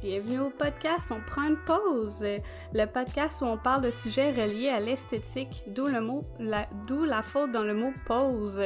Bienvenue 0.00 0.38
au 0.38 0.50
podcast 0.50 1.10
On 1.10 1.20
prend 1.20 1.42
une 1.42 1.56
pause, 1.56 2.24
le 2.72 2.84
podcast 2.84 3.42
où 3.42 3.46
on 3.46 3.58
parle 3.58 3.82
de 3.82 3.90
sujets 3.90 4.30
reliés 4.30 4.68
à 4.68 4.78
l'esthétique, 4.78 5.64
d'où 5.66 5.88
le 5.88 6.00
mot, 6.00 6.22
d'où 6.86 7.02
la 7.02 7.24
faute 7.24 7.50
dans 7.50 7.64
le 7.64 7.74
mot 7.74 7.92
pause. 8.06 8.62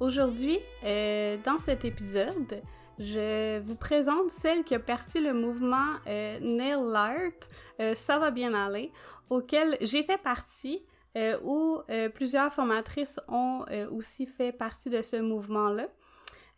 Aujourd'hui, 0.00 0.58
euh, 0.82 1.36
dans 1.44 1.56
cet 1.56 1.84
épisode, 1.84 2.60
je 2.98 3.60
vous 3.60 3.76
présente 3.76 4.32
celle 4.32 4.64
qui 4.64 4.74
a 4.74 4.80
perçu 4.80 5.22
le 5.22 5.32
mouvement 5.32 5.86
euh, 6.08 6.40
Nail 6.40 6.96
Art, 6.96 7.48
euh, 7.78 7.94
ça 7.94 8.18
va 8.18 8.32
bien 8.32 8.52
aller, 8.52 8.90
auquel 9.30 9.76
j'ai 9.80 10.02
fait 10.02 10.18
partie. 10.18 10.82
Où 11.44 11.82
plusieurs 12.14 12.50
formatrices 12.50 13.20
ont 13.28 13.66
aussi 13.90 14.24
fait 14.24 14.50
partie 14.50 14.88
de 14.88 15.02
ce 15.02 15.16
mouvement-là. 15.16 15.88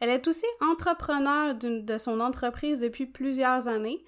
Elle 0.01 0.11
est 0.11 0.27
aussi 0.29 0.47
entrepreneur 0.61 1.55
de 1.55 1.99
son 1.99 2.21
entreprise 2.21 2.81
depuis 2.81 3.07
plusieurs 3.07 3.69
années. 3.69 4.05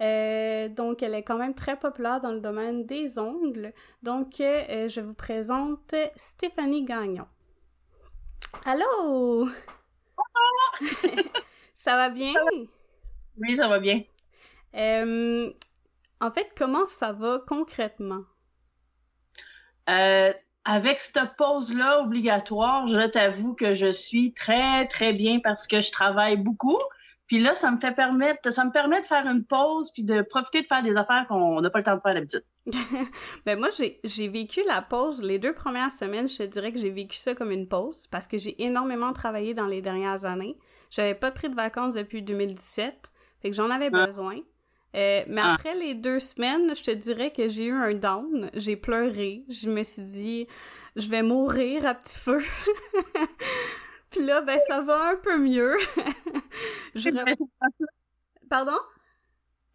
Euh, 0.00 0.68
donc, 0.68 1.02
elle 1.02 1.14
est 1.14 1.22
quand 1.22 1.36
même 1.36 1.54
très 1.54 1.78
populaire 1.78 2.20
dans 2.20 2.32
le 2.32 2.40
domaine 2.40 2.86
des 2.86 3.18
ongles. 3.18 3.74
Donc, 4.02 4.40
euh, 4.40 4.88
je 4.88 5.00
vous 5.00 5.12
présente 5.14 5.94
Stéphanie 6.16 6.84
Gagnon. 6.84 7.26
Allô! 8.64 9.48
ça 11.74 11.96
va 11.96 12.08
bien? 12.08 12.32
Oui, 13.36 13.56
ça 13.56 13.68
va 13.68 13.78
bien. 13.78 14.00
Euh, 14.74 15.52
en 16.20 16.30
fait, 16.30 16.50
comment 16.56 16.88
ça 16.88 17.12
va 17.12 17.42
concrètement? 17.46 18.22
Avec 20.64 21.00
cette 21.00 21.36
pause-là 21.38 22.02
obligatoire, 22.02 22.86
je 22.86 23.06
t'avoue 23.06 23.54
que 23.54 23.74
je 23.74 23.90
suis 23.90 24.32
très, 24.34 24.86
très 24.86 25.12
bien 25.12 25.40
parce 25.42 25.66
que 25.66 25.80
je 25.80 25.90
travaille 25.90 26.36
beaucoup. 26.36 26.78
Puis 27.26 27.38
là, 27.38 27.54
ça 27.54 27.70
me 27.70 27.78
fait 27.78 27.92
permettre, 27.94 28.52
ça 28.52 28.64
me 28.64 28.72
permet 28.72 29.00
de 29.00 29.06
faire 29.06 29.24
une 29.26 29.44
pause 29.44 29.92
puis 29.92 30.02
de 30.02 30.20
profiter 30.20 30.62
de 30.62 30.66
faire 30.66 30.82
des 30.82 30.96
affaires 30.96 31.24
qu'on 31.28 31.60
n'a 31.60 31.70
pas 31.70 31.78
le 31.78 31.84
temps 31.84 31.94
de 31.94 32.00
faire 32.00 32.14
d'habitude. 32.14 32.44
ben 33.46 33.58
moi, 33.58 33.68
j'ai 34.04 34.28
vécu 34.28 34.60
la 34.66 34.82
pause 34.82 35.22
les 35.22 35.38
deux 35.38 35.54
premières 35.54 35.92
semaines. 35.92 36.28
Je 36.28 36.38
te 36.38 36.42
dirais 36.42 36.72
que 36.72 36.78
j'ai 36.78 36.90
vécu 36.90 37.16
ça 37.16 37.34
comme 37.34 37.52
une 37.52 37.68
pause 37.68 38.08
parce 38.08 38.26
que 38.26 38.36
j'ai 38.36 38.60
énormément 38.62 39.12
travaillé 39.12 39.54
dans 39.54 39.66
les 39.66 39.80
dernières 39.80 40.24
années. 40.24 40.58
J'avais 40.90 41.14
pas 41.14 41.30
pris 41.30 41.48
de 41.48 41.54
vacances 41.54 41.94
depuis 41.94 42.22
2017, 42.22 43.12
fait 43.40 43.50
que 43.50 43.56
j'en 43.56 43.70
avais 43.70 43.90
Ah. 43.92 44.06
besoin. 44.06 44.40
Euh, 44.96 45.22
mais 45.28 45.40
Ah. 45.44 45.54
après 45.54 45.74
les 45.74 45.94
deux 45.94 46.18
semaines, 46.18 46.74
je 46.74 46.82
te 46.82 46.90
dirais 46.90 47.30
que 47.30 47.48
j'ai 47.48 47.66
eu 47.66 47.72
un 47.72 47.94
down. 47.94 48.50
J'ai 48.54 48.76
pleuré. 48.76 49.44
Je 49.48 49.70
me 49.70 49.82
suis 49.84 50.02
dit, 50.02 50.46
je 50.96 51.08
vais 51.08 51.22
mourir 51.22 51.86
à 51.86 51.94
petit 51.94 52.18
feu. 52.18 52.40
Puis 54.10 54.24
là, 54.24 54.40
ben 54.40 54.58
ça 54.66 54.80
va 54.82 55.10
un 55.10 55.16
peu 55.16 55.38
mieux. 55.38 55.76
je 56.96 57.10
Pardon? 58.48 58.78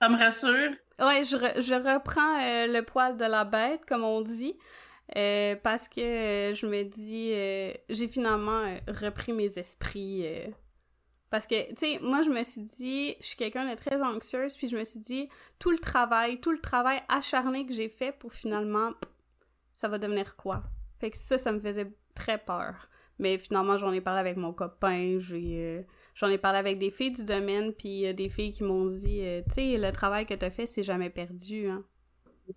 Ça 0.01 0.09
me 0.09 0.17
rassure. 0.17 0.71
Ouais, 0.99 1.23
je, 1.23 1.37
re- 1.37 1.61
je 1.61 1.73
reprends 1.73 2.41
euh, 2.41 2.67
le 2.67 2.81
poil 2.83 3.15
de 3.15 3.23
la 3.25 3.45
bête, 3.45 3.81
comme 3.87 4.03
on 4.03 4.21
dit, 4.21 4.57
euh, 5.15 5.55
parce 5.63 5.87
que 5.87 6.51
je 6.53 6.65
me 6.67 6.83
dis, 6.83 7.29
j'ai 7.89 8.07
finalement 8.09 8.75
repris 8.87 9.31
mes 9.31 9.57
esprits. 9.57 10.25
Parce 11.35 11.47
que, 11.47 11.67
tu 11.71 11.75
sais, 11.75 11.99
moi, 12.01 12.21
je 12.21 12.29
me 12.29 12.41
suis 12.43 12.61
dit, 12.61 13.13
je 13.19 13.25
suis 13.25 13.35
quelqu'un 13.35 13.69
de 13.69 13.75
très 13.75 14.01
anxieuse, 14.01 14.55
puis 14.55 14.69
je 14.69 14.77
me 14.77 14.85
suis 14.85 15.01
dit, 15.01 15.27
tout 15.59 15.69
le 15.69 15.79
travail, 15.79 16.39
tout 16.39 16.53
le 16.53 16.61
travail 16.61 17.01
acharné 17.09 17.65
que 17.65 17.73
j'ai 17.73 17.89
fait 17.89 18.13
pour 18.13 18.31
finalement, 18.31 18.91
ça 19.73 19.89
va 19.89 19.97
devenir 19.97 20.37
quoi? 20.37 20.63
Fait 20.97 21.11
que 21.11 21.17
ça, 21.17 21.37
ça 21.37 21.51
me 21.51 21.59
faisait 21.59 21.91
très 22.13 22.37
peur. 22.37 22.87
Mais 23.19 23.37
finalement, 23.37 23.75
j'en 23.75 23.91
ai 23.91 23.99
parlé 23.99 24.21
avec 24.21 24.37
mon 24.37 24.53
copain, 24.53 25.19
euh, 25.33 25.81
J'en 26.13 26.29
ai 26.29 26.37
parlé 26.37 26.57
avec 26.57 26.77
des 26.77 26.89
filles 26.89 27.11
du 27.11 27.25
domaine, 27.25 27.73
puis 27.73 28.07
euh, 28.07 28.13
des 28.13 28.29
filles 28.29 28.53
qui 28.53 28.63
m'ont 28.63 28.85
dit, 28.85 29.19
euh, 29.21 29.41
tu 29.49 29.55
sais, 29.55 29.77
le 29.77 29.91
travail 29.91 30.25
que 30.25 30.35
t'as 30.35 30.51
fait, 30.51 30.67
c'est 30.67 30.83
jamais 30.83 31.09
perdu, 31.09 31.67
hein. 31.67 31.83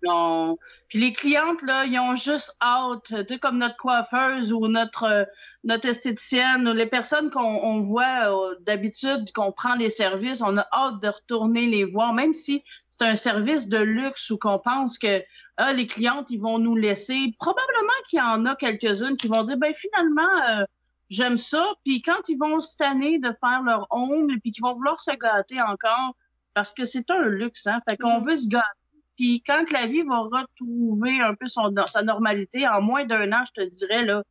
Non. 0.03 0.57
Puis 0.87 0.99
les 0.99 1.13
clientes, 1.13 1.61
là, 1.63 1.85
ils 1.85 1.97
ont 1.99 2.13
juste 2.13 2.55
hâte, 2.61 3.05
tu 3.05 3.15
sais, 3.27 3.39
comme 3.39 3.57
notre 3.57 3.75
coiffeuse 3.77 4.53
ou 4.53 4.67
notre, 4.67 5.03
euh, 5.03 5.25
notre 5.63 5.87
esthéticienne 5.87 6.67
ou 6.67 6.73
les 6.73 6.85
personnes 6.85 7.31
qu'on 7.31 7.41
on 7.41 7.79
voit 7.79 8.29
euh, 8.51 8.55
d'habitude, 8.61 9.31
qu'on 9.33 9.51
prend 9.51 9.73
les 9.75 9.89
services, 9.89 10.41
on 10.43 10.57
a 10.57 10.67
hâte 10.71 11.01
de 11.01 11.07
retourner 11.07 11.65
les 11.65 11.85
voir, 11.85 12.13
même 12.13 12.33
si 12.35 12.63
c'est 12.89 13.03
un 13.05 13.15
service 13.15 13.67
de 13.67 13.77
luxe 13.79 14.29
ou 14.29 14.37
qu'on 14.37 14.59
pense 14.59 14.97
que 14.99 15.23
ah, 15.57 15.73
les 15.73 15.87
clientes, 15.87 16.27
ils 16.29 16.39
vont 16.39 16.59
nous 16.59 16.75
laisser. 16.75 17.33
Probablement 17.39 17.89
qu'il 18.09 18.19
y 18.19 18.21
en 18.21 18.45
a 18.45 18.55
quelques-unes 18.55 19.17
qui 19.17 19.27
vont 19.27 19.43
dire, 19.43 19.57
ben 19.57 19.73
finalement, 19.73 20.21
euh, 20.49 20.63
j'aime 21.09 21.37
ça. 21.39 21.65
Puis 21.83 22.01
quand 22.03 22.29
ils 22.29 22.37
vont 22.37 22.61
se 22.61 22.77
tanner 22.77 23.17
de 23.19 23.33
faire 23.43 23.63
leur 23.63 23.87
ongles, 23.89 24.39
puis 24.41 24.51
qu'ils 24.51 24.61
vont 24.63 24.75
vouloir 24.75 24.99
se 25.01 25.11
gâter 25.11 25.59
encore, 25.61 26.15
parce 26.53 26.73
que 26.75 26.85
c'est 26.85 27.09
un 27.09 27.23
luxe, 27.23 27.65
hein. 27.67 27.79
Fait 27.89 27.97
qu'on 27.97 28.19
Mhm. 28.19 28.25
veut 28.29 28.37
se 28.37 28.47
gâter. 28.49 28.78
Puis 29.19 29.43
quand 29.45 29.69
la 29.73 29.85
vie 29.85 30.03
va 30.03 30.19
retrouver 30.19 31.19
un 31.19 31.35
peu 31.35 31.45
sa 31.47 32.03
normalité, 32.03 32.65
en 32.65 32.81
moins 32.81 33.03
d'un 33.03 33.33
an, 33.33 33.43
je 33.45 33.61
te 33.61 33.67
dirais, 33.67 34.05
là, 34.05 34.23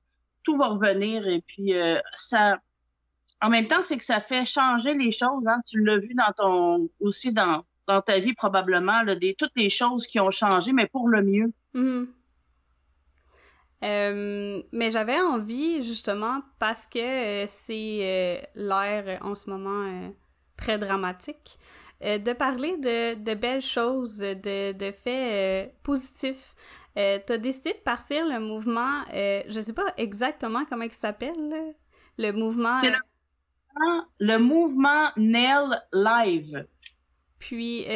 tout 0.45 0.57
va 0.57 0.69
revenir. 0.69 1.29
Et 1.29 1.43
puis 1.47 1.75
euh, 1.75 2.01
ça. 2.15 2.59
En 3.43 3.51
même 3.51 3.67
temps, 3.67 3.83
c'est 3.83 3.99
que 3.99 4.05
ça 4.05 4.19
fait 4.19 4.47
changer 4.47 4.95
les 4.95 5.11
choses. 5.11 5.47
Hein? 5.47 5.61
Tu 5.67 5.85
l'as 5.85 5.99
vu 5.99 6.15
dans 6.15 6.33
ton 6.35 6.89
aussi 7.01 7.35
dans, 7.35 7.63
ta 8.07 8.19
vie 8.19 8.33
probablement, 8.33 9.03
là, 9.03 9.15
des, 9.15 9.35
toutes 9.35 9.53
les 9.57 9.69
choses 9.69 10.07
qui 10.07 10.21
ont 10.21 10.31
changé, 10.31 10.73
mais 10.73 10.87
pour 10.87 11.11
le 11.11 11.23
mieux. 11.23 11.53
Mhm. 11.75 12.09
Euh, 13.85 14.63
mais 14.73 14.91
j'avais 14.91 15.21
envie, 15.21 15.83
justement, 15.83 16.41
parce 16.59 16.87
que 16.87 17.45
euh, 17.45 17.47
c'est 17.47 17.99
euh, 18.57 18.63
euh, 18.73 19.19
en 19.21 19.35
ce 19.35 19.51
moment 19.51 20.15
très 20.57 20.79
dramatique, 20.79 21.59
euh, 22.05 22.19
de 22.19 22.33
parler 22.33 22.77
de, 22.79 23.15
de 23.15 23.35
belles 23.35 23.63
choses, 23.63 24.19
de, 24.19 24.73
de 24.73 24.93
faits 24.93 25.33
euh, 25.33 25.67
positifs. 25.83 26.55
Euh, 26.97 27.19
T'as 27.25 27.39
décidé 27.39 27.73
de 27.73 27.79
partir 27.79 28.27
le 28.27 28.41
mouvement, 28.41 29.03
je 29.13 29.61
sais 29.61 29.73
pas 29.73 29.93
exactement 29.97 30.65
comment 30.65 30.85
il 30.85 30.93
s'appelle, 30.93 31.75
le 32.19 32.31
mouvement... 32.33 32.75
C'est 32.75 32.91
le, 32.91 32.97
le 34.21 34.39
mouvement 34.39 35.11
Nail 35.17 35.81
Live. 35.93 36.67
puis 37.39 37.87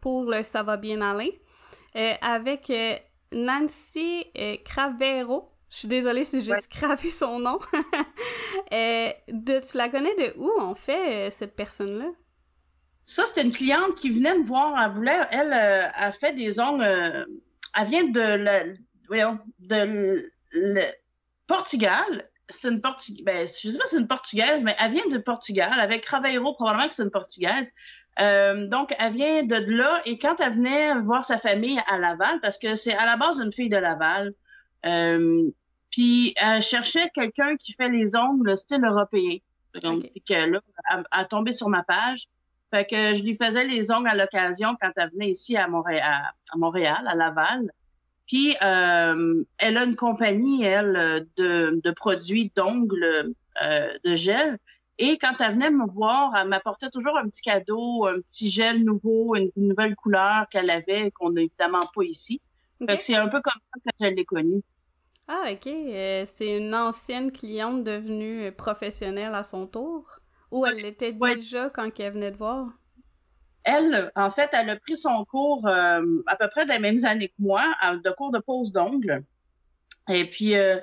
pour 0.00 0.24
le 0.30 0.42
Ça 0.42 0.62
va 0.62 0.76
bien 0.78 1.00
aller, 1.02 1.40
avec 2.22 2.72
Nancy 3.32 4.24
Cravero. 4.64 5.50
Je 5.70 5.76
suis 5.76 5.88
désolée 5.88 6.24
si 6.24 6.40
j'ai 6.42 6.52
Ouais. 6.52 6.60
scrappé 6.62 7.10
son 7.10 7.38
nom. 7.40 7.58
Euh, 8.72 9.10
de, 9.28 9.60
tu 9.60 9.76
la 9.78 9.88
connais 9.88 10.14
de 10.16 10.34
où, 10.38 10.50
en 10.60 10.74
fait, 10.74 11.30
cette 11.30 11.54
personne-là? 11.56 12.10
Ça, 13.08 13.24
c'était 13.24 13.40
une 13.40 13.52
cliente 13.52 13.94
qui 13.94 14.10
venait 14.10 14.36
me 14.36 14.44
voir. 14.44 14.78
Elle 14.78 14.92
voulait, 14.92 15.18
elle, 15.30 15.54
euh, 15.54 15.88
a 15.94 16.12
fait 16.12 16.34
des 16.34 16.60
ongles. 16.60 16.84
euh, 16.84 17.24
elle 17.74 17.88
vient 17.88 18.04
de, 18.04 18.20
la, 18.20 18.64
voyons, 19.06 19.38
de 19.60 20.30
le 20.52 20.82
Portugal. 21.46 22.28
C'est 22.50 22.68
une 22.68 22.82
Portugaise. 22.82 23.24
Ben, 23.24 23.48
je 23.48 23.70
sais 23.70 23.78
pas 23.78 23.84
si 23.86 23.92
c'est 23.92 24.00
une 24.02 24.08
Portugaise, 24.08 24.62
mais 24.62 24.76
elle 24.78 24.92
vient 24.92 25.08
de 25.10 25.16
Portugal. 25.16 25.80
Avec 25.80 26.02
Craveiro, 26.02 26.52
probablement 26.52 26.86
que 26.86 26.92
c'est 26.92 27.02
une 27.02 27.10
Portugaise. 27.10 27.72
Euh, 28.20 28.66
donc, 28.66 28.94
elle 28.98 29.14
vient 29.14 29.42
de 29.42 29.56
là. 29.74 30.02
Et 30.04 30.18
quand 30.18 30.38
elle 30.40 30.56
venait 30.56 31.00
voir 31.00 31.24
sa 31.24 31.38
famille 31.38 31.80
à 31.86 31.96
Laval, 31.96 32.42
parce 32.42 32.58
que 32.58 32.76
c'est 32.76 32.94
à 32.94 33.06
la 33.06 33.16
base 33.16 33.40
une 33.40 33.52
fille 33.52 33.70
de 33.70 33.78
Laval, 33.78 34.34
euh, 34.84 35.50
puis 35.90 36.34
elle 36.42 36.60
cherchait 36.60 37.10
quelqu'un 37.14 37.56
qui 37.56 37.72
fait 37.72 37.88
les 37.88 38.16
ongles 38.16 38.54
style 38.58 38.84
européen. 38.84 39.38
Donc, 39.82 40.02
que 40.28 40.34
là, 40.34 40.60
elle, 40.90 40.98
elle 40.98 41.04
a 41.10 41.24
tombé 41.24 41.52
sur 41.52 41.70
ma 41.70 41.82
page. 41.84 42.28
Fait 42.70 42.84
que 42.84 43.14
je 43.14 43.22
lui 43.22 43.34
faisais 43.34 43.64
les 43.64 43.90
ongles 43.90 44.08
à 44.08 44.14
l'occasion 44.14 44.76
quand 44.80 44.90
elle 44.96 45.10
venait 45.10 45.30
ici 45.30 45.56
à 45.56 45.68
Montréal, 45.68 46.02
à, 46.04 46.56
Montréal, 46.56 47.02
à 47.06 47.14
Laval. 47.14 47.70
Puis 48.26 48.54
euh, 48.62 49.42
elle 49.56 49.78
a 49.78 49.84
une 49.84 49.96
compagnie, 49.96 50.64
elle, 50.64 51.26
de, 51.36 51.80
de 51.82 51.90
produits 51.92 52.52
d'ongles 52.54 53.32
euh, 53.62 53.88
de 54.04 54.14
gel. 54.14 54.58
Et 54.98 55.16
quand 55.16 55.40
elle 55.40 55.52
venait 55.52 55.70
me 55.70 55.86
voir, 55.86 56.34
elle 56.36 56.48
m'apportait 56.48 56.90
toujours 56.90 57.16
un 57.16 57.28
petit 57.28 57.42
cadeau, 57.42 58.04
un 58.06 58.20
petit 58.20 58.50
gel 58.50 58.84
nouveau, 58.84 59.34
une, 59.36 59.50
une 59.56 59.68
nouvelle 59.68 59.94
couleur 59.94 60.46
qu'elle 60.50 60.70
avait, 60.70 61.10
qu'on 61.12 61.30
n'a 61.30 61.42
évidemment 61.42 61.86
pas 61.94 62.02
ici. 62.02 62.42
Fait 62.86 62.96
que 62.96 63.02
c'est 63.02 63.16
un 63.16 63.28
peu 63.28 63.40
comme 63.40 63.60
ça 63.72 63.90
que 63.90 64.06
je 64.06 64.14
l'ai 64.14 64.24
connue. 64.24 64.62
Ah, 65.26 65.44
ok. 65.52 65.66
Euh, 65.66 66.24
c'est 66.26 66.56
une 66.56 66.74
ancienne 66.74 67.30
cliente 67.32 67.84
devenue 67.84 68.50
professionnelle 68.52 69.34
à 69.34 69.44
son 69.44 69.66
tour? 69.66 70.20
Ou 70.50 70.66
elle 70.66 70.76
l'était 70.76 71.12
Ouais. 71.20 71.34
déjà 71.36 71.70
quand 71.70 71.98
elle 72.00 72.12
venait 72.12 72.30
de 72.30 72.36
voir? 72.36 72.68
Elle, 73.64 74.10
en 74.16 74.30
fait, 74.30 74.48
elle 74.52 74.70
a 74.70 74.76
pris 74.76 74.96
son 74.96 75.24
cours 75.26 75.66
euh, 75.68 76.22
à 76.26 76.36
peu 76.36 76.48
près 76.48 76.64
des 76.64 76.78
mêmes 76.78 77.04
années 77.04 77.28
que 77.28 77.34
moi, 77.38 77.64
de 78.02 78.10
cours 78.10 78.30
de 78.32 78.38
pose 78.38 78.72
d'ongles. 78.72 79.24
Et 80.08 80.24
puis, 80.24 80.56
euh, 80.56 80.78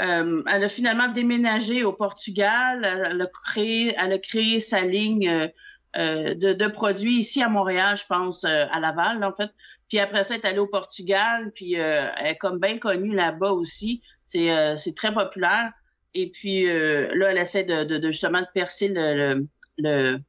euh, 0.00 0.42
elle 0.48 0.64
a 0.64 0.68
finalement 0.68 1.08
déménagé 1.08 1.84
au 1.84 1.92
Portugal. 1.92 2.84
Elle 2.84 3.20
a 3.20 3.26
créé, 3.26 3.94
elle 3.98 4.12
a 4.12 4.18
créé 4.18 4.58
sa 4.60 4.80
ligne 4.80 5.50
de, 5.94 6.52
de 6.54 6.66
produits 6.66 7.18
ici 7.18 7.40
à 7.42 7.48
Montréal, 7.48 7.96
je 7.96 8.04
pense, 8.06 8.44
à 8.44 8.80
Laval, 8.80 9.22
en 9.22 9.32
fait. 9.32 9.50
Puis 9.88 10.00
après 10.00 10.24
ça, 10.24 10.34
elle 10.34 10.40
est 10.40 10.46
allée 10.46 10.58
au 10.58 10.66
Portugal, 10.66 11.52
puis 11.54 11.74
elle 11.74 12.26
est 12.26 12.36
comme 12.36 12.58
bien 12.58 12.78
connue 12.78 13.14
là-bas 13.14 13.52
aussi. 13.52 14.02
C'est 14.26 14.76
c'est 14.76 14.96
très 14.96 15.14
populaire. 15.14 15.72
Et 16.14 16.30
puis 16.30 16.68
euh, 16.68 17.12
là, 17.14 17.30
elle 17.32 17.38
essaie 17.38 17.64
de, 17.64 17.84
de, 17.84 17.98
de 17.98 18.06
justement 18.10 18.40
de 18.40 18.46
percer 18.54 18.88
le, 18.88 19.14
le, 19.14 19.48
le 19.78 20.20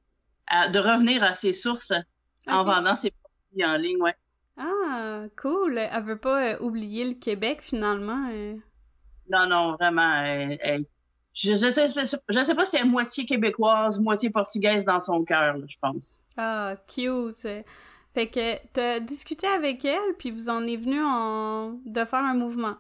à- 0.48 0.70
de 0.70 0.80
revenir 0.80 1.24
à 1.24 1.34
ses 1.34 1.54
sources 1.54 1.94
en 2.48 2.64
vendant 2.64 2.96
ses 2.96 3.12
produits 3.12 3.66
en 3.66 3.78
ligne, 3.78 4.02
ouais. 4.02 4.16
Ah, 4.58 5.24
cool. 5.42 5.78
Elle 5.78 6.04
veut 6.04 6.20
pas 6.20 6.54
euh, 6.54 6.60
oublier 6.60 7.06
le 7.06 7.14
Québec, 7.14 7.60
finalement. 7.62 8.30
Euh. 8.32 8.56
Non, 9.30 9.48
non, 9.48 9.74
vraiment. 9.74 10.24
je, 11.34 11.56
je, 11.56 11.56
sais, 11.56 11.88
je, 11.88 12.44
sais, 12.44 12.56
pas 12.56 12.66
si 12.66 12.78
elle 12.78 12.86
est 12.86 12.90
moitié 12.90 13.26
québécoise, 13.26 14.00
moitié 14.00 14.30
portugaise 14.30 14.86
dans 14.86 15.00
son 15.00 15.24
cœur, 15.24 15.58
je 15.68 15.76
pense. 15.82 16.22
Ah, 16.38 16.76
cute. 16.88 17.48
Fait 18.14 18.28
que 18.30 18.56
t'as 18.72 19.00
discuté 19.02 19.48
avec 19.48 19.84
elle, 19.84 20.16
puis 20.18 20.32
vous 20.32 20.50
en 20.50 20.66
est 20.66 20.78
venu 20.78 21.02
en... 21.04 21.80
de 21.86 22.06
faire 22.06 22.24
un 22.24 22.36
mouvement. 22.36 22.78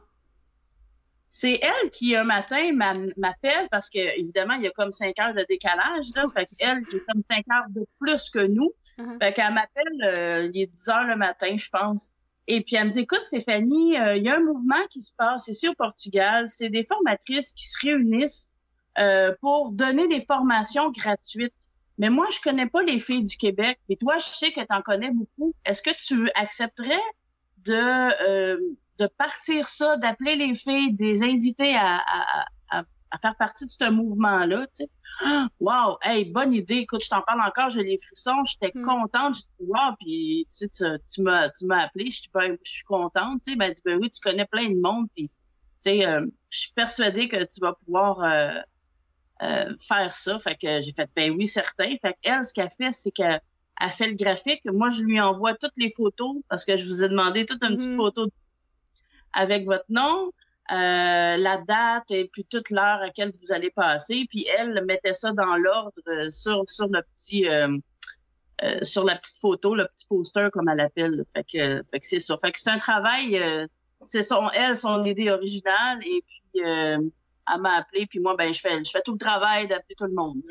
C'est 1.29 1.59
elle 1.61 1.89
qui, 1.91 2.15
un 2.15 2.23
matin, 2.23 2.71
m'appelle 2.71 3.67
parce 3.71 3.89
que, 3.89 3.99
évidemment, 4.19 4.53
il 4.53 4.63
y 4.63 4.67
a 4.67 4.71
comme 4.71 4.91
cinq 4.91 5.19
heures 5.19 5.33
de 5.33 5.45
décalage, 5.49 6.05
là. 6.15 6.25
fait 6.35 6.47
qu'elle, 6.57 6.85
qui 6.85 6.97
est 6.97 7.05
comme 7.07 7.23
cinq 7.29 7.45
heures 7.53 7.69
de 7.69 7.85
plus 7.99 8.29
que 8.29 8.45
nous. 8.45 8.71
Uh-huh. 8.97 9.17
Fait 9.21 9.33
qu'elle 9.33 9.53
m'appelle, 9.53 10.03
euh, 10.03 10.49
il 10.53 10.61
est 10.61 10.67
10 10.67 10.89
heures 10.89 11.05
le 11.05 11.15
matin, 11.15 11.57
je 11.57 11.69
pense. 11.69 12.11
Et 12.47 12.61
puis, 12.61 12.75
elle 12.75 12.87
me 12.87 12.91
dit, 12.91 12.99
écoute, 12.99 13.21
Stéphanie, 13.23 13.97
euh, 13.97 14.15
il 14.15 14.23
y 14.23 14.29
a 14.29 14.37
un 14.37 14.43
mouvement 14.43 14.85
qui 14.89 15.01
se 15.01 15.13
passe 15.17 15.47
ici 15.47 15.67
au 15.67 15.73
Portugal. 15.73 16.47
C'est 16.47 16.69
des 16.69 16.85
formatrices 16.85 17.53
qui 17.53 17.67
se 17.67 17.85
réunissent 17.85 18.51
euh, 18.99 19.35
pour 19.41 19.71
donner 19.71 20.07
des 20.07 20.21
formations 20.21 20.91
gratuites. 20.91 21.53
Mais 21.97 22.09
moi, 22.09 22.27
je 22.31 22.39
connais 22.41 22.67
pas 22.67 22.83
les 22.83 22.99
filles 22.99 23.25
du 23.25 23.35
Québec. 23.35 23.79
Et 23.89 23.97
toi, 23.97 24.19
je 24.19 24.27
sais 24.27 24.51
que 24.51 24.61
tu 24.61 24.73
en 24.73 24.81
connais 24.81 25.11
beaucoup. 25.11 25.53
Est-ce 25.65 25.81
que 25.81 25.95
tu 25.97 26.29
accepterais 26.35 27.01
de 27.65 28.77
de 28.99 29.07
partir 29.07 29.67
ça, 29.67 29.97
d'appeler 29.97 30.35
les 30.35 30.55
filles, 30.55 30.93
des 30.93 31.23
inviter 31.23 31.75
à, 31.75 31.97
à, 31.97 32.45
à, 32.69 32.83
à, 33.11 33.17
faire 33.19 33.35
partie 33.37 33.65
de 33.65 33.71
ce 33.71 33.89
mouvement-là, 33.89 34.67
tu 34.67 34.85
sais. 34.85 34.89
Wow! 35.59 35.97
Hey, 36.01 36.31
bonne 36.31 36.53
idée. 36.53 36.77
Écoute, 36.77 37.03
je 37.03 37.09
t'en 37.09 37.21
parle 37.21 37.41
encore, 37.41 37.69
j'ai 37.69 37.83
les 37.83 37.97
frissons, 37.97 38.43
j'étais 38.45 38.77
hmm. 38.77 38.85
contente. 38.85 39.35
Je 39.35 39.41
dis, 39.41 39.47
wow, 39.59 39.95
puis 39.99 40.47
tu, 40.49 40.67
sais, 40.71 40.99
tu, 41.13 41.21
m'as, 41.21 41.49
tu 41.49 41.65
m'as 41.65 41.85
appelé, 41.85 42.09
je 42.09 42.21
suis, 42.21 42.29
ben, 42.33 42.57
je 42.63 42.71
suis 42.71 42.83
contente, 42.83 43.41
tu 43.45 43.51
sais. 43.51 43.57
Ben, 43.57 43.73
ben 43.83 43.99
oui, 44.01 44.09
tu 44.09 44.21
connais 44.21 44.45
plein 44.45 44.69
de 44.69 44.79
monde, 44.79 45.07
puis 45.15 45.27
tu 45.27 45.91
sais, 45.91 46.05
euh, 46.05 46.25
je 46.49 46.59
suis 46.59 46.73
persuadée 46.73 47.27
que 47.27 47.43
tu 47.43 47.59
vas 47.59 47.73
pouvoir 47.73 48.21
euh, 48.21 48.59
euh, 49.43 49.73
faire 49.85 50.15
ça. 50.15 50.39
Fait 50.39 50.55
que 50.55 50.81
j'ai 50.81 50.93
fait, 50.93 51.09
ben 51.15 51.33
oui, 51.35 51.47
certain. 51.47 51.89
Fait 52.01 52.15
qu'elle, 52.21 52.45
ce 52.45 52.53
qu'elle 52.53 52.71
fait, 52.71 52.93
c'est 52.93 53.11
qu'elle 53.11 53.41
a 53.77 53.89
fait 53.89 54.07
le 54.07 54.15
graphique. 54.15 54.61
Moi, 54.65 54.89
je 54.89 55.03
lui 55.03 55.19
envoie 55.19 55.55
toutes 55.55 55.73
les 55.75 55.91
photos 55.91 56.37
parce 56.49 56.63
que 56.63 56.77
je 56.77 56.85
vous 56.85 57.03
ai 57.03 57.09
demandé 57.09 57.45
toute 57.45 57.61
une 57.61 57.75
petite 57.75 57.91
hmm. 57.91 57.97
photo 57.97 58.27
avec 59.35 59.65
votre 59.65 59.85
nom, 59.89 60.31
euh, 60.71 61.37
la 61.37 61.61
date 61.67 62.09
et 62.09 62.27
puis 62.27 62.43
toute 62.45 62.71
l'heure 62.71 62.99
à 62.99 63.05
laquelle 63.07 63.31
vous 63.39 63.53
allez 63.53 63.69
passer. 63.69 64.25
Puis 64.29 64.47
elle 64.57 64.83
mettait 64.85 65.13
ça 65.13 65.31
dans 65.31 65.55
l'ordre 65.57 65.93
euh, 66.07 66.31
sur, 66.31 66.63
sur 66.67 66.87
le 66.87 67.01
petit 67.13 67.47
euh, 67.47 67.77
sur 68.81 69.03
la 69.03 69.17
petite 69.17 69.37
photo, 69.37 69.75
le 69.75 69.85
petit 69.85 70.07
poster 70.07 70.49
comme 70.51 70.69
elle 70.69 70.77
l'appelle. 70.77 71.23
Fait 71.35 71.43
que, 71.43 71.83
fait 71.91 71.99
que 71.99 72.05
c'est 72.05 72.19
ça. 72.19 72.37
Fait 72.37 72.51
que 72.51 72.59
c'est 72.59 72.71
un 72.71 72.77
travail, 72.77 73.39
c'est 73.99 74.23
son 74.23 74.49
elle, 74.51 74.75
son 74.75 75.03
idée 75.03 75.29
originale. 75.29 75.99
Et 76.03 76.23
puis 76.25 76.61
elle 76.63 77.11
m'a 77.59 77.75
appelé, 77.75 78.07
puis 78.07 78.19
moi, 78.19 78.35
ben 78.35 78.53
je 78.53 78.59
fais 78.59 78.83
je 78.83 78.89
fais 78.89 79.01
tout 79.03 79.11
le 79.11 79.19
travail 79.19 79.67
d'appeler 79.67 79.95
tout 79.95 80.05
le 80.05 80.13
monde. 80.13 80.41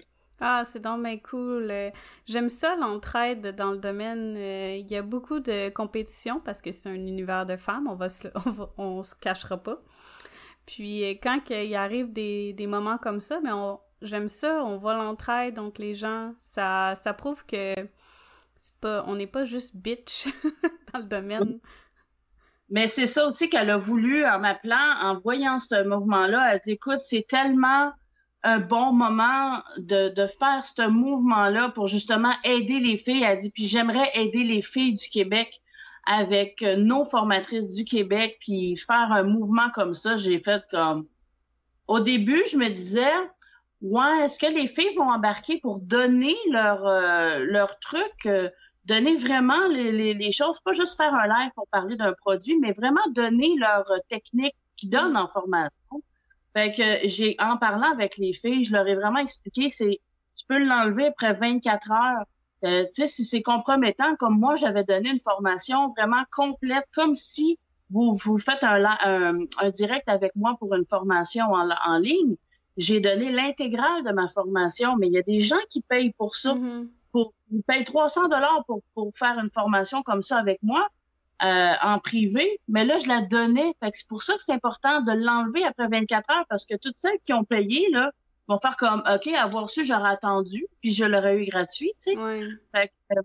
Ah, 0.41 0.65
c'est 0.65 0.81
donc 0.81 1.05
cool. 1.29 1.71
Euh, 1.71 1.91
j'aime 2.27 2.51
ça, 2.51 2.77
l'entraide 2.77 3.55
dans 3.55 3.71
le 3.71 3.79
domaine. 3.79 4.35
Euh, 4.37 4.77
il 4.77 4.91
y 4.91 4.97
a 4.97 5.03
beaucoup 5.03 5.41
de 5.41 5.69
compétition 5.71 6.41
parce 6.41 6.61
que 6.61 6.73
c'est 6.73 6.89
un 6.89 6.95
univers 6.95 7.47
de 7.47 7.57
femmes, 7.57 7.87
on 7.89 7.95
va 7.95 8.09
se, 8.09 8.29
on, 8.79 9.01
cachera 9.21 9.57
pas. 9.57 9.81
Puis 10.67 11.05
euh, 11.05 11.15
quand 11.23 11.41
il 11.51 11.75
arrive 11.75 12.13
des, 12.13 12.67
moments 12.67 12.99
comme 12.99 13.21
ça, 13.21 13.41
mais 13.43 13.51
ben, 13.51 13.79
j'aime 14.03 14.29
ça, 14.29 14.65
on 14.65 14.77
voit 14.77 14.95
l'entraide 14.95 15.59
entre 15.59 15.81
les 15.81 15.95
gens. 15.95 16.35
Ça, 16.41 16.95
prouve 17.17 17.45
que 17.47 17.75
pas, 18.81 19.05
on 19.07 19.17
n'est 19.17 19.27
pas 19.27 19.45
juste 19.45 19.77
bitch 19.77 20.27
dans 20.93 21.01
le 21.01 21.05
domaine. 21.05 21.61
Mais 22.71 22.89
c'est 22.89 23.07
ça 23.07 23.29
aussi 23.29 23.51
qu'elle 23.51 23.71
a 23.71 23.77
voulu 23.77 24.25
en 24.27 24.41
m'appelant, 24.41 24.97
en 25.01 25.21
voyant 25.21 25.61
ce 25.61 25.87
mouvement-là. 25.87 26.55
Elle 26.55 26.61
dit, 26.65 26.73
écoute, 26.73 27.01
c'est 27.01 27.27
tellement 27.29 27.93
un 28.45 28.61
bon 28.61 28.93
moment 28.93 29.63
de, 29.79 30.11
de 30.11 30.27
faire 30.27 30.65
ce 30.65 30.87
mouvement-là 30.87 31.71
pour 31.71 31.87
justement 31.87 32.33
aider 32.45 32.79
les 32.79 32.99
filles. 32.99 33.23
Elle 33.23 33.39
dit, 33.39 33.51
puis 33.51 33.67
j'aimerais 33.67 34.11
aider 34.15 34.45
les 34.45 34.61
filles 34.61 34.95
du 34.95 35.09
Québec 35.09 35.63
avec 36.07 36.63
euh, 36.63 36.77
nos 36.77 37.07
formatrices 37.07 37.71
du 37.71 37.85
Québec, 37.85 38.37
puis 38.41 38.77
faire 38.77 39.11
un 39.11 39.23
mouvement 39.23 39.71
comme 39.71 39.95
ça. 39.95 40.17
J'ai 40.17 40.39
fait 40.39 40.63
comme... 40.71 41.07
Au 41.89 42.01
début, 42.01 42.43
je 42.53 42.59
me 42.59 42.69
disais, 42.69 43.13
ouais, 43.81 44.25
est-ce 44.25 44.39
que 44.39 44.53
les 44.53 44.67
filles 44.67 44.95
vont 44.97 45.11
embarquer 45.11 45.59
pour 45.61 45.81
donner 45.81 46.37
leur, 46.51 46.87
euh, 46.87 47.39
leur 47.47 47.79
truc, 47.79 48.27
euh, 48.27 48.51
donner 48.85 49.17
vraiment 49.17 49.67
les, 49.69 49.91
les, 49.91 50.13
les, 50.13 50.33
choses, 50.33 50.61
pas 50.61 50.73
juste 50.73 50.99
faire 50.99 51.15
un 51.15 51.27
live 51.27 51.51
pour 51.55 51.67
parler 51.69 51.97
d'un 51.97 52.13
produit, 52.13 52.59
mais 52.59 52.73
vraiment 52.73 53.01
donner 53.15 53.55
leur 53.59 53.85
technique 54.11 54.55
qui 54.77 54.89
donne 54.89 55.17
en 55.17 55.29
formation? 55.29 56.03
Fait 56.55 56.73
que 56.73 57.09
j'ai, 57.09 57.35
en 57.41 57.57
parlant 57.57 57.91
avec 57.91 58.17
les 58.17 58.33
filles, 58.33 58.65
je 58.65 58.73
leur 58.73 58.87
ai 58.87 58.95
vraiment 58.95 59.19
expliqué, 59.19 59.71
c'est, 59.71 60.01
tu 60.37 60.45
peux 60.49 60.59
l'enlever 60.59 61.07
après 61.07 61.33
24 61.33 61.91
heures. 61.91 62.25
Euh, 62.65 62.85
tu 62.85 63.03
sais, 63.03 63.07
si 63.09 63.25
c'est 63.25 63.43
compromettant, 63.43 64.17
comme 64.17 64.39
moi, 64.39 64.57
j'avais 64.57 64.85
donné 64.85 65.11
une 65.11 65.21
formation 65.21 65.93
vraiment 65.97 66.23
complète, 66.31 66.85
comme 66.95 67.15
si 67.15 67.59
vous, 67.91 68.15
vous 68.15 68.39
faites 68.39 68.63
un, 68.63 68.85
un, 69.61 69.71
direct 69.71 70.09
avec 70.09 70.35
moi 70.37 70.57
pour 70.59 70.75
une 70.75 70.87
formation 70.87 71.45
en, 71.47 71.69
en 71.71 71.99
ligne. 71.99 72.37
J'ai 72.77 73.01
donné 73.01 73.31
l'intégrale 73.31 74.05
de 74.05 74.13
ma 74.13 74.29
formation, 74.29 74.97
mais 74.97 75.09
il 75.09 75.13
y 75.13 75.19
a 75.19 75.23
des 75.23 75.41
gens 75.41 75.61
qui 75.71 75.83
payent 75.83 76.13
pour 76.13 76.37
ça. 76.37 76.55
Mm-hmm. 76.55 76.89
Pour, 77.13 77.35
ils 77.53 77.63
payent 77.63 77.85
300 77.85 78.29
dollars 78.29 78.65
pour, 78.67 78.83
pour 78.95 79.13
faire 79.15 79.39
une 79.39 79.51
formation 79.51 80.03
comme 80.03 80.23
ça 80.23 80.39
avec 80.39 80.59
moi. 80.63 80.89
Euh, 81.45 81.75
en 81.83 81.99
privé, 81.99 82.59
mais 82.69 82.87
là, 82.87 82.97
je 82.97 83.07
la 83.07 83.21
donnais. 83.21 83.75
C'est 83.93 84.09
pour 84.09 84.23
ça 84.23 84.35
que 84.35 84.43
c'est 84.43 84.53
important 84.53 85.03
de 85.03 85.13
l'enlever 85.13 85.63
après 85.65 85.89
24 85.89 86.31
heures 86.31 86.47
parce 86.49 86.65
que 86.65 86.75
toutes 86.75 86.99
celles 86.99 87.19
qui 87.23 87.35
ont 87.35 87.45
payé, 87.45 87.87
là, 87.91 88.13
vont 88.49 88.57
faire 88.57 88.79
comme, 88.79 89.03
OK, 89.07 89.27
avoir 89.27 89.69
su, 89.69 89.85
j'aurais 89.85 90.11
attendu, 90.11 90.67
puis 90.81 90.93
je 90.93 91.05
l'aurais 91.05 91.43
eu 91.43 91.45
gratuit, 91.45 91.93
tu 92.01 92.13
sais. 92.13 92.17
Ouais. 92.17 92.49
Fait 92.75 92.89
que, 92.89 93.19
euh, 93.19 93.23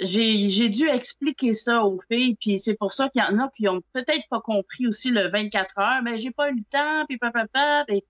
j'ai, 0.00 0.68
dû 0.68 0.86
expliquer 0.86 1.54
ça 1.54 1.82
aux 1.82 1.98
filles, 2.10 2.36
puis 2.38 2.60
c'est 2.60 2.76
pour 2.76 2.92
ça 2.92 3.08
qu'il 3.08 3.22
y 3.22 3.24
en 3.24 3.38
a 3.38 3.48
qui 3.48 3.68
ont 3.68 3.80
peut-être 3.94 4.28
pas 4.28 4.40
compris 4.42 4.86
aussi 4.86 5.10
le 5.10 5.28
24 5.30 5.78
heures, 5.78 6.02
mais 6.02 6.18
j'ai 6.18 6.32
pas 6.32 6.50
eu 6.50 6.56
le 6.56 6.64
temps, 6.70 7.06
puis 7.08 7.16
papa, 7.16 7.86
et 7.88 8.04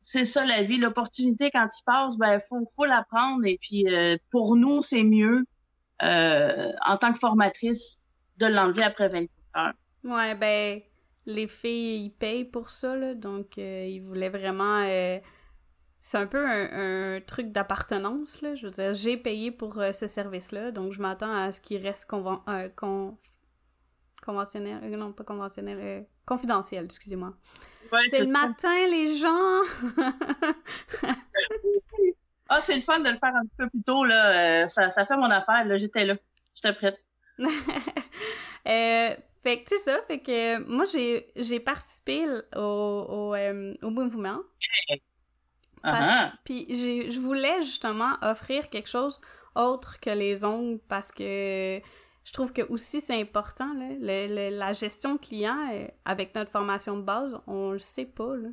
c'est 0.00 0.26
ça 0.26 0.44
la 0.44 0.64
vie, 0.64 0.76
l'opportunité 0.76 1.50
quand 1.50 1.66
il 1.66 1.84
passe, 1.84 2.18
ben 2.18 2.40
faut 2.40 2.62
faut 2.76 2.84
la 2.84 3.04
prendre 3.04 3.46
et 3.46 3.56
puis 3.58 3.88
euh, 3.88 4.18
pour 4.30 4.54
nous 4.54 4.82
c'est 4.82 5.02
mieux 5.02 5.46
en 6.02 6.98
tant 6.98 7.14
que 7.14 7.18
formatrice 7.18 8.02
de 8.38 8.46
l'enlever 8.46 8.82
après 8.82 9.08
24 9.08 9.30
heures. 9.56 9.72
Ouais, 10.04 10.34
ben, 10.34 10.80
les 11.26 11.48
filles, 11.48 12.04
ils 12.06 12.10
payent 12.10 12.44
pour 12.44 12.70
ça, 12.70 12.96
là, 12.96 13.14
donc 13.14 13.58
euh, 13.58 13.86
ils 13.86 14.00
voulaient 14.00 14.28
vraiment... 14.28 14.82
Euh, 14.86 15.18
c'est 16.00 16.18
un 16.18 16.26
peu 16.26 16.46
un, 16.46 17.20
truc 17.22 17.50
d'appartenance, 17.50 18.42
là, 18.42 18.54
je 18.54 18.66
veux 18.66 18.72
dire, 18.72 18.92
j'ai 18.92 19.16
payé 19.16 19.50
pour 19.50 19.78
euh, 19.78 19.92
ce 19.92 20.06
service-là, 20.06 20.70
donc 20.70 20.92
je 20.92 21.00
m'attends 21.00 21.34
à 21.34 21.50
ce 21.50 21.62
qu'il 21.62 21.82
reste 21.82 22.04
conven 22.04 22.40
conventionnel, 24.22 24.90
non, 24.90 25.12
pas 25.12 25.24
conventionnel, 25.24 26.06
confidentiel, 26.26 26.84
excusez-moi. 26.86 27.34
c'est 28.10 28.20
le 28.20 28.30
matin, 28.30 28.86
les 28.90 29.16
gens! 29.16 29.62
ah, 32.48 32.60
c'est 32.60 32.76
le 32.76 32.82
fun 32.82 33.00
de 33.00 33.10
le 33.10 33.18
faire 33.18 33.34
un 33.34 33.46
peu 33.56 33.68
plus 33.70 33.82
tôt, 33.82 34.04
là, 34.04 34.68
ça, 34.68 34.90
ça 34.90 35.06
fait 35.06 35.16
mon 35.16 35.30
affaire, 35.30 35.64
là, 35.64 35.76
j'étais 35.76 36.04
là, 36.04 36.16
j'étais 36.54 36.74
prête. 36.74 37.02
Euh, 38.66 39.14
fait 39.42 39.62
que, 39.62 39.68
tu 39.68 39.78
ça, 39.78 40.00
fait 40.06 40.20
que 40.20 40.58
moi, 40.64 40.84
j'ai, 40.86 41.60
participé 41.60 42.26
au, 42.56 42.60
au, 42.60 43.34
euh, 43.34 43.74
au 43.82 43.90
mouvement. 43.90 44.40
Uh-huh. 45.84 46.32
Puis 46.44 46.66
je 46.70 47.20
voulais 47.20 47.62
justement 47.62 48.16
offrir 48.22 48.70
quelque 48.70 48.88
chose 48.88 49.20
autre 49.54 50.00
que 50.00 50.10
les 50.10 50.44
ongles 50.44 50.80
parce 50.88 51.12
que 51.12 51.80
je 52.24 52.32
trouve 52.32 52.52
que 52.54 52.62
aussi 52.62 53.02
c'est 53.02 53.20
important, 53.20 53.72
là, 53.74 53.88
le, 54.00 54.56
la 54.56 54.72
gestion 54.72 55.18
client 55.18 55.58
euh, 55.72 55.86
avec 56.06 56.34
notre 56.34 56.50
formation 56.50 56.96
de 56.96 57.02
base, 57.02 57.38
on 57.46 57.72
le 57.72 57.78
sait 57.78 58.06
pas. 58.06 58.34
Là. 58.34 58.48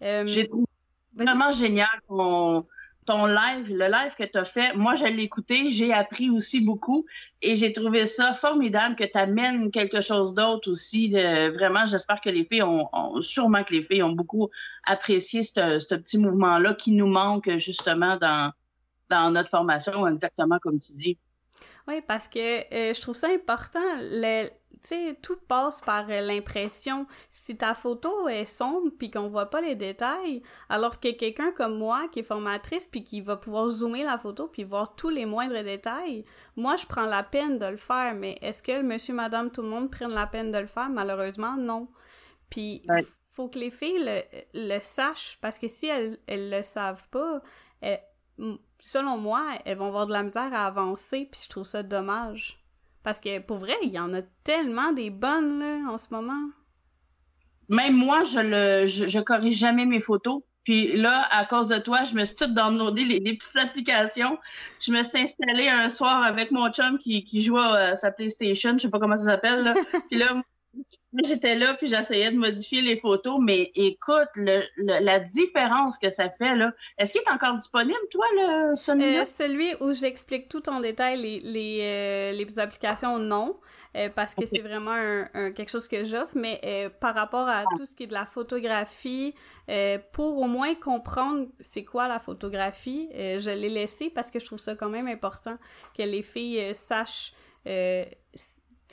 Ouais. 0.00 0.26
J'ai 0.26 0.46
trouvé 0.46 0.66
vraiment 1.14 1.50
génial 1.50 1.90
qu'on 2.06 2.64
ton 3.06 3.26
live, 3.26 3.70
le 3.70 3.90
live 3.90 4.14
que 4.16 4.24
tu 4.24 4.38
as 4.38 4.44
fait, 4.44 4.74
moi, 4.74 4.94
je 4.94 5.04
l'ai 5.04 5.22
écouté, 5.22 5.70
j'ai 5.70 5.92
appris 5.92 6.30
aussi 6.30 6.60
beaucoup 6.60 7.04
et 7.40 7.56
j'ai 7.56 7.72
trouvé 7.72 8.06
ça 8.06 8.32
formidable 8.32 8.94
que 8.94 9.04
tu 9.04 9.18
amènes 9.18 9.70
quelque 9.70 10.00
chose 10.00 10.34
d'autre 10.34 10.70
aussi. 10.70 11.10
vraiment, 11.10 11.86
j'espère 11.86 12.20
que 12.20 12.30
les 12.30 12.44
filles 12.44 12.62
ont, 12.62 13.20
sûrement 13.20 13.64
que 13.64 13.74
les 13.74 13.82
filles 13.82 14.02
ont 14.02 14.12
beaucoup 14.12 14.50
apprécié 14.84 15.42
ce 15.42 15.94
petit 15.94 16.18
mouvement-là 16.18 16.74
qui 16.74 16.92
nous 16.92 17.08
manque 17.08 17.50
justement 17.56 18.16
dans, 18.16 18.52
dans 19.10 19.30
notre 19.30 19.50
formation, 19.50 20.06
exactement 20.06 20.58
comme 20.60 20.78
tu 20.78 20.92
dis. 20.92 21.18
Oui, 21.88 22.00
parce 22.06 22.28
que 22.28 22.38
euh, 22.38 22.94
je 22.94 23.00
trouve 23.00 23.14
ça 23.14 23.28
important. 23.28 23.80
Sais, 24.88 25.18
tout 25.22 25.36
passe 25.48 25.80
par 25.80 26.08
euh, 26.08 26.20
l'impression. 26.20 27.06
Si 27.30 27.56
ta 27.56 27.74
photo 27.74 28.28
est 28.28 28.46
sombre 28.46 28.90
puis 28.98 29.10
qu'on 29.10 29.28
voit 29.28 29.50
pas 29.50 29.60
les 29.60 29.74
détails, 29.74 30.42
alors 30.68 31.00
que 31.00 31.12
quelqu'un 31.12 31.52
comme 31.52 31.78
moi 31.78 32.08
qui 32.10 32.20
est 32.20 32.24
formatrice 32.24 32.86
puis 32.86 33.04
qui 33.04 33.20
va 33.20 33.36
pouvoir 33.36 33.68
zoomer 33.68 34.04
la 34.04 34.18
photo 34.18 34.48
puis 34.48 34.64
voir 34.64 34.94
tous 34.94 35.08
les 35.08 35.26
moindres 35.26 35.62
détails, 35.62 36.24
moi 36.56 36.76
je 36.76 36.86
prends 36.86 37.06
la 37.06 37.22
peine 37.22 37.58
de 37.58 37.66
le 37.66 37.76
faire, 37.76 38.14
mais 38.14 38.38
est-ce 38.42 38.62
que 38.62 38.82
monsieur, 38.82 39.14
madame, 39.14 39.50
tout 39.50 39.62
le 39.62 39.68
monde 39.68 39.90
prenne 39.90 40.12
la 40.12 40.26
peine 40.26 40.50
de 40.50 40.58
le 40.58 40.66
faire? 40.66 40.88
Malheureusement, 40.88 41.56
non. 41.56 41.88
Puis 42.50 42.82
faut 43.26 43.48
que 43.48 43.58
les 43.58 43.70
filles 43.70 44.04
le, 44.04 44.20
le, 44.52 44.78
sachent 44.80 45.38
parce 45.40 45.58
que 45.58 45.68
si 45.68 45.86
elles, 45.86 46.18
elles 46.26 46.50
le 46.50 46.62
savent 46.62 47.08
pas, 47.08 47.40
selon 48.78 49.16
moi, 49.16 49.58
elles 49.64 49.78
vont 49.78 49.86
avoir 49.86 50.06
de 50.06 50.12
la 50.12 50.22
misère 50.22 50.52
à 50.52 50.66
avancer 50.66 51.28
puis 51.30 51.40
je 51.44 51.48
trouve 51.48 51.64
ça 51.64 51.82
dommage. 51.82 52.61
Parce 53.02 53.20
que 53.20 53.40
pour 53.40 53.58
vrai, 53.58 53.76
il 53.82 53.90
y 53.90 53.98
en 53.98 54.14
a 54.14 54.22
tellement 54.44 54.92
des 54.92 55.10
bonnes 55.10 55.58
là, 55.58 55.90
en 55.90 55.98
ce 55.98 56.08
moment. 56.10 56.50
Même 57.68 57.96
moi, 57.96 58.22
je 58.24 58.38
le 58.38 58.86
je, 58.86 59.18
corrige 59.20 59.56
jamais 59.56 59.86
mes 59.86 60.00
photos. 60.00 60.42
Puis 60.64 60.96
là, 60.96 61.26
à 61.32 61.44
cause 61.44 61.66
de 61.66 61.78
toi, 61.78 62.04
je 62.04 62.14
me 62.14 62.24
suis 62.24 62.36
toute 62.36 62.54
downloadé 62.54 63.04
les, 63.04 63.18
les, 63.18 63.36
petites 63.36 63.56
applications. 63.56 64.38
Je 64.80 64.92
me 64.92 65.02
suis 65.02 65.18
installée 65.18 65.68
un 65.68 65.88
soir 65.88 66.22
avec 66.22 66.52
mon 66.52 66.70
chum 66.70 66.98
qui, 66.98 67.24
qui 67.24 67.42
jouait 67.42 67.60
à 67.60 67.96
sa 67.96 68.12
PlayStation, 68.12 68.74
je 68.74 68.82
sais 68.82 68.90
pas 68.90 69.00
comment 69.00 69.16
ça 69.16 69.24
s'appelle. 69.24 69.74
Puis 70.10 70.20
là, 70.20 70.40
J'étais 71.24 71.56
là, 71.56 71.74
puis 71.74 71.88
j'essayais 71.88 72.30
de 72.30 72.38
modifier 72.38 72.80
les 72.80 72.98
photos, 72.98 73.38
mais 73.38 73.70
écoute, 73.74 74.30
le, 74.34 74.62
la 74.78 75.18
différence 75.18 75.98
que 75.98 76.08
ça 76.08 76.30
fait, 76.30 76.56
là. 76.56 76.72
Est-ce 76.96 77.12
qu'il 77.12 77.20
est 77.20 77.30
encore 77.30 77.54
disponible, 77.54 77.98
toi, 78.10 78.24
le 78.34 78.74
celui 78.76 79.18
euh, 79.18 79.24
celui 79.26 79.74
où 79.80 79.92
j'explique 79.92 80.48
tout 80.48 80.66
en 80.70 80.80
détail 80.80 81.20
les, 81.20 81.40
les, 81.40 81.80
euh, 81.82 82.32
les 82.32 82.58
applications, 82.58 83.18
non, 83.18 83.60
euh, 83.94 84.08
parce 84.08 84.34
que 84.34 84.46
c'est 84.46 84.60
vraiment 84.60 84.92
un, 85.34 85.52
quelque 85.52 85.68
chose 85.68 85.86
que 85.86 86.02
j'offre, 86.02 86.34
mais 86.34 86.90
par 86.98 87.14
rapport 87.14 87.46
à 87.46 87.64
tout 87.76 87.84
ce 87.84 87.94
qui 87.94 88.04
est 88.04 88.06
de 88.06 88.14
la 88.14 88.24
photographie, 88.24 89.34
pour 90.12 90.38
au 90.38 90.46
moins 90.46 90.74
comprendre 90.74 91.46
c'est 91.60 91.84
quoi 91.84 92.08
la 92.08 92.20
photographie, 92.20 93.10
je 93.12 93.50
l'ai 93.50 93.68
laissé 93.68 94.08
parce 94.08 94.30
que 94.30 94.38
je 94.38 94.46
trouve 94.46 94.60
ça 94.60 94.74
quand 94.74 94.88
même 94.88 95.08
important 95.08 95.58
que 95.94 96.02
les 96.02 96.22
filles 96.22 96.74
sachent 96.74 97.34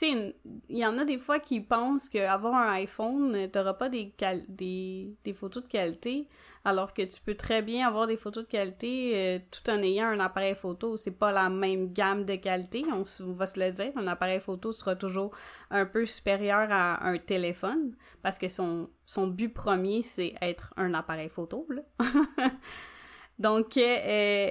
il 0.08 0.34
y 0.68 0.86
en 0.86 0.98
a 0.98 1.04
des 1.04 1.18
fois 1.18 1.38
qui 1.38 1.60
pensent 1.60 2.08
qu'avoir 2.08 2.54
un 2.54 2.72
iPhone, 2.72 3.34
euh, 3.34 3.48
t'auras 3.48 3.74
pas 3.74 3.88
des, 3.88 4.14
des, 4.48 5.32
photos 5.32 5.64
de 5.64 5.68
qualité, 5.68 6.28
alors 6.64 6.92
que 6.94 7.02
tu 7.02 7.20
peux 7.20 7.34
très 7.34 7.62
bien 7.62 7.86
avoir 7.86 8.06
des 8.06 8.16
photos 8.16 8.44
de 8.44 8.48
qualité 8.48 9.12
euh, 9.14 9.38
tout 9.50 9.68
en 9.70 9.82
ayant 9.82 10.08
un 10.08 10.20
appareil 10.20 10.54
photo. 10.54 10.96
C'est 10.96 11.10
pas 11.10 11.32
la 11.32 11.48
même 11.48 11.92
gamme 11.92 12.24
de 12.24 12.36
qualité, 12.36 12.84
on, 12.92 13.32
va 13.32 13.46
se 13.46 13.58
le 13.58 13.70
dire. 13.72 13.92
Un 13.96 14.06
appareil 14.06 14.40
photo 14.40 14.72
sera 14.72 14.96
toujours 14.96 15.32
un 15.70 15.86
peu 15.86 16.06
supérieur 16.06 16.68
à 16.70 17.06
un 17.06 17.18
téléphone, 17.18 17.94
parce 18.22 18.38
que 18.38 18.48
son, 18.48 18.90
son 19.06 19.26
but 19.26 19.52
premier, 19.52 20.02
c'est 20.02 20.34
être 20.40 20.72
un 20.76 20.94
appareil 20.94 21.28
photo. 21.28 21.66
Donc, 23.40 23.78
euh, 23.78 23.96
euh, 24.06 24.50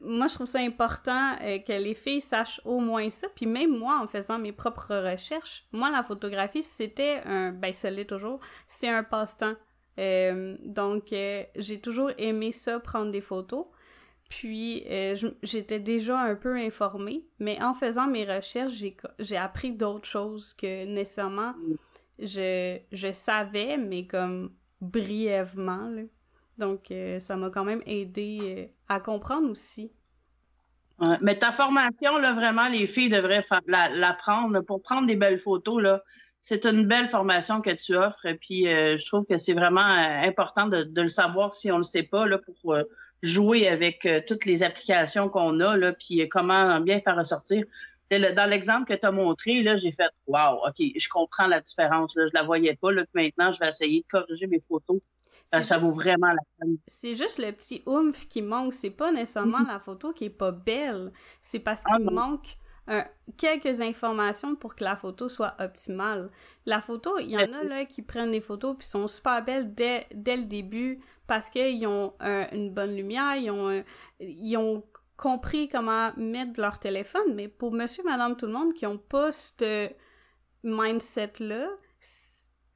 moi, 0.00 0.26
je 0.26 0.34
trouve 0.34 0.46
ça 0.46 0.60
important 0.60 1.36
euh, 1.42 1.58
que 1.58 1.74
les 1.74 1.94
filles 1.94 2.22
sachent 2.22 2.62
au 2.64 2.80
moins 2.80 3.10
ça. 3.10 3.28
Puis 3.36 3.44
même 3.44 3.76
moi, 3.76 4.00
en 4.02 4.06
faisant 4.06 4.38
mes 4.38 4.52
propres 4.52 4.96
recherches, 5.12 5.66
moi, 5.72 5.90
la 5.90 6.02
photographie, 6.02 6.62
c'était 6.62 7.20
un... 7.26 7.52
Ben, 7.52 7.74
ça 7.74 7.90
l'est 7.90 8.06
toujours. 8.06 8.40
C'est 8.66 8.88
un 8.88 9.04
passe-temps. 9.04 9.56
donc, 10.64 11.14
j'ai 11.54 11.80
toujours 11.82 12.12
aimé 12.16 12.52
ça, 12.52 12.80
prendre 12.80 13.10
des 13.10 13.20
photos. 13.20 13.66
Puis, 14.30 14.86
j'étais 15.42 15.80
déjà 15.80 16.18
un 16.18 16.34
peu 16.34 16.56
informée. 16.56 17.26
Mais 17.40 17.62
en 17.62 17.74
faisant 17.74 18.06
mes 18.06 18.24
recherches, 18.24 18.72
j'ai 19.18 19.36
appris 19.36 19.72
d'autres 19.72 20.08
choses 20.08 20.54
que 20.54 20.86
nécessairement 20.86 21.54
je, 22.18 22.78
je 22.90 23.12
savais, 23.12 23.76
mais 23.76 24.06
comme 24.06 24.54
brièvement, 24.80 25.90
là. 25.90 26.02
Donc, 26.60 26.90
euh, 26.90 27.18
ça 27.18 27.36
m'a 27.36 27.50
quand 27.50 27.64
même 27.64 27.82
aidé 27.86 28.38
euh, 28.42 28.66
à 28.88 29.00
comprendre 29.00 29.50
aussi. 29.50 29.90
mais 31.22 31.38
ta 31.38 31.50
formation, 31.50 32.18
là, 32.18 32.34
vraiment, 32.34 32.68
les 32.68 32.86
filles 32.86 33.08
devraient 33.08 33.44
la, 33.66 34.12
prendre 34.12 34.60
pour 34.60 34.82
prendre 34.82 35.06
des 35.06 35.16
belles 35.16 35.38
photos. 35.38 35.82
Là, 35.82 36.02
c'est 36.42 36.66
une 36.66 36.86
belle 36.86 37.08
formation 37.08 37.62
que 37.62 37.70
tu 37.70 37.96
offres. 37.96 38.26
Et 38.26 38.34
puis, 38.34 38.68
euh, 38.68 38.98
je 38.98 39.06
trouve 39.06 39.24
que 39.24 39.38
c'est 39.38 39.54
vraiment 39.54 39.80
important 39.80 40.66
de, 40.66 40.86
le 40.94 41.08
savoir 41.08 41.54
si 41.54 41.70
on 41.72 41.76
ne 41.76 41.80
le 41.80 41.84
sait 41.84 42.02
pas, 42.02 42.26
là, 42.26 42.38
pour 42.38 42.76
jouer 43.22 43.66
avec 43.68 44.06
toutes 44.26 44.44
les 44.44 44.62
applications 44.62 45.28
qu'on 45.28 45.60
a, 45.60 45.76
là, 45.76 45.92
puis 45.92 46.28
comment 46.28 46.80
bien 46.80 47.00
faire 47.00 47.16
ressortir. 47.16 47.64
Dans 48.10 48.50
l'exemple 48.50 48.86
que 48.86 48.98
tu 48.98 49.06
as 49.06 49.12
montré, 49.12 49.62
là, 49.62 49.76
j'ai 49.76 49.92
fait 49.92 50.10
Wow, 50.26 50.66
OK, 50.66 50.76
je 50.78 51.08
comprends 51.08 51.46
la 51.46 51.60
différence. 51.60 52.14
Là, 52.16 52.26
je 52.26 52.34
la 52.34 52.42
voyais 52.42 52.76
pas. 52.76 52.92
Là, 52.92 53.04
maintenant, 53.14 53.52
je 53.52 53.60
vais 53.60 53.68
essayer 53.68 54.00
de 54.00 54.06
corriger 54.08 54.46
mes 54.46 54.60
photos 54.68 55.00
ça, 55.52 55.78
vaut 55.78 55.92
vraiment 55.92 56.28
la 56.28 56.42
peine. 56.58 56.76
C'est 56.86 57.14
juste 57.14 57.38
le 57.38 57.52
petit 57.52 57.82
oomph 57.86 58.28
qui 58.28 58.42
manque. 58.42 58.72
C'est 58.72 58.90
pas 58.90 59.12
nécessairement 59.12 59.60
la 59.66 59.80
photo 59.80 60.12
qui 60.12 60.26
est 60.26 60.30
pas 60.30 60.52
belle. 60.52 61.12
C'est 61.42 61.60
parce 61.60 61.82
qu'il 61.84 62.06
ah 62.08 62.10
manque 62.10 62.56
quelques 63.36 63.80
informations 63.80 64.56
pour 64.56 64.74
que 64.74 64.84
la 64.84 64.96
photo 64.96 65.28
soit 65.28 65.54
optimale. 65.60 66.30
La 66.66 66.80
photo, 66.80 67.18
il 67.18 67.30
y 67.30 67.36
en 67.36 67.52
a 67.52 67.62
là 67.62 67.84
qui 67.84 68.02
prennent 68.02 68.32
des 68.32 68.40
photos 68.40 68.76
puis 68.76 68.86
sont 68.86 69.06
super 69.06 69.44
belles 69.44 69.74
dès, 69.74 70.06
dès 70.12 70.36
le 70.36 70.44
début 70.44 71.00
parce 71.26 71.50
qu'ils 71.50 71.86
ont 71.86 72.14
une 72.20 72.72
bonne 72.72 72.96
lumière, 72.96 73.36
ils 73.36 73.50
ont, 73.50 73.84
ils 74.18 74.56
ont 74.56 74.82
compris 75.16 75.68
comment 75.68 76.10
mettre 76.16 76.60
leur 76.60 76.78
téléphone. 76.80 77.34
Mais 77.34 77.46
pour 77.46 77.72
monsieur, 77.72 78.02
madame, 78.02 78.36
tout 78.36 78.46
le 78.46 78.52
monde 78.52 78.74
qui 78.74 78.86
ont 78.86 78.98
pas 78.98 79.30
ce 79.30 79.88
mindset-là, 80.64 81.68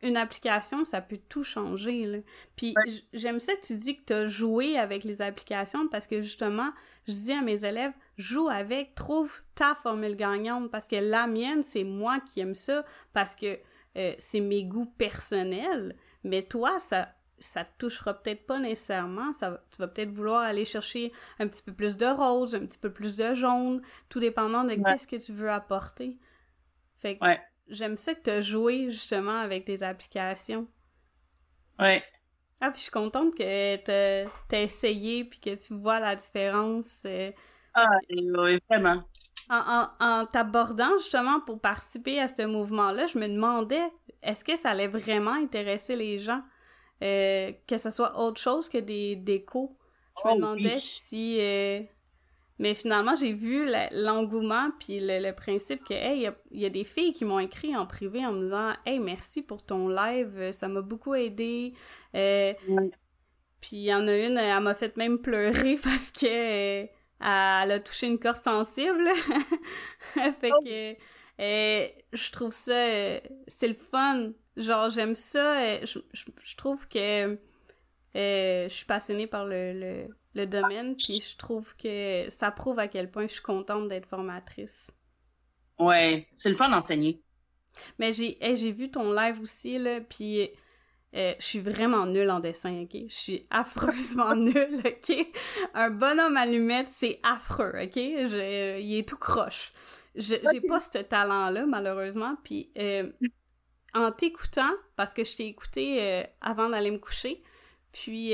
une 0.05 0.17
application, 0.17 0.85
ça 0.85 1.01
peut 1.01 1.19
tout 1.29 1.43
changer. 1.43 2.07
Là. 2.07 2.19
Puis 2.57 2.75
j'aime 3.13 3.41
ça 3.41 3.55
que 3.57 3.67
tu 3.67 3.77
dis 3.77 3.97
que 3.97 4.05
tu 4.05 4.13
as 4.13 4.27
joué 4.27 4.79
avec 4.79 5.03
les 5.03 5.23
applications 5.23 5.89
parce 5.89 6.07
que 6.07 6.21
justement, 6.21 6.71
je 7.09 7.15
dis 7.15 7.33
à 7.33 7.41
mes 7.41 7.65
élèves, 7.65 7.93
joue 8.17 8.49
avec, 8.49 8.95
trouve 8.95 9.43
ta 9.55 9.75
formule 9.75 10.15
gagnante 10.15 10.71
parce 10.71 10.87
que 10.87 10.97
la 10.97 11.27
mienne, 11.27 11.63
c'est 11.63 11.85
moi 11.85 12.21
qui 12.21 12.41
aime 12.41 12.55
ça 12.55 12.85
parce 13.13 13.35
que 13.35 13.59
euh, 13.97 14.15
c'est 14.19 14.41
mes 14.41 14.65
goûts 14.65 14.93
personnels. 14.99 15.97
Mais 16.23 16.43
toi, 16.43 16.79
ça 16.79 17.09
ça 17.41 17.65
te 17.65 17.71
touchera 17.79 18.15
peut-être 18.15 18.47
pas 18.47 18.59
nécessairement. 18.59 19.33
Ça, 19.33 19.63
tu 19.71 19.79
vas 19.79 19.89
peut-être 19.89 20.11
vouloir 20.11 20.43
aller 20.43 20.65
chercher 20.65 21.13
un 21.39 21.47
petit 21.47 21.63
peu 21.63 21.73
plus 21.73 21.97
de 21.97 22.07
rose, 22.07 22.55
un 22.55 22.61
petit 22.61 22.79
peu 22.79 22.91
plus 22.91 23.17
de 23.17 23.35
jaune, 23.35 23.83
tout 24.09 24.21
dépendant 24.21 24.65
de 24.65 24.75
qu'est-ce 24.75 25.07
que 25.07 25.17
tu 25.17 25.33
veux 25.33 25.51
apporter. 25.51 26.17
Fait 27.01 27.19
que, 27.19 27.25
j'aime 27.69 27.97
ça 27.97 28.15
que 28.15 28.23
tu 28.23 28.31
as 28.31 28.41
joué 28.41 28.91
justement 28.91 29.39
avec 29.39 29.67
des 29.67 29.83
applications. 29.83 30.67
Ouais. 31.79 32.03
Ah, 32.61 32.71
puis 32.71 32.79
je 32.79 32.83
suis 32.85 32.91
contente 32.91 33.35
que 33.35 33.77
tu 33.77 34.55
as 34.57 34.61
essayé 34.61 35.25
puis 35.25 35.41
que 35.41 35.55
tu 35.55 35.75
vois 35.75 36.01
la 36.01 36.17
différence. 36.17 37.03
Euh, 37.05 37.31
ah, 37.75 37.85
oui, 38.11 38.59
vraiment. 38.71 39.03
En, 39.51 39.89
en, 40.01 40.27
t'abordant 40.27 40.97
justement 40.99 41.41
pour 41.41 41.61
participer 41.61 42.19
à 42.21 42.29
ce 42.29 42.47
mouvement-là, 42.47 43.07
je 43.09 43.19
me 43.19 43.29
demandais 43.29 43.83
est-ce 44.23 44.45
que 44.45 44.57
ça 44.57 44.71
allait 44.71 44.89
vraiment 44.89 45.33
intéresser 45.33 45.97
les 45.97 46.19
gens, 46.19 46.43
euh, 47.03 47.53
que 47.67 47.77
ce 47.77 47.91
soit 47.91 48.19
autre 48.19 48.41
chose 48.41 48.69
que 48.69 48.79
des 48.79 49.17
décos? 49.17 49.77
Je 50.23 50.29
me 50.29 50.33
oh, 50.33 50.37
demandais 50.37 50.79
si 50.79 51.39
euh, 51.41 51.83
mais 52.59 52.75
finalement, 52.75 53.17
j'ai 53.17 53.33
vu 53.33 53.67
l'engouement 53.93 54.71
puis 54.79 55.01
le, 55.01 55.33
principe 55.33 55.83
que, 55.85 55.95
hey, 55.95 56.31
il 56.53 56.61
y, 56.61 56.67
a 56.67 56.71
des 56.71 56.85
filles 56.85 57.13
qui 57.13 57.25
m'ont 57.25 57.41
écrit 57.41 57.77
en 57.77 57.85
privé 57.85 58.25
en 58.25 58.33
me 58.33 58.45
disant, 58.45 58.73
hey, 58.87 59.01
merci 59.01 59.43
pour 59.43 59.65
ton 59.65 59.89
live, 59.89 60.53
ça 60.53 60.69
m'a 60.69 60.81
beaucoup 60.81 61.15
aidé. 61.15 61.75
Euh, 62.15 62.55
puis 63.61 63.77
il 63.79 63.85
y 63.85 63.95
en 63.95 64.07
a 64.07 64.17
une, 64.17 64.39
elle 64.39 64.63
m'a 64.63 64.75
fait 64.75 64.97
même 64.97 65.19
pleurer 65.19 65.77
parce 65.83 66.13
que 66.13 66.27
euh, 66.27 66.87
elle 67.21 67.71
a 67.73 67.81
touché 67.81 68.07
une 68.07 68.21
corde 68.21 68.37
sensible. 68.37 69.09
fait 70.15 70.51
que 70.65 70.93
euh, 71.41 71.89
je 72.13 72.31
trouve 72.31 72.53
ça, 72.53 73.19
c'est 73.49 73.69
le 73.69 73.75
fun. 73.75 74.31
Genre, 74.57 74.91
j'aime 74.91 75.17
ça. 75.17 75.85
Je, 75.85 75.99
je, 76.13 76.57
trouve 76.57 76.87
que 76.87 77.37
je 78.15 78.69
suis 78.69 78.87
passionnée 78.87 79.27
par 79.27 79.45
le 79.45 79.73
le 79.73 80.07
domaine, 80.43 80.97
puis 80.97 81.21
je 81.21 81.37
trouve 81.37 81.75
que 81.77 82.27
ça 82.29 82.51
prouve 82.51 82.79
à 82.81 82.89
quel 82.89 83.11
point 83.11 83.27
je 83.27 83.35
suis 83.35 83.43
contente 83.43 83.89
d'être 83.89 84.07
formatrice. 84.07 84.91
Ouais, 85.79 86.29
c'est 86.37 86.49
le 86.49 86.57
fun 86.57 86.69
d'enseigner. 86.69 87.23
Mais 87.99 88.13
j'ai 88.13 88.37
j'ai 88.57 88.73
vu 88.73 88.91
ton 88.91 89.13
live 89.13 89.41
aussi, 89.41 89.79
là, 89.79 90.01
puis 90.01 90.49
euh, 91.15 91.33
je 91.39 91.45
suis 91.45 91.61
vraiment 91.61 92.07
nulle 92.07 92.31
en 92.31 92.41
dessin, 92.41 92.83
OK? 92.83 92.97
Je 93.09 93.15
suis 93.15 93.47
affreusement 93.51 94.35
nulle, 94.37 94.81
OK? 94.85 95.17
Un 95.75 95.91
bonhomme 95.91 96.37
allumette, 96.37 96.89
c'est 96.91 97.21
affreux, 97.23 97.73
OK? 97.81 97.95
Je, 97.95 98.81
il 98.81 98.99
est 98.99 99.09
tout 99.09 99.17
croche. 99.17 99.73
J'ai 100.17 100.41
pas 100.69 100.81
ce 100.81 100.99
talent-là, 100.99 101.67
malheureusement, 101.67 102.37
puis 102.45 102.71
euh, 102.79 103.11
en 103.95 104.11
t'écoutant, 104.13 104.73
parce 104.97 105.13
que 105.13 105.25
je 105.25 105.37
t'ai 105.37 105.47
écouté 105.47 106.03
euh, 106.03 106.23
avant 106.41 106.69
d'aller 106.69 106.91
me 106.91 106.99
coucher, 106.99 107.43
puis 107.93 108.33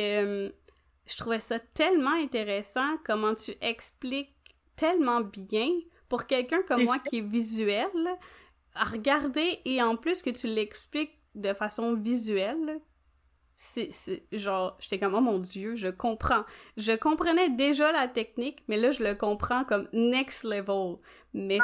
je 1.11 1.17
trouvais 1.17 1.40
ça 1.40 1.59
tellement 1.59 2.14
intéressant 2.14 2.97
comment 3.05 3.35
tu 3.35 3.52
expliques 3.61 4.35
tellement 4.76 5.21
bien 5.21 5.69
pour 6.09 6.26
quelqu'un 6.26 6.62
comme 6.67 6.85
moi 6.85 6.99
qui 6.99 7.19
est 7.19 7.26
visuel. 7.26 7.90
à 8.75 8.85
regarder 8.85 9.59
et 9.64 9.83
en 9.83 9.97
plus 9.97 10.23
que 10.23 10.31
tu 10.31 10.47
l'expliques 10.47 11.19
de 11.35 11.52
façon 11.52 11.95
visuelle, 11.95 12.81
c'est 13.57 13.90
genre, 14.33 14.79
j'étais 14.81 14.99
comme, 14.99 15.14
oh 15.14 15.21
mon 15.21 15.38
dieu, 15.38 15.75
je 15.75 15.88
comprends. 15.88 16.45
Je 16.79 16.93
comprenais 16.93 17.50
déjà 17.50 17.93
la 17.93 18.09
technique, 18.09 18.64
mais 18.69 18.79
là, 18.79 18.90
je 18.90 19.02
le 19.02 19.14
comprends 19.14 19.64
comme 19.64 19.87
next 19.93 20.45
level. 20.45 20.97
Mais 21.35 21.59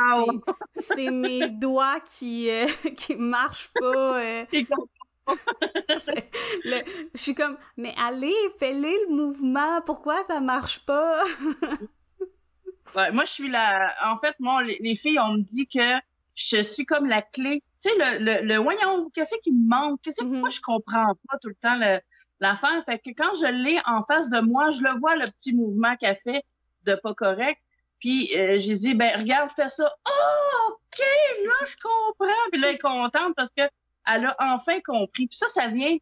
c'est 0.75 1.11
mes 1.11 1.49
doigts 1.49 2.01
qui, 2.01 2.51
euh, 2.51 2.67
qui 2.97 3.17
marchent 3.17 3.71
pas. 3.81 4.21
Euh. 4.21 4.45
je 6.65 7.21
suis 7.21 7.35
comme, 7.35 7.57
mais 7.77 7.95
allez, 7.99 8.35
fais-le 8.59 9.09
le 9.09 9.15
mouvement, 9.15 9.81
pourquoi 9.85 10.23
ça 10.25 10.41
marche 10.41 10.85
pas? 10.85 11.23
ouais, 12.97 13.13
moi, 13.13 13.25
je 13.25 13.33
suis 13.33 13.49
la. 13.49 13.95
En 14.05 14.19
fait, 14.19 14.35
moi, 14.39 14.63
les, 14.63 14.95
filles, 14.97 15.19
on 15.19 15.35
me 15.35 15.43
dit 15.43 15.67
que 15.67 15.99
je 16.35 16.63
suis 16.63 16.87
comme 16.87 17.07
la 17.07 17.23
clé. 17.23 17.63
Tu 17.83 17.91
sais, 17.91 18.19
le, 18.21 18.47
le, 18.47 18.57
voyons, 18.57 19.11
qu'est-ce 19.11 19.37
qui 19.43 19.53
me 19.53 19.69
manque? 19.69 20.01
Qu'est-ce 20.03 20.21
que 20.21 20.27
moi, 20.27 20.49
mm-hmm. 20.49 20.55
je 20.55 20.61
comprends 20.61 21.15
pas 21.29 21.39
tout 21.41 21.49
le 21.49 21.55
temps 21.55 21.79
l'affaire? 22.41 22.85
Fait 22.85 22.99
que 22.99 23.11
quand 23.11 23.35
je 23.35 23.47
l'ai 23.47 23.81
en 23.87 24.03
face 24.03 24.29
de 24.29 24.41
moi, 24.41 24.71
je 24.71 24.83
le 24.83 24.99
vois, 24.99 25.17
le 25.17 25.27
petit 25.27 25.55
mouvement 25.55 25.97
qu'elle 25.97 26.17
fait 26.17 26.43
de 26.85 26.95
pas 26.95 27.15
correct. 27.15 27.61
Puis 27.99 28.37
euh, 28.37 28.59
j'ai 28.59 28.77
dit, 28.77 28.95
ben 28.95 29.19
regarde, 29.19 29.51
fais 29.53 29.69
ça. 29.69 29.91
Oh, 30.09 30.73
OK, 30.73 31.05
là, 31.45 31.67
je 31.67 31.77
comprends. 31.83 32.51
Puis 32.53 32.61
là, 32.61 32.69
elle 32.69 32.75
est 32.75 32.79
contente 32.79 33.35
parce 33.35 33.51
que 33.57 33.63
elle 34.07 34.27
a 34.27 34.37
enfin 34.41 34.81
compris. 34.81 35.27
Puis 35.27 35.37
ça, 35.37 35.49
ça 35.49 35.69
vient 35.69 35.97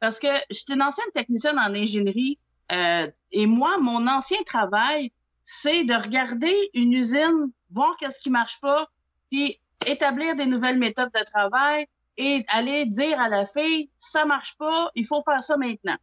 parce 0.00 0.18
que 0.18 0.28
j'étais 0.50 0.74
une 0.74 0.82
ancienne 0.82 1.10
technicienne 1.12 1.58
en 1.58 1.74
ingénierie 1.74 2.38
euh, 2.72 3.10
et 3.32 3.46
moi, 3.46 3.78
mon 3.78 4.06
ancien 4.06 4.38
travail, 4.44 5.12
c'est 5.44 5.84
de 5.84 5.94
regarder 5.94 6.54
une 6.74 6.92
usine, 6.92 7.50
voir 7.70 7.96
qu'est-ce 7.98 8.20
qui 8.20 8.30
marche 8.30 8.60
pas, 8.60 8.88
puis 9.30 9.60
établir 9.86 10.36
des 10.36 10.46
nouvelles 10.46 10.78
méthodes 10.78 11.10
de 11.14 11.24
travail 11.24 11.86
et 12.16 12.44
aller 12.48 12.86
dire 12.86 13.18
à 13.20 13.28
la 13.28 13.46
fille, 13.46 13.90
ça 13.96 14.24
marche 14.24 14.56
pas, 14.58 14.90
il 14.94 15.06
faut 15.06 15.22
faire 15.22 15.42
ça 15.42 15.56
maintenant. 15.56 15.96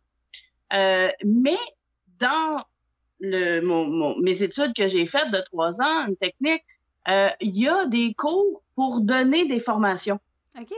Euh, 0.74 1.12
mais 1.24 1.58
dans 2.20 2.64
le, 3.20 3.60
mon, 3.62 4.18
mes 4.20 4.42
études 4.42 4.74
que 4.74 4.88
j'ai 4.88 5.06
faites 5.06 5.32
de 5.32 5.42
trois 5.52 5.82
ans, 5.82 6.08
une 6.08 6.16
technique, 6.16 6.64
euh, 7.10 7.30
il 7.42 7.58
y 7.58 7.68
a 7.68 7.86
des 7.86 8.14
cours 8.14 8.64
pour 8.76 9.02
donner 9.02 9.46
des 9.46 9.60
formations. 9.60 10.20
OK. 10.58 10.74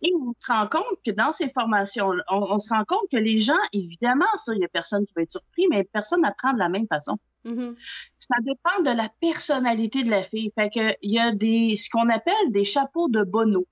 Et 0.00 0.12
on 0.14 0.34
se 0.38 0.52
rend 0.52 0.66
compte 0.68 0.98
que 1.04 1.10
dans 1.10 1.32
ces 1.32 1.50
formations, 1.50 2.12
on, 2.30 2.58
se 2.58 2.72
rend 2.72 2.84
compte 2.84 3.10
que 3.10 3.18
les 3.18 3.38
gens, 3.38 3.58
évidemment, 3.72 4.24
ça, 4.36 4.54
il 4.54 4.60
y 4.60 4.64
a 4.64 4.68
personne 4.68 5.04
qui 5.06 5.12
va 5.14 5.22
être 5.22 5.32
surpris, 5.32 5.66
mais 5.68 5.84
personne 5.84 6.22
n'apprend 6.22 6.54
de 6.54 6.58
la 6.58 6.68
même 6.68 6.86
façon. 6.86 7.18
Mm-hmm. 7.44 7.74
Ça 8.18 8.36
dépend 8.40 8.82
de 8.82 8.96
la 8.96 9.10
personnalité 9.20 10.04
de 10.04 10.10
la 10.10 10.22
fille. 10.22 10.50
Fait 10.54 10.70
que 10.70 10.96
il 11.02 11.12
y 11.12 11.18
a 11.18 11.32
des, 11.32 11.76
ce 11.76 11.90
qu'on 11.90 12.08
appelle 12.08 12.50
des 12.50 12.64
chapeaux 12.64 13.08
de 13.08 13.22
Bono. 13.22 13.66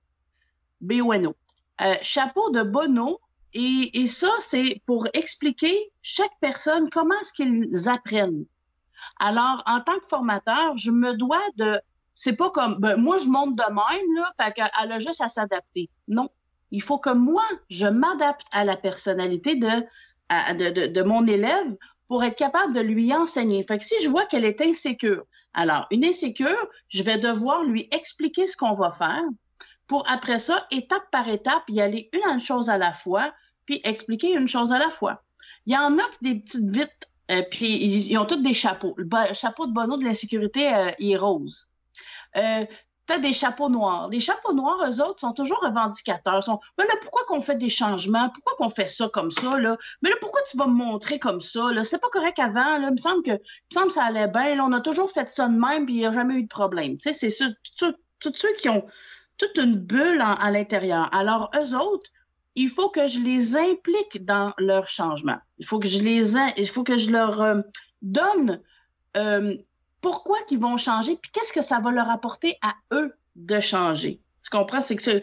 B-O-N-O. 0.81 1.35
Euh, 1.81 1.95
chapeau 2.01 2.51
de 2.51 2.61
Bono. 2.61 3.19
Et, 3.53 4.01
et 4.01 4.07
ça, 4.07 4.31
c'est 4.39 4.81
pour 4.85 5.07
expliquer 5.13 5.91
chaque 6.01 6.31
personne 6.39 6.89
comment 6.89 7.15
est-ce 7.19 7.33
qu'ils 7.33 7.89
apprennent. 7.89 8.45
Alors, 9.19 9.63
en 9.65 9.81
tant 9.81 9.99
que 9.99 10.07
formateur, 10.07 10.77
je 10.77 10.91
me 10.91 11.13
dois 11.15 11.41
de 11.55 11.79
c'est 12.13 12.35
pas 12.35 12.49
comme, 12.49 12.77
ben, 12.79 12.97
moi, 12.97 13.17
je 13.17 13.27
monte 13.27 13.55
de 13.55 13.69
même, 13.69 14.15
là, 14.15 14.31
fait 14.39 14.53
qu'elle 14.53 14.91
a 14.91 14.99
juste 14.99 15.21
à 15.21 15.29
s'adapter. 15.29 15.89
Non. 16.07 16.29
Il 16.71 16.81
faut 16.81 16.97
que 16.97 17.09
moi, 17.09 17.43
je 17.69 17.87
m'adapte 17.87 18.45
à 18.51 18.63
la 18.63 18.77
personnalité 18.77 19.55
de, 19.55 19.83
de, 20.29 20.87
de, 20.87 21.01
mon 21.03 21.27
élève 21.27 21.75
pour 22.07 22.23
être 22.23 22.37
capable 22.37 22.73
de 22.73 22.79
lui 22.79 23.13
enseigner. 23.13 23.63
Fait 23.63 23.77
que 23.77 23.83
si 23.83 23.95
je 24.03 24.09
vois 24.09 24.25
qu'elle 24.25 24.45
est 24.45 24.61
insécure, 24.61 25.25
alors, 25.53 25.87
une 25.91 26.05
insécure, 26.05 26.67
je 26.87 27.03
vais 27.03 27.17
devoir 27.17 27.63
lui 27.63 27.89
expliquer 27.91 28.47
ce 28.47 28.55
qu'on 28.55 28.73
va 28.73 28.89
faire 28.89 29.23
pour, 29.87 30.09
après 30.09 30.39
ça, 30.39 30.65
étape 30.71 31.03
par 31.11 31.27
étape, 31.27 31.63
y 31.67 31.81
aller 31.81 32.09
une 32.13 32.39
chose 32.39 32.69
à 32.69 32.77
la 32.77 32.93
fois, 32.93 33.33
puis 33.65 33.81
expliquer 33.83 34.33
une 34.33 34.47
chose 34.47 34.71
à 34.71 34.79
la 34.79 34.89
fois. 34.89 35.23
Il 35.65 35.73
y 35.73 35.77
en 35.77 35.97
a 35.97 36.03
que 36.03 36.17
des 36.21 36.39
petites 36.39 36.69
vites, 36.69 37.09
euh, 37.29 37.43
puis 37.51 38.07
ils, 38.07 38.17
ont 38.17 38.25
tous 38.25 38.41
des 38.41 38.53
chapeaux. 38.53 38.93
Le 38.97 39.07
chapeau 39.33 39.67
de 39.67 39.73
Bono 39.73 39.97
de 39.97 40.05
l'insécurité, 40.05 40.73
euh, 40.73 40.91
il 40.99 41.11
est 41.11 41.17
rose. 41.17 41.70
Euh, 42.37 42.65
tu 43.07 43.13
as 43.13 43.19
des 43.19 43.33
chapeaux 43.33 43.69
noirs. 43.69 44.09
Les 44.09 44.19
chapeaux 44.19 44.53
noirs, 44.53 44.79
eux 44.87 45.01
autres, 45.01 45.19
sont 45.19 45.33
toujours 45.33 45.59
revendicateurs. 45.61 46.41
Mais 46.77 46.85
là, 46.85 46.93
pourquoi 47.01 47.23
qu'on 47.25 47.41
fait 47.41 47.55
des 47.55 47.69
changements? 47.69 48.29
Pourquoi 48.29 48.53
qu'on 48.57 48.69
fait 48.69 48.87
ça 48.87 49.09
comme 49.09 49.31
ça? 49.31 49.59
Là? 49.59 49.75
Mais 50.01 50.09
là, 50.09 50.15
pourquoi 50.21 50.41
tu 50.49 50.57
vas 50.57 50.67
me 50.67 50.73
montrer 50.73 51.19
comme 51.19 51.41
ça? 51.41 51.71
Là? 51.71 51.83
C'était 51.83 51.97
pas 51.97 52.09
correct 52.09 52.39
avant. 52.39 52.77
Là. 52.77 52.87
Il 52.87 52.91
me 52.91 52.97
semble 52.97 53.23
que, 53.23 53.31
il 53.31 53.35
me 53.35 53.73
semble 53.73 53.87
que 53.87 53.93
ça 53.93 54.05
allait 54.05 54.27
bien. 54.27 54.55
Là, 54.55 54.65
on 54.65 54.71
a 54.71 54.81
toujours 54.81 55.11
fait 55.11 55.31
ça 55.31 55.47
de 55.47 55.57
même, 55.57 55.85
puis 55.85 55.95
il 55.95 55.99
n'y 55.99 56.05
a 56.05 56.11
jamais 56.11 56.35
eu 56.35 56.43
de 56.43 56.47
problème. 56.47 56.97
Tu 56.97 57.13
sais, 57.13 57.29
c'est 57.29 57.47
tous 57.77 57.95
ceux 58.35 58.53
qui 58.57 58.69
ont 58.69 58.85
toute 59.37 59.57
une 59.57 59.75
bulle 59.75 60.21
à 60.21 60.51
l'intérieur. 60.51 61.09
Alors, 61.13 61.49
eux 61.55 61.75
autres, 61.75 62.07
il 62.55 62.69
faut 62.69 62.89
que 62.89 63.07
je 63.07 63.19
les 63.19 63.55
implique 63.55 64.25
dans 64.25 64.53
leur 64.57 64.87
changement. 64.87 65.37
Il 65.57 65.65
faut 65.65 65.79
que 65.79 65.87
je 65.87 65.99
les, 65.99 66.35
il 66.57 66.69
faut 66.69 66.83
que 66.83 66.97
je 66.97 67.09
leur 67.09 67.41
euh, 67.41 67.61
donne 68.01 68.61
euh, 69.17 69.55
pourquoi 70.01 70.37
qu'ils 70.47 70.59
vont 70.59 70.77
changer, 70.77 71.15
puis 71.15 71.31
qu'est-ce 71.31 71.53
que 71.53 71.61
ça 71.61 71.79
va 71.79 71.91
leur 71.91 72.09
apporter 72.09 72.57
à 72.61 72.73
eux 72.93 73.13
de 73.35 73.59
changer? 73.59 74.19
Tu 74.43 74.49
comprends? 74.49 74.81
C'est 74.81 74.95
que, 74.95 75.21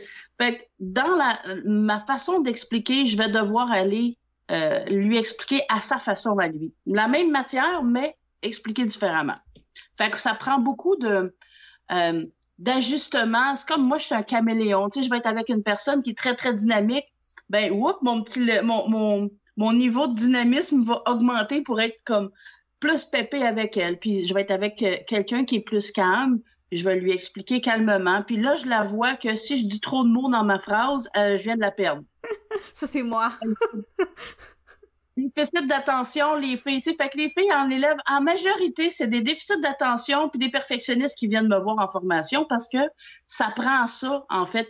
dans 0.78 1.16
la, 1.16 1.38
ma 1.64 1.98
façon 2.00 2.40
d'expliquer, 2.40 3.06
je 3.06 3.18
vais 3.18 3.28
devoir 3.28 3.70
aller 3.72 4.14
euh, 4.50 4.84
lui 4.84 5.16
expliquer 5.16 5.62
à 5.68 5.80
sa 5.80 5.98
façon 5.98 6.38
à 6.38 6.48
lui. 6.48 6.72
La 6.86 7.08
même 7.08 7.30
matière, 7.30 7.82
mais 7.82 8.16
expliquer 8.42 8.86
différemment. 8.86 9.34
Fait 9.98 10.10
que 10.10 10.18
ça 10.18 10.34
prend 10.34 10.58
beaucoup 10.58 10.96
euh, 11.02 12.26
d'ajustements. 12.58 13.56
C'est 13.56 13.68
comme 13.68 13.86
moi, 13.86 13.98
je 13.98 14.06
suis 14.06 14.14
un 14.14 14.22
caméléon. 14.22 14.88
Tu 14.88 15.00
sais, 15.00 15.04
je 15.04 15.10
vais 15.10 15.18
être 15.18 15.26
avec 15.26 15.48
une 15.48 15.62
personne 15.62 16.02
qui 16.02 16.10
est 16.10 16.18
très, 16.18 16.34
très 16.36 16.54
dynamique. 16.54 17.06
Ben, 17.50 17.72
oups, 17.72 17.98
mon 18.02 19.72
niveau 19.72 20.06
de 20.06 20.14
dynamisme 20.14 20.82
va 20.84 21.02
augmenter 21.06 21.62
pour 21.62 21.80
être 21.80 21.98
comme 22.04 22.30
plus 22.80 23.04
pépé 23.04 23.44
avec 23.44 23.76
elle. 23.76 23.98
Puis 23.98 24.24
je 24.24 24.34
vais 24.34 24.42
être 24.42 24.50
avec 24.50 24.82
euh, 24.82 24.96
quelqu'un 25.06 25.44
qui 25.44 25.56
est 25.56 25.60
plus 25.60 25.90
calme. 25.90 26.40
Je 26.70 26.84
vais 26.84 26.96
lui 26.96 27.12
expliquer 27.12 27.60
calmement. 27.60 28.22
Puis 28.22 28.36
là, 28.36 28.54
je 28.56 28.66
la 28.66 28.82
vois 28.82 29.14
que 29.14 29.36
si 29.36 29.58
je 29.58 29.66
dis 29.66 29.80
trop 29.80 30.04
de 30.04 30.08
mots 30.08 30.30
dans 30.30 30.44
ma 30.44 30.58
phrase, 30.58 31.08
euh, 31.16 31.36
je 31.36 31.42
viens 31.42 31.56
de 31.56 31.62
la 31.62 31.70
perdre. 31.70 32.02
Ça, 32.74 32.86
c'est 32.86 33.02
moi. 33.02 33.32
déficit 35.16 35.66
d'attention, 35.66 36.34
les 36.36 36.56
filles. 36.56 36.80
Tu 36.80 36.90
sais, 36.90 36.96
fait 36.96 37.08
que 37.08 37.18
les 37.18 37.30
filles 37.30 37.52
en 37.52 37.70
élève, 37.70 37.96
en 38.08 38.20
majorité, 38.20 38.90
c'est 38.90 39.08
des 39.08 39.20
déficits 39.20 39.60
d'attention 39.60 40.28
puis 40.28 40.38
des 40.38 40.50
perfectionnistes 40.50 41.16
qui 41.16 41.26
viennent 41.26 41.48
me 41.48 41.58
voir 41.58 41.78
en 41.78 41.88
formation 41.88 42.44
parce 42.48 42.68
que 42.68 42.78
ça 43.26 43.52
prend 43.54 43.86
ça, 43.86 44.24
en 44.30 44.46
fait, 44.46 44.68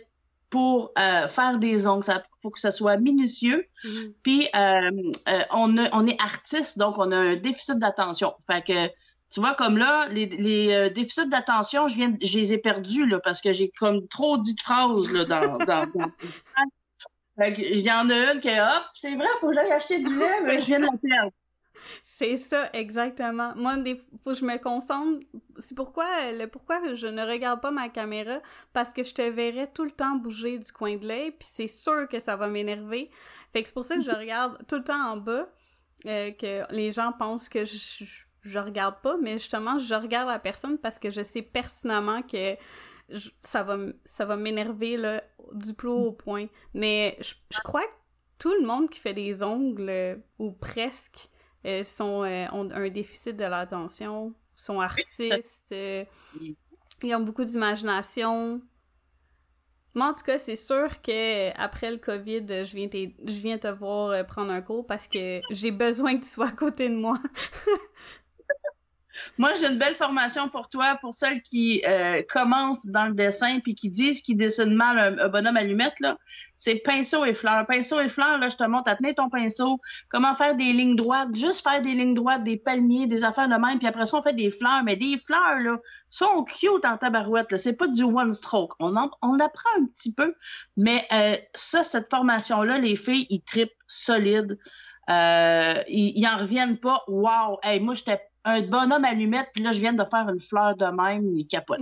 pour 0.49 0.91
euh, 0.97 1.27
faire 1.27 1.59
des 1.59 1.87
ongles. 1.87 2.03
Il 2.07 2.21
faut 2.41 2.49
que 2.49 2.59
ça 2.59 2.71
soit 2.71 2.97
minutieux. 2.97 3.65
Mm-hmm. 3.83 4.13
Puis, 4.23 4.47
euh, 4.55 4.91
euh, 5.27 5.43
on, 5.51 5.77
on 5.77 6.07
est 6.07 6.21
artiste, 6.21 6.77
donc 6.77 6.97
on 6.97 7.11
a 7.11 7.17
un 7.17 7.35
déficit 7.35 7.77
d'attention. 7.79 8.33
Fait 8.47 8.63
que, 8.65 8.87
tu 9.31 9.39
vois, 9.39 9.53
comme 9.53 9.77
là, 9.77 10.07
les, 10.09 10.25
les 10.25 10.89
déficits 10.89 11.29
d'attention, 11.29 11.87
je 11.87 11.95
viens, 11.95 12.15
je 12.21 12.39
les 12.39 12.53
ai 12.53 12.57
perdus, 12.57 13.05
là, 13.05 13.19
parce 13.19 13.41
que 13.41 13.53
j'ai 13.53 13.71
comme 13.77 14.07
trop 14.07 14.37
dit 14.37 14.55
de 14.55 14.61
phrases, 14.61 15.11
là, 15.11 15.25
dans... 15.25 15.57
dans, 15.57 15.85
Fait 17.37 17.53
que, 17.53 17.61
il 17.61 17.81
y 17.81 17.91
en 17.91 18.09
a 18.09 18.33
une 18.33 18.41
qui 18.41 18.47
est, 18.47 18.59
hop, 18.59 18.83
c'est 18.95 19.15
vrai, 19.15 19.27
faut 19.39 19.49
que 19.49 19.53
j'aille 19.53 19.71
acheter 19.71 19.99
du 19.99 20.17
lait, 20.17 20.31
mais 20.45 20.61
je 20.61 20.65
viens 20.65 20.79
de 20.79 20.85
la 20.85 20.97
perdre. 21.01 21.31
C'est 22.03 22.37
ça, 22.37 22.69
exactement. 22.73 23.53
Moi, 23.55 23.77
il 23.85 23.97
faut 24.23 24.31
que 24.31 24.37
je 24.37 24.45
me 24.45 24.57
concentre. 24.57 25.25
C'est 25.57 25.75
pourquoi, 25.75 26.31
le 26.31 26.47
pourquoi 26.47 26.93
je 26.95 27.07
ne 27.07 27.23
regarde 27.25 27.61
pas 27.61 27.71
ma 27.71 27.89
caméra, 27.89 28.41
parce 28.73 28.93
que 28.93 29.03
je 29.03 29.13
te 29.13 29.21
verrais 29.21 29.67
tout 29.67 29.83
le 29.83 29.91
temps 29.91 30.15
bouger 30.15 30.57
du 30.57 30.71
coin 30.71 30.97
de 30.97 31.07
l'œil, 31.07 31.31
puis 31.31 31.47
c'est 31.51 31.67
sûr 31.67 32.07
que 32.07 32.19
ça 32.19 32.35
va 32.35 32.47
m'énerver. 32.47 33.09
Fait 33.53 33.61
que 33.61 33.67
c'est 33.67 33.73
pour 33.73 33.85
ça 33.85 33.95
que 33.95 34.01
je 34.01 34.11
regarde 34.15 34.57
tout 34.67 34.75
le 34.75 34.83
temps 34.83 35.11
en 35.11 35.17
bas, 35.17 35.49
euh, 36.05 36.31
que 36.31 36.71
les 36.73 36.91
gens 36.91 37.11
pensent 37.11 37.49
que 37.49 37.65
je, 37.65 38.05
je, 38.41 38.59
regarde 38.59 39.01
pas, 39.01 39.17
mais 39.17 39.33
justement, 39.33 39.79
je 39.79 39.95
regarde 39.95 40.29
la 40.29 40.39
personne 40.39 40.77
parce 40.77 40.99
que 40.99 41.09
je 41.09 41.23
sais 41.23 41.41
pertinemment 41.41 42.21
que 42.21 42.55
ça 43.41 43.63
va, 43.63 43.77
ça 44.05 44.25
va 44.25 44.37
m'énerver, 44.37 44.97
là, 44.97 45.23
du 45.53 45.73
plus 45.73 45.89
haut 45.89 46.11
point. 46.11 46.47
Mais 46.73 47.17
je, 47.19 47.33
je 47.51 47.59
crois 47.63 47.85
que 47.85 47.93
tout 48.39 48.53
le 48.53 48.65
monde 48.65 48.89
qui 48.89 48.99
fait 48.99 49.13
des 49.13 49.43
ongles, 49.43 50.23
ou 50.39 50.51
presque, 50.51 51.29
euh, 51.65 51.83
sont, 51.83 52.23
euh, 52.23 52.45
ont 52.51 52.69
un 52.71 52.89
déficit 52.89 53.35
de 53.35 53.43
l'attention, 53.43 54.33
sont 54.55 54.79
artistes, 54.79 55.71
euh, 55.71 56.05
ils 57.03 57.15
ont 57.15 57.21
beaucoup 57.21 57.43
d'imagination. 57.43 58.61
Moi, 59.93 60.07
en 60.07 60.13
tout 60.13 60.23
cas, 60.23 60.37
c'est 60.37 60.55
sûr 60.55 61.01
que 61.01 61.49
après 61.59 61.91
le 61.91 61.97
COVID, 61.97 62.45
je 62.63 62.75
viens, 62.75 62.89
je 62.91 63.41
viens 63.41 63.57
te 63.57 63.67
voir 63.67 64.25
prendre 64.25 64.51
un 64.51 64.61
cours 64.61 64.85
parce 64.85 65.07
que 65.07 65.41
j'ai 65.49 65.71
besoin 65.71 66.17
que 66.17 66.23
tu 66.23 66.29
sois 66.29 66.49
à 66.49 66.51
côté 66.51 66.89
de 66.89 66.95
moi. 66.95 67.17
Moi, 69.37 69.53
j'ai 69.59 69.67
une 69.67 69.77
belle 69.77 69.95
formation 69.95 70.49
pour 70.49 70.69
toi, 70.69 70.97
pour 71.01 71.13
celles 71.13 71.41
qui 71.41 71.81
euh, 71.87 72.21
commencent 72.29 72.85
dans 72.85 73.05
le 73.05 73.13
dessin 73.13 73.59
puis 73.59 73.75
qui 73.75 73.89
disent 73.89 74.21
qu'ils 74.21 74.37
dessinent 74.37 74.75
mal 74.75 75.19
un, 75.19 75.29
bonhomme 75.29 75.57
allumette. 75.57 75.99
Là. 75.99 76.17
C'est 76.55 76.75
pinceau 76.75 77.25
et 77.25 77.33
fleurs. 77.33 77.65
Pinceau 77.67 77.99
et 77.99 78.09
fleurs, 78.09 78.37
là, 78.37 78.49
je 78.49 78.57
te 78.57 78.63
montre 78.63 78.89
à 78.89 78.95
tenir 78.95 79.15
ton 79.15 79.29
pinceau, 79.29 79.79
comment 80.09 80.35
faire 80.35 80.55
des 80.55 80.73
lignes 80.73 80.95
droites, 80.95 81.35
juste 81.35 81.63
faire 81.63 81.81
des 81.81 81.93
lignes 81.93 82.13
droites, 82.13 82.43
des 82.43 82.57
palmiers, 82.57 83.07
des 83.07 83.23
affaires 83.23 83.47
de 83.47 83.55
même, 83.55 83.79
puis 83.79 83.87
après 83.87 84.05
ça, 84.05 84.17
on 84.17 84.21
fait 84.21 84.35
des 84.35 84.51
fleurs. 84.51 84.83
Mais 84.83 84.95
des 84.95 85.17
fleurs, 85.17 85.59
là, 85.59 85.77
sont 86.09 86.43
cute 86.43 86.85
en 86.85 86.97
tabarouette. 86.97 87.57
C'est 87.57 87.77
pas 87.77 87.87
du 87.87 88.03
one 88.03 88.33
stroke. 88.33 88.73
On, 88.79 88.95
on 89.21 89.39
apprend 89.39 89.69
un 89.79 89.85
petit 89.85 90.13
peu, 90.13 90.35
mais 90.77 91.05
euh, 91.11 91.35
ça, 91.53 91.83
cette 91.83 92.09
formation-là, 92.09 92.77
les 92.77 92.95
filles, 92.95 93.27
ils 93.29 93.41
tripent 93.41 93.71
solide. 93.87 94.57
Euh, 95.09 95.83
ils, 95.87 96.27
en 96.27 96.37
reviennent 96.37 96.77
pas. 96.77 97.03
Wow! 97.07 97.59
Hey, 97.63 97.79
moi, 97.79 97.95
j'étais 97.95 98.21
un 98.49 98.61
bonhomme 98.61 99.05
allumette, 99.05 99.49
puis 99.53 99.63
là, 99.63 99.71
je 99.71 99.79
viens 99.79 99.93
de 99.93 100.03
faire 100.03 100.27
une 100.29 100.39
fleur 100.39 100.75
de 100.75 100.85
même, 100.85 101.27
il 101.35 101.47
capote. 101.47 101.81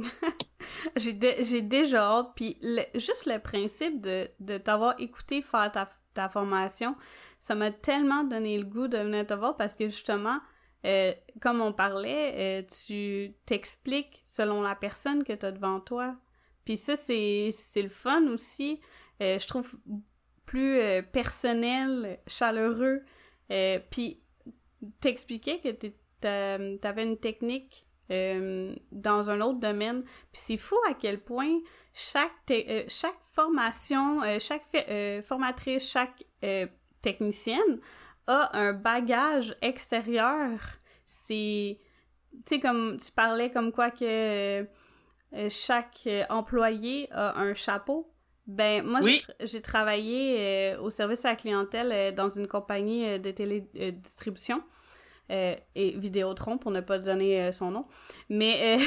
j'ai, 0.96 1.14
déjà 1.14 2.04
hâte, 2.04 2.32
puis 2.36 2.58
juste 2.96 3.26
le 3.26 3.40
principe 3.40 4.02
de, 4.02 4.30
de 4.40 4.58
t'avoir 4.58 4.96
écouté 5.00 5.42
faire 5.42 5.72
ta, 5.72 5.88
ta 6.14 6.30
formation, 6.30 6.96
ça 7.40 7.56
m'a 7.56 7.72
tellement 7.72 8.24
donné 8.24 8.58
le 8.58 8.66
goût 8.66 8.88
de 8.88 8.98
venir 8.98 9.26
te 9.26 9.34
voir 9.34 9.56
parce 9.56 9.76
que 9.76 9.86
justement, 9.88 10.40
euh, 10.86 11.14
comme 11.42 11.62
on 11.62 11.74
parlait, 11.74 12.62
euh, 12.62 12.68
tu 12.86 13.34
t'expliques 13.46 14.24
selon 14.26 14.62
la 14.62 14.76
personne 14.76 15.24
que 15.24 15.34
tu 15.34 15.46
as 15.46 15.52
devant 15.52 15.80
toi. 15.80 16.16
Puis 16.66 16.78
ça, 16.78 16.96
c'est, 16.96 17.52
le 17.76 17.90
fun 17.90 18.28
aussi. 18.28 18.82
Euh, 19.22 19.40
je 19.40 19.48
trouve 19.48 19.78
plus 20.46 20.80
personnel, 21.12 22.20
chaleureux. 22.26 23.04
puis 23.90 24.22
t'expliquais 25.02 25.60
que 25.60 25.70
tu 25.70 25.94
avais 26.26 27.04
une 27.04 27.18
technique 27.18 27.86
dans 28.10 29.30
un 29.30 29.42
autre 29.42 29.60
domaine. 29.60 30.04
Puis 30.04 30.42
c'est 30.44 30.58
fou 30.58 30.78
à 30.90 30.94
quel 30.94 31.20
point 31.20 31.60
chaque, 31.94 32.54
chaque 32.88 33.20
formation, 33.34 34.22
chaque 34.40 34.66
formatrice, 35.24 35.90
chaque 35.90 36.24
technicienne 37.02 37.80
a 38.28 38.58
un 38.58 38.74
bagage 38.74 39.56
extérieur. 39.62 40.60
C'est, 41.06 41.80
tu 42.32 42.42
sais, 42.46 42.60
comme 42.60 42.98
tu 42.98 43.12
parlais 43.12 43.50
comme 43.50 43.72
quoi 43.72 43.92
que 43.92 44.66
euh, 45.34 45.50
chaque 45.50 46.08
employé 46.30 47.10
a 47.12 47.38
un 47.40 47.54
chapeau. 47.54 48.12
Ben, 48.46 48.86
moi, 48.86 49.02
j'ai 49.42 49.62
travaillé 49.62 50.38
euh, 50.40 50.82
au 50.82 50.90
service 50.90 51.26
à 51.26 51.32
la 51.32 51.36
clientèle 51.36 51.92
euh, 51.92 52.12
dans 52.14 52.30
une 52.30 52.48
compagnie 52.48 53.20
de 53.20 53.32
télédistribution. 53.32 54.64
Et 55.30 55.92
Vidéotron, 55.98 56.58
pour 56.58 56.72
ne 56.72 56.82
pas 56.82 57.00
donner 57.00 57.52
son 57.52 57.72
nom. 57.72 57.86
Mais 58.30 58.78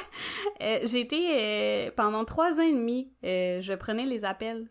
j'ai 0.60 1.00
été, 1.00 1.90
pendant 1.96 2.24
trois 2.24 2.60
ans 2.60 2.64
et 2.64 2.72
demi, 2.72 3.12
je 3.22 3.74
prenais 3.74 4.06
les 4.06 4.24
appels. 4.24 4.68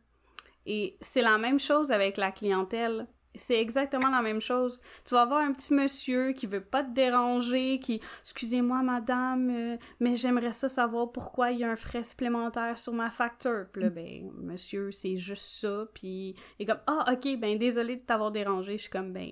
Et 0.65 0.97
c'est 0.99 1.21
la 1.21 1.37
même 1.37 1.59
chose 1.59 1.91
avec 1.91 2.17
la 2.17 2.31
clientèle 2.31 3.07
c'est 3.37 3.59
exactement 3.59 4.09
la 4.09 4.21
même 4.21 4.41
chose. 4.41 4.81
Tu 5.05 5.13
vas 5.13 5.21
avoir 5.21 5.41
un 5.41 5.53
petit 5.53 5.73
monsieur 5.73 6.31
qui 6.31 6.47
veut 6.47 6.61
pas 6.63 6.83
te 6.83 6.91
déranger, 6.91 7.79
qui 7.79 8.01
excusez-moi 8.21 8.81
madame, 8.81 9.49
euh, 9.49 9.77
mais 9.99 10.15
j'aimerais 10.15 10.53
ça 10.53 10.69
savoir 10.69 11.11
pourquoi 11.11 11.51
il 11.51 11.59
y 11.59 11.63
a 11.63 11.71
un 11.71 11.75
frais 11.75 12.03
supplémentaire 12.03 12.77
sur 12.77 12.93
ma 12.93 13.09
facture. 13.09 13.65
Puis 13.71 13.83
là, 13.83 13.89
ben 13.89 14.31
monsieur, 14.37 14.91
c'est 14.91 15.17
juste 15.17 15.45
ça. 15.45 15.85
Puis 15.93 16.35
et 16.59 16.65
comme 16.65 16.79
ah 16.87 17.05
ok 17.11 17.37
ben 17.37 17.57
désolé 17.57 17.95
de 17.95 18.01
t'avoir 18.01 18.31
dérangé. 18.31 18.73
Je 18.77 18.83
suis 18.83 18.89
comme 18.89 19.11
ben 19.11 19.31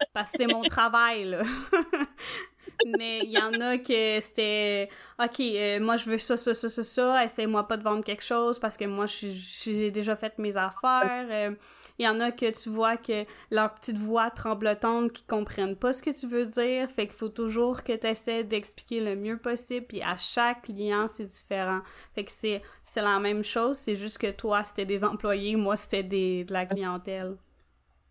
c'est 0.00 0.12
parce 0.12 0.32
mon 0.48 0.62
travail 0.62 1.36
mais 2.98 3.20
il 3.24 3.30
y 3.30 3.38
en 3.38 3.52
a 3.60 3.78
que 3.78 4.20
c'était 4.20 4.88
OK, 5.22 5.40
euh, 5.40 5.80
moi 5.80 5.96
je 5.96 6.10
veux 6.10 6.18
ça, 6.18 6.36
ça, 6.36 6.54
ça, 6.54 6.68
ça, 6.68 6.84
ça, 6.84 7.24
essaie-moi 7.24 7.66
pas 7.66 7.76
de 7.76 7.82
vendre 7.82 8.04
quelque 8.04 8.24
chose 8.24 8.58
parce 8.58 8.76
que 8.76 8.84
moi 8.84 9.06
j'ai 9.06 9.90
déjà 9.90 10.16
fait 10.16 10.38
mes 10.38 10.56
affaires. 10.56 11.26
Euh, 11.30 11.50
il 11.98 12.04
y 12.04 12.08
en 12.08 12.20
a 12.20 12.30
que 12.30 12.50
tu 12.50 12.68
vois 12.68 12.96
que 12.96 13.24
leur 13.50 13.74
petite 13.74 13.98
voix 13.98 14.30
tremblotante 14.30 15.12
qui 15.12 15.22
comprennent 15.24 15.76
pas 15.76 15.92
ce 15.92 16.02
que 16.02 16.10
tu 16.10 16.26
veux 16.26 16.46
dire. 16.46 16.90
Fait 16.90 17.06
qu'il 17.06 17.16
faut 17.16 17.28
toujours 17.28 17.82
que 17.82 17.92
tu 17.94 18.06
essaies 18.06 18.44
d'expliquer 18.44 19.00
le 19.00 19.16
mieux 19.16 19.38
possible. 19.38 19.86
Puis 19.86 20.02
à 20.02 20.16
chaque 20.16 20.62
client, 20.62 21.06
c'est 21.08 21.24
différent. 21.24 21.80
Fait 22.14 22.24
que 22.24 22.32
c'est, 22.32 22.62
la 22.96 23.18
même 23.18 23.44
chose. 23.44 23.76
C'est 23.76 23.96
juste 23.96 24.18
que 24.18 24.30
toi, 24.30 24.64
c'était 24.64 24.84
des 24.84 25.04
employés. 25.04 25.56
Moi, 25.56 25.76
c'était 25.76 26.02
des, 26.02 26.44
de 26.44 26.52
la 26.52 26.66
clientèle. 26.66 27.36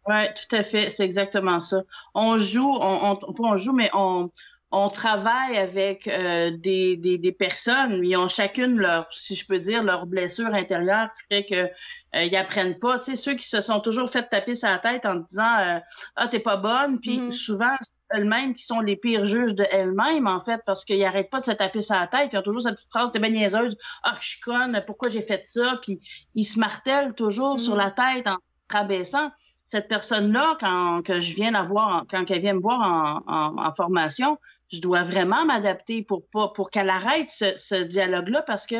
Oui, 0.07 0.25
tout 0.35 0.55
à 0.55 0.63
fait. 0.63 0.89
C'est 0.89 1.05
exactement 1.05 1.59
ça. 1.59 1.81
On 2.13 2.37
joue, 2.37 2.77
on, 2.79 3.19
on 3.39 3.57
joue, 3.57 3.73
mais 3.73 3.89
on, 3.93 4.29
on 4.71 4.89
travaille 4.89 5.57
avec 5.57 6.07
euh, 6.07 6.51
des, 6.57 6.97
des, 6.97 7.17
des, 7.17 7.31
personnes, 7.31 8.01
ils 8.03 8.17
ont 8.17 8.27
chacune 8.27 8.77
leur, 8.77 9.07
si 9.11 9.35
je 9.35 9.45
peux 9.45 9.59
dire, 9.59 9.83
leur 9.83 10.05
blessure 10.05 10.53
intérieure 10.53 11.09
qui 11.13 11.35
fait 11.35 11.45
que 11.45 11.55
euh, 12.15 12.23
ils 12.23 12.35
apprennent 12.35 12.79
pas. 12.79 12.99
Tu 12.99 13.11
sais, 13.11 13.15
ceux 13.15 13.35
qui 13.35 13.47
se 13.47 13.61
sont 13.61 13.79
toujours 13.79 14.09
fait 14.09 14.27
taper 14.27 14.55
sa 14.55 14.71
la 14.71 14.79
tête 14.79 15.05
en 15.05 15.15
disant 15.15 15.59
euh, 15.59 15.79
Ah, 16.15 16.27
t'es 16.27 16.39
pas 16.39 16.57
bonne, 16.57 16.99
puis 16.99 17.19
mm-hmm. 17.19 17.31
souvent 17.31 17.75
c'est 17.81 18.17
elles-mêmes 18.17 18.53
qui 18.53 18.65
sont 18.65 18.81
les 18.81 18.95
pires 18.95 19.25
juges 19.25 19.55
de 19.55 19.65
elles-mêmes, 19.71 20.27
en 20.27 20.39
fait, 20.39 20.61
parce 20.65 20.83
qu'ils 20.83 20.99
n'arrêtent 20.99 21.29
pas 21.29 21.39
de 21.39 21.45
se 21.45 21.51
taper 21.51 21.81
sa 21.81 21.99
la 21.99 22.07
tête. 22.07 22.29
Ils 22.33 22.37
ont 22.37 22.43
toujours 22.43 22.63
cette 22.63 22.75
petite 22.75 22.91
phrase, 22.91 23.11
t'es 23.11 23.19
bien 23.19 23.29
niaiseuse, 23.29 23.77
ah, 24.03 24.17
je 24.19 24.29
suis 24.29 24.41
conne, 24.41 24.83
pourquoi 24.85 25.09
j'ai 25.09 25.21
fait 25.21 25.45
ça? 25.45 25.79
Puis 25.83 25.99
ils 26.33 26.43
se 26.43 26.59
martèlent 26.59 27.13
toujours 27.13 27.59
sur 27.59 27.75
la 27.75 27.91
mm-hmm. 27.91 28.15
tête 28.15 28.27
en 28.27 28.37
rabaissant 28.69 29.29
cette 29.65 29.87
personne-là, 29.87 30.57
quand 30.59 31.01
que 31.03 31.19
je 31.19 31.35
viens 31.35 31.61
voir, 31.63 32.05
quand 32.09 32.29
elle 32.29 32.41
vient 32.41 32.53
me 32.53 32.61
voir 32.61 32.81
en, 33.27 33.33
en, 33.33 33.57
en 33.57 33.73
formation, 33.73 34.37
je 34.71 34.79
dois 34.79 35.03
vraiment 35.03 35.43
m'adapter 35.43 36.03
pour 36.03 36.27
pas 36.27 36.49
pour 36.49 36.69
qu'elle 36.69 36.89
arrête 36.89 37.31
ce, 37.31 37.57
ce 37.57 37.75
dialogue-là 37.83 38.43
parce 38.43 38.67
que 38.67 38.75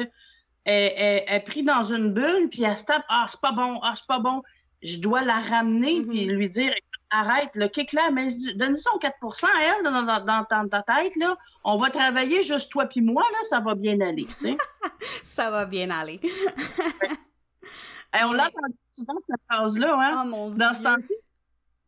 elle, 0.64 0.94
elle, 0.96 1.24
est 1.28 1.40
prise 1.42 1.66
dans 1.66 1.84
une 1.84 2.14
bulle 2.14 2.50
puis 2.50 2.64
elle 2.64 2.78
se 2.78 2.86
tape 2.86 3.06
ah 3.10 3.26
c'est 3.30 3.42
pas 3.42 3.52
bon 3.52 3.80
ah 3.82 3.94
c'est 3.96 4.08
pas 4.08 4.20
bon. 4.20 4.44
Je 4.84 4.98
dois 4.98 5.24
la 5.24 5.40
ramener 5.40 6.02
mm-hmm. 6.02 6.08
puis 6.08 6.26
lui 6.26 6.50
dire 6.50 6.74
arrête 7.10 7.56
le 7.56 7.68
kick 7.68 7.94
là 7.94 8.12
mais 8.12 8.28
donne 8.56 8.76
son 8.76 8.98
4% 9.00 9.46
à 9.46 9.50
elle 9.64 9.84
dans, 9.84 10.04
dans, 10.04 10.46
dans, 10.50 10.70
ta 10.70 10.84
tête 10.84 11.16
là. 11.16 11.36
On 11.64 11.78
va 11.78 11.90
travailler 11.90 12.44
juste 12.44 12.72
toi 12.72 12.86
puis 12.86 13.02
moi 13.02 13.24
là 13.32 13.40
ça 13.44 13.60
va 13.60 13.74
bien 13.74 14.00
aller 14.02 14.28
ça 15.02 15.50
va 15.50 15.66
bien 15.66 15.90
aller 15.90 16.20
on 18.24 18.34
l'a 18.34 18.48
entendu 18.48 18.76
souvent 18.92 19.16
cette 19.30 19.42
phrase 19.50 19.78
là 19.78 19.96
hein 20.00 20.22
oh, 20.24 20.28
mon 20.28 20.50
dans 20.52 20.74
ce 20.74 20.84
temps 20.84 20.96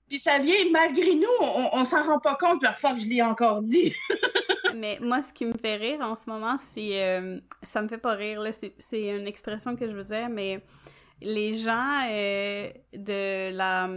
puis 0.08 0.20
ça 0.20 0.40
vient 0.40 0.70
malgré 0.72 1.16
nous, 1.16 1.28
on, 1.42 1.70
on 1.74 1.84
s'en 1.84 2.04
rend 2.04 2.20
pas 2.20 2.36
compte 2.36 2.62
parfois 2.62 2.94
que 2.94 3.02
je 3.02 3.08
l'ai 3.08 3.22
encore 3.22 3.62
dit. 3.62 3.94
Mais 4.76 5.00
moi, 5.02 5.22
ce 5.22 5.34
qui 5.34 5.46
me 5.46 5.54
fait 5.54 5.76
rire 5.76 6.00
en 6.02 6.16
ce 6.16 6.30
moment, 6.30 6.58
c'est. 6.58 7.04
Euh, 7.04 7.40
ça 7.64 7.82
me 7.82 7.88
fait 7.88 7.98
pas 7.98 8.14
rire, 8.14 8.40
là. 8.42 8.52
C'est 8.54 9.08
une 9.08 9.28
expression 9.28 9.76
que 9.76 9.90
je 9.90 9.96
veux 9.96 10.04
dire, 10.04 10.30
mais 10.30 10.64
les 11.22 11.56
gens 11.56 12.06
euh, 12.10 12.70
de 12.94 13.52
la. 13.56 13.90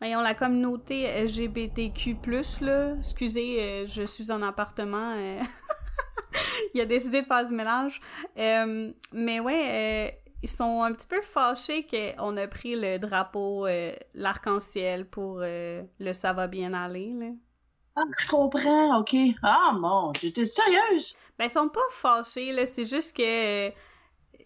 Voyons, 0.00 0.20
la 0.20 0.34
communauté 0.34 1.06
LGBTQ, 1.24 2.16
là. 2.62 2.94
Excusez, 2.98 3.56
euh, 3.60 3.86
je 3.86 4.04
suis 4.04 4.30
en 4.32 4.42
appartement. 4.42 5.14
Il 6.74 6.80
a 6.80 6.86
décidé 6.86 7.22
de 7.22 7.26
faire 7.26 7.46
du 7.46 7.54
mélange. 7.54 8.00
mais 8.36 9.40
ouais 9.40 10.23
ils 10.44 10.50
sont 10.50 10.82
un 10.82 10.92
petit 10.92 11.06
peu 11.06 11.22
fâchés 11.22 11.86
qu'on 11.86 12.36
a 12.36 12.46
pris 12.46 12.78
le 12.78 12.98
drapeau, 12.98 13.66
euh, 13.66 13.94
l'arc-en-ciel 14.12 15.08
pour 15.08 15.38
euh, 15.40 15.82
le 15.98 16.12
ça 16.12 16.34
va 16.34 16.48
bien 16.48 16.74
aller, 16.74 17.14
là. 17.18 17.28
Ah, 17.96 18.02
je 18.18 18.28
comprends, 18.28 19.00
ok. 19.00 19.16
Ah, 19.42 19.72
mon, 19.72 20.12
j'étais 20.20 20.44
sérieuse? 20.44 21.14
Ben, 21.38 21.46
ils 21.46 21.50
sont 21.50 21.70
pas 21.70 21.80
fâchés, 21.90 22.52
là, 22.52 22.66
c'est 22.66 22.84
juste 22.84 23.16
que 23.16 23.68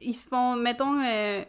ils 0.00 0.14
se 0.14 0.28
font, 0.28 0.54
mettons, 0.54 1.02
euh, 1.02 1.42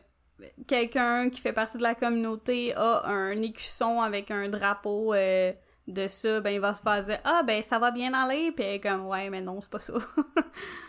quelqu'un 0.65 1.29
qui 1.29 1.41
fait 1.41 1.53
partie 1.53 1.77
de 1.77 1.83
la 1.83 1.93
communauté 1.93 2.73
a 2.75 3.05
un 3.05 3.39
écusson 3.43 4.01
avec 4.01 4.31
un 4.31 4.49
drapeau 4.49 5.13
de 5.13 6.07
ça, 6.07 6.41
ben, 6.41 6.49
il 6.49 6.59
va 6.59 6.73
se 6.73 6.81
faire 6.81 7.03
dire, 7.03 7.19
ah, 7.23 7.43
ben, 7.45 7.61
ça 7.61 7.77
va 7.77 7.91
bien 7.91 8.15
aller, 8.15 8.51
puis 8.51 8.81
comme, 8.81 9.05
ouais, 9.05 9.29
mais 9.29 9.41
non, 9.41 9.61
c'est 9.61 9.71
pas 9.71 9.79
ça. 9.79 9.93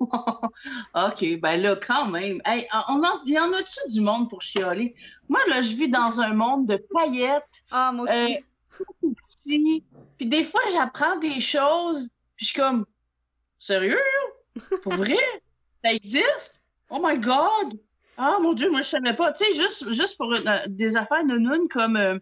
OK, 0.94 1.40
ben 1.40 1.60
là, 1.60 1.76
quand 1.76 2.06
même. 2.06 2.40
Hey, 2.44 2.66
on 2.88 3.02
il 3.26 3.34
y 3.34 3.38
en 3.38 3.52
a-tu 3.52 3.92
du 3.92 4.00
monde 4.00 4.28
pour 4.30 4.42
chialer? 4.42 4.94
Moi, 5.28 5.40
là, 5.48 5.62
je 5.62 5.74
vis 5.74 5.88
dans 5.88 6.20
un 6.20 6.34
monde 6.34 6.66
de 6.66 6.76
paillettes. 6.92 7.64
Ah, 7.70 7.92
moi 7.92 8.04
aussi. 8.04 8.36
Euh, 8.36 9.90
puis 10.16 10.26
des 10.26 10.44
fois, 10.44 10.60
j'apprends 10.72 11.16
des 11.16 11.40
choses, 11.40 12.08
puis 12.36 12.46
je 12.46 12.52
suis 12.52 12.60
comme, 12.60 12.86
sérieux? 13.58 13.98
Pour 14.82 14.94
vrai? 14.94 15.16
Ça 15.84 15.92
existe? 15.92 16.60
Oh 16.90 17.00
my 17.02 17.18
God! 17.18 17.78
Ah, 18.16 18.38
mon 18.40 18.52
Dieu, 18.52 18.70
moi, 18.70 18.82
je 18.82 18.88
savais 18.88 19.14
pas. 19.14 19.32
Tu 19.32 19.44
sais, 19.44 19.54
juste, 19.54 19.92
juste 19.92 20.16
pour 20.16 20.32
euh, 20.32 20.58
des 20.66 20.96
affaires 20.96 21.24
non 21.24 21.68
comme... 21.68 21.96
Euh, 21.96 22.18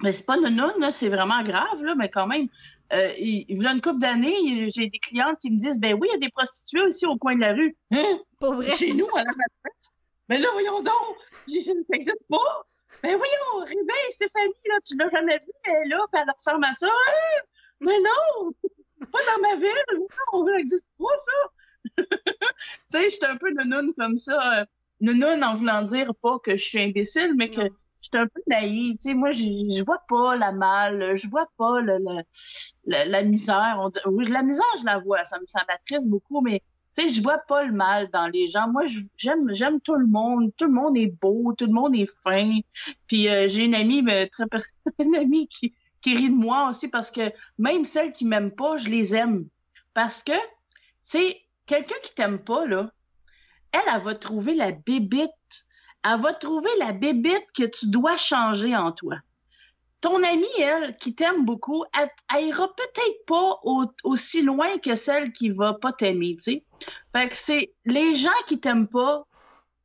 mais 0.00 0.12
c'est 0.12 0.24
pas 0.24 0.36
non 0.36 0.72
là, 0.78 0.90
c'est 0.90 1.08
vraiment 1.08 1.42
grave, 1.42 1.82
là, 1.82 1.94
mais 1.96 2.08
quand 2.08 2.26
même. 2.26 2.48
Euh, 2.92 3.12
il, 3.18 3.44
y 3.62 3.66
a 3.66 3.72
une 3.72 3.82
couple 3.82 3.98
d'années, 3.98 4.70
j'ai 4.70 4.88
des 4.88 4.98
clientes 4.98 5.38
qui 5.40 5.50
me 5.50 5.58
disent 5.58 5.78
Ben 5.78 5.94
oui, 6.00 6.08
il 6.10 6.14
y 6.14 6.16
a 6.16 6.26
des 6.26 6.30
prostituées 6.30 6.82
aussi 6.82 7.04
au 7.06 7.16
coin 7.18 7.34
de 7.34 7.40
la 7.40 7.52
rue. 7.52 7.76
Hein? 7.90 8.18
Pour 8.40 8.54
vrai? 8.54 8.74
Chez 8.76 8.94
nous, 8.94 9.08
à 9.14 9.18
la 9.18 9.24
matrice. 9.24 9.92
Mais 10.28 10.38
là, 10.38 10.48
voyons 10.52 10.80
donc, 10.82 11.16
j'ai 11.46 11.60
ça 11.60 11.72
n'existe 11.90 12.16
pas? 12.28 12.66
Ben 13.02 13.16
voyons, 13.16 13.64
réveille 13.66 14.10
Stéphanie, 14.10 14.52
là, 14.66 14.78
tu 14.86 14.96
l'as 14.96 15.10
jamais 15.10 15.38
vue, 15.38 15.52
elle 15.64 15.74
est 15.84 15.88
là, 15.88 16.06
puis 16.10 16.22
elle 16.22 16.32
ressemble 16.32 16.64
à 16.64 16.72
ça. 16.72 16.88
Hein? 16.88 17.42
Mais 17.80 17.98
non! 17.98 18.52
Pas 19.12 19.18
dans 19.26 19.42
ma 19.42 19.56
ville! 19.56 20.06
On 20.32 20.44
n'existe 20.44 20.90
pas, 20.98 21.18
ça! 21.18 21.94
tu 21.98 22.04
sais, 22.88 23.10
j'étais 23.10 23.26
un 23.26 23.36
peu 23.36 23.50
nounoun 23.50 23.92
comme 23.94 24.16
ça. 24.16 24.66
Nounoun 25.00 25.44
en 25.44 25.54
voulant 25.54 25.82
dire 25.82 26.14
pas 26.22 26.38
que 26.38 26.56
je 26.56 26.64
suis 26.64 26.80
imbécile, 26.80 27.34
mais 27.36 27.50
que 27.50 27.70
j'étais 28.08 28.18
un 28.18 28.26
peu 28.26 28.40
naïve. 28.46 28.96
Tu 28.98 29.10
sais, 29.10 29.14
moi, 29.14 29.30
je, 29.30 29.42
je 29.42 29.84
vois 29.84 30.02
pas 30.08 30.36
la 30.36 30.52
mal, 30.52 31.16
je 31.16 31.28
vois 31.28 31.48
pas 31.56 31.80
le, 31.80 31.98
la 32.86 33.22
misère. 33.22 33.78
On 34.06 34.18
la 34.18 34.42
misère, 34.42 34.64
je 34.80 34.84
la 34.84 34.98
vois, 34.98 35.24
ça, 35.24 35.38
ça 35.48 35.64
m'attriste 35.68 36.08
beaucoup, 36.08 36.40
mais 36.40 36.62
tu 36.96 37.02
sais, 37.02 37.14
je 37.14 37.22
vois 37.22 37.38
pas 37.38 37.64
le 37.64 37.72
mal 37.72 38.10
dans 38.10 38.26
les 38.26 38.48
gens. 38.48 38.68
Moi, 38.68 38.84
j'aime, 39.16 39.52
j'aime 39.52 39.80
tout 39.80 39.94
le 39.94 40.06
monde. 40.06 40.52
Tout 40.56 40.64
le 40.64 40.72
monde 40.72 40.96
est 40.96 41.14
beau, 41.20 41.52
tout 41.56 41.66
le 41.66 41.72
monde 41.72 41.94
est 41.94 42.10
fin. 42.22 42.58
Puis 43.06 43.28
euh, 43.28 43.46
j'ai 43.48 43.64
une 43.64 43.74
amie, 43.74 44.02
mais 44.02 44.28
très 44.28 44.44
une 44.98 45.14
amie 45.16 45.48
qui, 45.48 45.74
qui 46.00 46.14
rit 46.14 46.30
de 46.30 46.34
moi 46.34 46.68
aussi 46.68 46.88
parce 46.88 47.10
que 47.10 47.32
même 47.58 47.84
celles 47.84 48.12
qui 48.12 48.24
m'aiment 48.24 48.54
pas, 48.54 48.76
je 48.76 48.88
les 48.88 49.14
aime. 49.14 49.48
Parce 49.94 50.22
que, 50.22 50.32
c'est 51.02 51.40
quelqu'un 51.66 51.96
qui 52.02 52.14
t'aime 52.14 52.38
pas, 52.38 52.66
là, 52.66 52.90
elle, 53.72 53.80
elle 53.94 54.00
va 54.00 54.14
trouver 54.14 54.54
la 54.54 54.72
bébite. 54.72 55.30
Elle 56.04 56.20
va 56.20 56.32
trouver 56.32 56.70
la 56.78 56.92
bébite 56.92 57.46
que 57.56 57.64
tu 57.64 57.90
dois 57.90 58.16
changer 58.16 58.76
en 58.76 58.92
toi. 58.92 59.16
Ton 60.00 60.22
amie, 60.22 60.46
elle, 60.60 60.96
qui 60.96 61.14
t'aime 61.14 61.44
beaucoup, 61.44 61.84
elle, 61.98 62.08
elle 62.32 62.46
ira 62.46 62.68
peut-être 62.74 63.26
pas 63.26 63.60
aussi 64.04 64.42
loin 64.42 64.78
que 64.78 64.94
celle 64.94 65.32
qui 65.32 65.50
va 65.50 65.74
pas 65.74 65.92
t'aimer, 65.92 66.36
tu 66.36 66.52
sais. 66.52 66.64
Fait 67.12 67.28
que 67.28 67.34
c'est 67.34 67.72
les 67.84 68.14
gens 68.14 68.30
qui 68.46 68.60
t'aiment 68.60 68.86
pas 68.86 69.26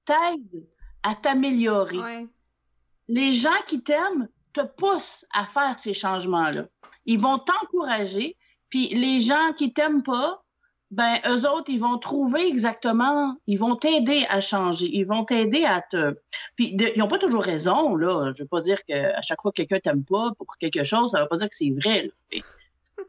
t'aident 0.05 0.67
à 1.01 1.15
t'améliorer. 1.15 2.27
Les 3.07 3.33
gens 3.33 3.49
qui 3.67 3.81
t'aiment 3.81 4.27
te 4.53 4.61
poussent 4.61 5.25
à 5.33 5.45
faire 5.45 5.79
ces 5.79 5.93
changements-là. 5.93 6.65
Ils 7.05 7.19
vont 7.19 7.39
t'encourager, 7.39 8.37
puis 8.69 8.89
les 8.89 9.19
gens 9.19 9.53
qui 9.57 9.73
t'aiment 9.73 10.03
pas, 10.03 10.43
ben 10.93 11.19
eux 11.27 11.49
autres, 11.49 11.69
ils 11.69 11.79
vont 11.79 11.97
trouver 11.97 12.47
exactement, 12.47 13.35
ils 13.47 13.57
vont 13.57 13.75
t'aider 13.75 14.25
à 14.29 14.41
changer, 14.41 14.89
ils 14.93 15.05
vont 15.05 15.25
t'aider 15.25 15.65
à 15.65 15.81
te. 15.81 16.15
Puis 16.55 16.77
ils 16.77 16.99
n'ont 16.99 17.07
pas 17.07 17.17
toujours 17.17 17.43
raison 17.43 17.95
là. 17.95 18.31
Je 18.35 18.43
veux 18.43 18.47
pas 18.47 18.61
dire 18.61 18.85
que 18.85 18.93
à 18.93 19.21
chaque 19.21 19.41
fois 19.41 19.51
que 19.51 19.63
quelqu'un 19.63 19.79
t'aime 19.79 20.03
pas 20.03 20.31
pour 20.37 20.55
quelque 20.57 20.83
chose, 20.83 21.11
ça 21.11 21.21
veut 21.21 21.27
pas 21.27 21.37
dire 21.37 21.49
que 21.49 21.55
c'est 21.55 21.71
vrai. 21.71 22.11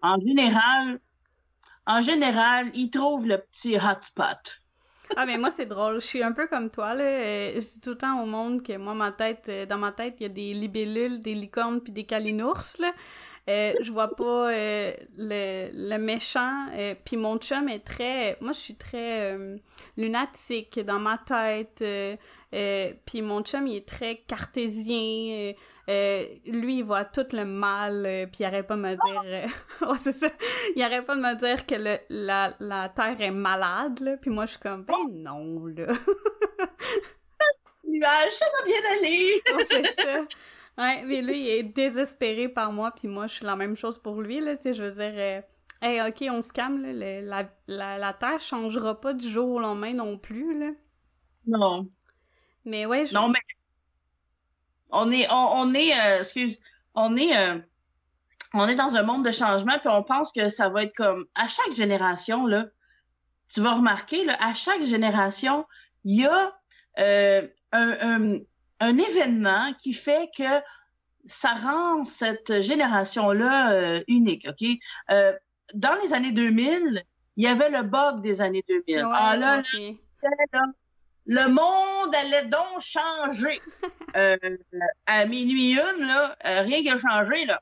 En 0.01 0.19
général, 0.19 0.99
en 1.87 2.01
général, 2.01 2.71
ils 2.75 2.91
trouvent 2.91 3.27
le 3.27 3.37
petit 3.39 3.77
hotspot. 3.77 4.63
ah 5.17 5.27
mais 5.27 5.37
moi 5.37 5.51
c'est 5.55 5.67
drôle, 5.67 6.01
je 6.01 6.07
suis 6.07 6.23
un 6.23 6.33
peu 6.33 6.47
comme 6.47 6.71
toi 6.71 6.95
là, 6.95 7.53
je 7.53 7.59
dis 7.59 7.81
tout 7.81 7.91
le 7.91 7.99
temps 7.99 8.23
au 8.23 8.25
monde 8.27 8.63
que 8.63 8.79
moi 8.79 8.95
ma 8.95 9.13
tête 9.13 9.45
euh, 9.51 9.67
dans 9.67 9.77
ma 9.77 9.93
tête, 9.93 10.15
il 10.21 10.23
y 10.23 10.27
a 10.27 10.31
des 10.31 10.55
libellules, 10.55 11.21
des 11.21 11.35
licornes 11.35 11.83
puis 11.83 11.93
des 11.93 12.05
calinours 12.05 12.79
là. 12.79 12.91
Euh, 13.49 13.75
je 13.81 13.93
vois 13.93 14.15
pas 14.15 14.51
euh, 14.51 14.95
le, 15.19 15.69
le, 15.73 15.99
méchant. 15.99 16.67
Euh, 16.73 16.95
puis 17.05 17.17
mon 17.17 17.37
chum 17.39 17.69
est 17.69 17.85
très... 17.85 18.39
Moi, 18.41 18.53
je 18.53 18.59
suis 18.59 18.75
très 18.75 19.39
lunatique 19.97 20.81
dans 20.81 20.99
ma 20.99 21.19
tête. 21.19 21.85
puis 23.05 23.23
mon 23.23 23.43
chum, 23.43 23.67
il 23.67 23.77
est 23.77 23.89
très 23.89 24.17
cartésien. 24.27 25.53
lui, 25.89 26.79
il 26.79 26.85
voit 26.85 27.05
tout 27.05 27.27
le 27.33 27.45
mal. 27.45 28.29
puis 28.33 28.39
il 28.41 28.45
arrête 28.47 28.67
pas 28.67 28.77
de 28.77 28.81
me 28.81 28.95
dire... 28.95 29.51
oh, 29.83 29.95
c'est 29.99 30.13
ça. 30.13 30.29
Il 30.75 30.83
arrête 30.83 31.05
pas 31.07 31.17
de 31.17 31.21
me 31.21 31.35
dire 31.35 31.67
que 31.67 31.75
le, 31.75 31.99
la, 32.09 32.55
la 32.61 32.89
Terre 32.89 33.21
est 33.21 33.31
malade. 33.31 34.19
Puis 34.23 34.31
moi, 34.31 34.47
je 34.47 34.53
suis 34.53 34.61
comme, 34.61 34.85
ben 34.85 34.95
non, 35.13 35.67
là. 35.67 35.87
ça 38.31 38.47
va 38.47 38.65
bien 38.65 38.81
aller. 38.93 39.43
oh, 39.55 39.61
c'est 39.69 39.87
ça. 39.93 40.27
Ouais, 40.77 41.05
mais 41.05 41.23
lui, 41.23 41.41
il 41.41 41.49
est 41.51 41.63
désespéré 41.63 42.49
par 42.49 42.73
moi, 42.73 42.91
puis 42.91 43.07
moi, 43.07 43.29
je 43.29 43.35
suis 43.35 43.47
la 43.47 43.55
même 43.55 43.77
chose 43.77 43.97
pour 43.99 44.21
lui, 44.21 44.41
là, 44.41 44.57
tu 44.57 44.65
sais, 44.65 44.75
je 44.75 44.83
veux 44.83 44.91
dire... 44.91 45.13
Euh, 45.15 45.41
hey, 45.81 46.01
OK, 46.03 46.25
on 46.29 46.43
se 46.43 46.53
calme, 46.53 46.83
là, 46.83 47.21
la, 47.21 47.49
la, 47.69 47.99
la, 47.99 48.13
Terre 48.13 48.41
changera 48.41 49.01
pas 49.01 49.13
du 49.13 49.29
jour 49.29 49.49
au 49.51 49.61
lendemain 49.61 49.95
non 49.95 50.19
plus, 50.19 50.59
là. 50.59 50.71
Non. 51.47 51.89
Mais 52.65 52.87
ouais, 52.87 53.07
je... 53.07 53.15
Non, 53.15 53.29
mais... 53.29 53.39
On 54.91 55.11
est... 55.13 55.29
On, 55.31 55.73
est... 55.75 55.93
Euh, 55.93 56.19
excuse... 56.19 56.59
On 56.95 57.17
est... 57.17 57.37
Euh, 57.37 57.59
on 58.53 58.67
est 58.67 58.75
dans 58.75 58.97
un 58.97 59.03
monde 59.05 59.25
de 59.25 59.31
changement, 59.31 59.79
puis 59.79 59.89
on 59.89 60.03
pense 60.03 60.33
que 60.33 60.49
ça 60.49 60.71
va 60.71 60.85
être 60.85 60.97
comme... 60.97 61.27
À 61.37 61.47
chaque 61.47 61.73
génération, 61.73 62.47
là, 62.47 62.67
tu 63.49 63.61
vas 63.61 63.75
remarquer, 63.75 64.25
là, 64.25 64.37
à 64.41 64.55
chaque 64.55 64.83
génération, 64.85 65.67
il 66.05 66.21
y 66.21 66.27
a 66.27 66.53
un, 66.97 67.49
un 67.73 68.39
un 68.85 68.99
événement 68.99 69.73
qui 69.75 69.93
fait 69.93 70.31
que 70.37 70.45
ça 71.27 71.55
rend 71.55 72.05
cette 72.05 72.61
génération-là 72.61 73.73
euh, 73.73 74.03
unique, 74.09 74.47
OK? 74.49 74.69
Euh, 75.11 75.33
dans 75.73 75.95
les 76.03 76.13
années 76.13 76.33
2000, 76.33 77.03
il 77.37 77.45
y 77.45 77.47
avait 77.47 77.71
le 77.71 77.83
bug 77.83 78.21
des 78.21 78.41
années 78.41 78.65
2000. 78.69 79.07
ah 79.13 79.37
là, 79.37 79.63
le 81.27 81.49
monde 81.49 82.15
allait 82.15 82.47
donc 82.47 82.81
changer. 82.81 83.61
Euh, 84.17 84.37
à 85.07 85.27
minuit 85.27 85.73
une, 85.73 86.07
là, 86.07 86.37
rien 86.45 86.83
qui 86.83 86.89
a 86.89 86.99
changé, 86.99 87.47
là. 87.47 87.61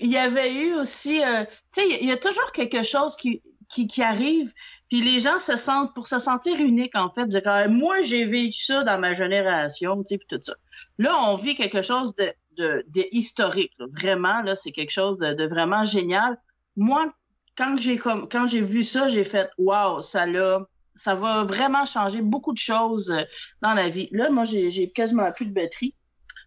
il 0.00 0.10
y 0.10 0.16
avait 0.16 0.52
eu 0.52 0.74
aussi, 0.74 1.20
tu 1.20 1.82
sais, 1.82 1.88
il 1.88 2.08
y 2.08 2.10
a 2.10 2.16
toujours 2.16 2.50
quelque 2.50 2.82
chose 2.82 3.14
qui, 3.14 3.40
qui, 3.68 3.86
qui 3.86 4.02
arrive, 4.02 4.52
puis 4.90 5.00
les 5.02 5.20
gens 5.20 5.38
se 5.38 5.56
sentent, 5.56 5.94
pour 5.94 6.08
se 6.08 6.18
sentir 6.18 6.56
unique, 6.56 6.96
en 6.96 7.10
fait, 7.10 7.26
dire 7.26 7.42
ah, 7.46 7.68
moi, 7.68 8.02
j'ai 8.02 8.24
vécu 8.24 8.64
ça 8.64 8.82
dans 8.82 8.98
ma 8.98 9.14
génération, 9.14 10.02
tu 10.02 10.08
sais, 10.08 10.18
puis 10.18 10.26
tout 10.28 10.42
ça. 10.42 10.54
Là, 10.98 11.16
on 11.28 11.36
vit 11.36 11.54
quelque 11.54 11.80
chose 11.80 12.12
de, 12.16 12.32
de, 12.56 12.84
de 12.88 13.04
historique, 13.12 13.72
vraiment, 13.78 14.42
là, 14.42 14.56
c'est 14.56 14.72
quelque 14.72 14.90
chose 14.90 15.16
de, 15.18 15.32
de, 15.32 15.46
vraiment 15.46 15.84
génial. 15.84 16.36
Moi, 16.76 17.12
quand 17.56 17.76
j'ai 17.78 17.98
comme 17.98 18.28
quand 18.28 18.48
j'ai 18.48 18.62
vu 18.62 18.82
ça, 18.82 19.06
j'ai 19.06 19.24
fait 19.24 19.50
waouh, 19.58 20.02
ça 20.02 20.26
l'a 20.26 20.66
ça 20.96 21.14
va 21.14 21.44
vraiment 21.44 21.86
changer 21.86 22.20
beaucoup 22.20 22.52
de 22.52 22.58
choses 22.58 23.10
euh, 23.10 23.22
dans 23.62 23.74
la 23.74 23.88
vie. 23.88 24.08
Là, 24.10 24.28
moi, 24.28 24.44
j'ai 24.44 24.90
quasiment 24.90 25.30
plus 25.32 25.46
de 25.46 25.52
batterie, 25.52 25.94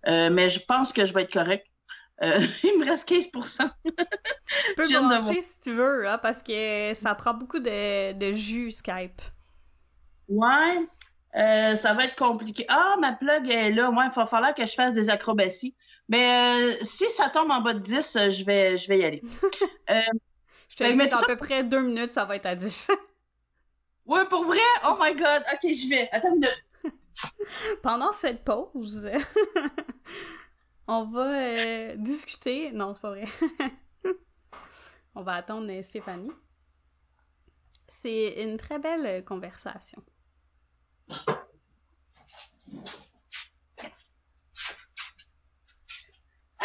euh, 0.08 0.30
mais 0.30 0.50
je 0.50 0.60
pense 0.64 0.92
que 0.92 1.06
je 1.06 1.14
vais 1.14 1.24
être 1.24 1.34
correct. 1.34 1.66
Euh, 2.22 2.40
il 2.64 2.80
me 2.80 2.86
reste 2.86 3.08
15 3.08 3.28
Tu 3.30 3.92
peux 4.76 4.88
brancher 5.00 5.42
si 5.42 5.60
tu 5.62 5.72
veux, 5.72 6.08
hein, 6.08 6.18
parce 6.20 6.44
que 6.44 6.94
ça 6.94 7.16
prend 7.16 7.34
beaucoup 7.34 7.60
de, 7.60 8.14
de 8.14 8.32
jus 8.32 8.72
Skype. 8.72 9.22
Ouais, 10.30 10.88
euh, 11.36 11.76
ça 11.76 11.94
va 11.94 12.06
être 12.06 12.16
compliqué. 12.16 12.66
Ah, 12.70 12.96
ma 13.00 13.14
plug 13.14 13.50
est 13.50 13.72
là. 13.72 13.90
Ouais, 13.90 14.06
il 14.06 14.16
va 14.16 14.26
falloir 14.26 14.54
que 14.54 14.66
je 14.66 14.74
fasse 14.74 14.94
des 14.94 15.10
acrobaties. 15.10 15.76
Mais 16.10 16.76
euh, 16.80 16.84
si 16.84 17.10
ça 17.10 17.30
tombe 17.30 17.50
en 17.50 17.62
bas 17.62 17.74
de 17.74 17.80
10, 17.80 18.30
je 18.30 18.46
vais, 18.46 18.78
je 18.78 18.88
vais 18.88 19.00
y 19.00 19.06
aller. 19.06 19.24
je 19.90 20.76
te 20.76 20.84
ben, 20.84 20.98
dis, 20.98 21.08
dans 21.08 21.18
à 21.18 21.26
peu 21.26 21.36
près 21.36 21.64
deux 21.64 21.82
minutes, 21.82 22.10
ça 22.10 22.26
va 22.26 22.36
être 22.36 22.46
à 22.46 22.56
10. 22.56 22.90
ouais, 24.06 24.26
pour 24.26 24.46
vrai? 24.46 24.60
Oh 24.86 24.96
my 25.00 25.16
god. 25.16 25.44
Ok, 25.54 25.74
je 25.74 25.90
vais. 25.90 26.10
Attends 26.12 26.30
une 26.30 26.42
minute. 26.42 26.64
Pendant 27.82 28.14
cette 28.14 28.44
pause... 28.44 29.10
On 30.88 31.06
va 31.06 31.30
euh, 31.30 31.96
discuter. 31.98 32.72
Non, 32.72 32.94
c'est 32.94 33.02
pas 33.02 33.10
vrai. 33.10 33.26
On 35.16 35.24
va 35.24 35.34
attendre 35.34 35.72
euh, 35.72 35.84
Stéphanie. 35.84 36.32
C'est 37.88 38.44
une 38.44 38.58
très 38.58 38.80
belle 38.80 39.06
euh, 39.06 39.22
conversation. 39.22 40.04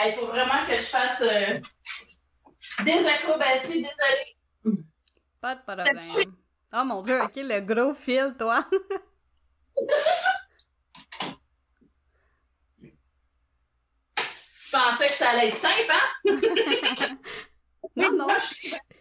Il 0.00 0.14
faut 0.14 0.26
vraiment 0.26 0.64
que 0.66 0.76
je 0.76 0.82
fasse 0.82 1.20
des 2.84 3.06
acrobaties, 3.06 3.82
désolé. 3.82 4.36
Pas 5.40 5.56
de 5.56 5.62
problème. 5.62 6.00
Oh 6.72 6.84
mon 6.84 7.02
dieu, 7.02 7.20
ok, 7.20 7.34
le 7.36 7.60
gros 7.60 7.94
fil, 7.94 8.34
toi. 8.38 8.64
Je 14.68 14.76
pensais 14.76 15.06
que 15.06 15.14
ça 15.14 15.30
allait 15.30 15.48
être 15.48 15.56
simple, 15.56 15.90
hein? 15.90 16.02
non, 17.96 18.12
non. 18.12 18.26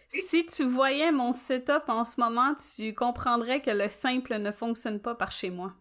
Si 0.08 0.46
tu 0.46 0.64
voyais 0.64 1.12
mon 1.12 1.34
setup 1.34 1.82
en 1.88 2.06
ce 2.06 2.18
moment, 2.18 2.54
tu 2.54 2.94
comprendrais 2.94 3.60
que 3.60 3.70
le 3.70 3.90
simple 3.90 4.38
ne 4.38 4.50
fonctionne 4.50 4.98
pas 4.98 5.14
par 5.14 5.30
chez 5.30 5.50
moi. 5.50 5.74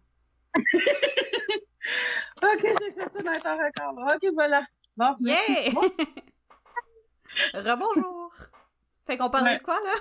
ok, 0.58 0.64
j'ai 2.64 2.92
fait 2.92 2.96
ça 2.98 3.06
dans 3.24 3.40
ton 3.40 3.54
record. 3.54 3.98
Ok, 4.14 4.26
voilà. 4.34 4.66
Bon, 4.98 5.16
yeah! 5.22 5.72
Rebonjour! 7.54 8.34
Fait 9.06 9.18
qu'on 9.18 9.30
parlait 9.30 9.58
de 9.58 9.64
quoi, 9.64 9.80
là? 9.86 9.94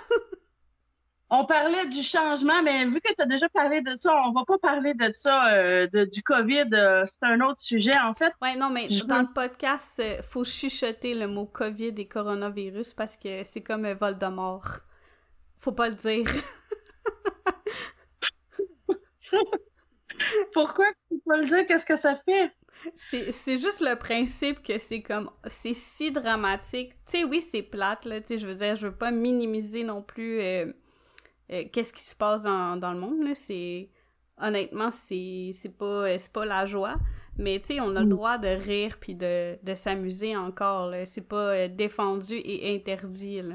On 1.28 1.44
parlait 1.44 1.86
du 1.86 2.02
changement, 2.02 2.62
mais 2.62 2.84
vu 2.84 3.00
que 3.00 3.12
tu 3.12 3.20
as 3.20 3.26
déjà 3.26 3.48
parlé 3.48 3.80
de 3.80 3.96
ça, 3.96 4.14
on 4.26 4.32
va 4.32 4.44
pas 4.44 4.58
parler 4.58 4.94
de 4.94 5.10
ça, 5.12 5.52
euh, 5.52 5.88
de, 5.88 6.04
du 6.04 6.22
COVID. 6.22 6.68
Euh, 6.72 7.04
c'est 7.06 7.26
un 7.26 7.40
autre 7.40 7.60
sujet, 7.60 7.98
en 7.98 8.14
fait. 8.14 8.32
Oui, 8.40 8.56
non, 8.56 8.70
mais 8.70 8.86
dans 9.08 9.22
le 9.22 9.32
podcast, 9.32 9.94
il 9.98 10.04
euh, 10.04 10.22
faut 10.22 10.44
chuchoter 10.44 11.14
le 11.14 11.26
mot 11.26 11.46
COVID 11.46 11.94
et 11.96 12.06
coronavirus 12.06 12.94
parce 12.94 13.16
que 13.16 13.42
c'est 13.42 13.62
comme 13.62 13.86
un 13.86 13.94
vol 13.94 14.18
de 14.18 14.26
mort. 14.26 14.68
Faut 15.58 15.72
pas 15.72 15.88
le 15.88 15.96
dire. 15.96 16.26
Pourquoi 20.54 20.86
faut 21.08 21.18
pas 21.26 21.38
le 21.38 21.46
dire? 21.46 21.66
Qu'est-ce 21.66 21.86
que 21.86 21.96
ça 21.96 22.14
fait? 22.14 22.52
C'est 22.94 23.58
juste 23.58 23.80
le 23.80 23.96
principe 23.96 24.62
que 24.62 24.78
c'est 24.78 25.02
comme 25.02 25.28
c'est 25.44 25.74
si 25.74 26.12
dramatique. 26.12 26.92
Tu 27.06 27.18
sais, 27.18 27.24
oui, 27.24 27.40
c'est 27.40 27.62
plate, 27.62 28.04
là. 28.04 28.20
Tu 28.20 28.28
sais, 28.28 28.38
je 28.38 28.46
veux 28.46 28.54
dire, 28.54 28.76
je 28.76 28.86
veux 28.86 28.94
pas 28.94 29.10
minimiser 29.10 29.82
non 29.82 30.02
plus 30.02 30.40
euh, 31.50 31.54
euh, 31.54 31.64
qu'est-ce 31.72 31.92
qui 31.92 32.04
se 32.04 32.16
passe 32.16 32.42
dans, 32.42 32.76
dans 32.76 32.92
le 32.92 33.00
monde, 33.00 33.22
là? 33.22 33.34
C'est. 33.34 33.90
Honnêtement, 34.38 34.90
c'est 34.90 35.52
pas, 35.78 36.04
pas 36.32 36.44
la 36.44 36.66
joie. 36.66 36.96
Mais 37.38 37.58
tu 37.60 37.74
sais, 37.74 37.80
on 37.80 37.96
a 37.96 38.00
le 38.00 38.06
mm. 38.06 38.10
droit 38.10 38.38
de 38.38 38.48
rire 38.48 38.96
puis 39.00 39.14
de, 39.14 39.58
de 39.62 39.74
s'amuser 39.74 40.36
encore, 40.36 40.88
là. 40.88 41.06
C'est 41.06 41.26
pas 41.26 41.54
euh, 41.54 41.68
défendu 41.68 42.34
et 42.34 42.74
interdit, 42.74 43.42
là. 43.42 43.54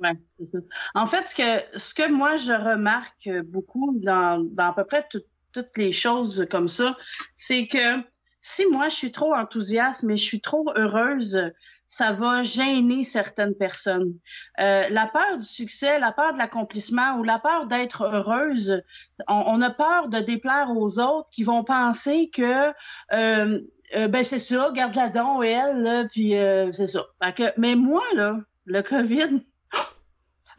Ouais, 0.00 0.12
c'est. 0.38 0.60
En 0.94 1.06
fait, 1.06 1.28
ce 1.28 1.34
que, 1.34 1.78
ce 1.78 1.94
que 1.94 2.10
moi 2.10 2.36
je 2.36 2.52
remarque 2.52 3.28
beaucoup 3.46 3.94
dans, 3.96 4.42
dans 4.52 4.70
à 4.70 4.74
peu 4.74 4.84
près 4.84 5.06
toutes 5.52 5.76
les 5.76 5.92
choses 5.92 6.46
comme 6.50 6.68
ça, 6.68 6.96
c'est 7.36 7.66
que 7.66 8.02
si 8.40 8.66
moi 8.66 8.88
je 8.88 8.96
suis 8.96 9.12
trop 9.12 9.34
enthousiaste, 9.34 10.02
mais 10.02 10.16
je 10.16 10.24
suis 10.24 10.40
trop 10.40 10.70
heureuse, 10.76 11.42
ça 11.90 12.12
va 12.12 12.44
gêner 12.44 13.02
certaines 13.02 13.56
personnes. 13.56 14.14
Euh, 14.60 14.88
la 14.90 15.08
peur 15.08 15.38
du 15.38 15.44
succès, 15.44 15.98
la 15.98 16.12
peur 16.12 16.32
de 16.34 16.38
l'accomplissement 16.38 17.16
ou 17.16 17.24
la 17.24 17.40
peur 17.40 17.66
d'être 17.66 18.02
heureuse, 18.04 18.80
on, 19.26 19.60
a 19.60 19.70
peur 19.70 20.08
de 20.08 20.20
déplaire 20.20 20.70
aux 20.70 21.00
autres 21.00 21.28
qui 21.32 21.42
vont 21.42 21.64
penser 21.64 22.30
que 22.32 22.68
euh, 23.12 23.60
euh, 23.96 24.06
ben 24.06 24.22
c'est 24.22 24.38
ça, 24.38 24.70
garde 24.72 24.94
la 24.94 25.08
don 25.08 25.42
elle, 25.42 25.82
là, 25.82 26.04
puis 26.04 26.30
c'est 26.72 26.86
ça. 26.86 27.06
que, 27.34 27.52
mais 27.58 27.74
moi 27.74 28.04
là, 28.14 28.38
le 28.66 28.82
Covid. 28.82 29.44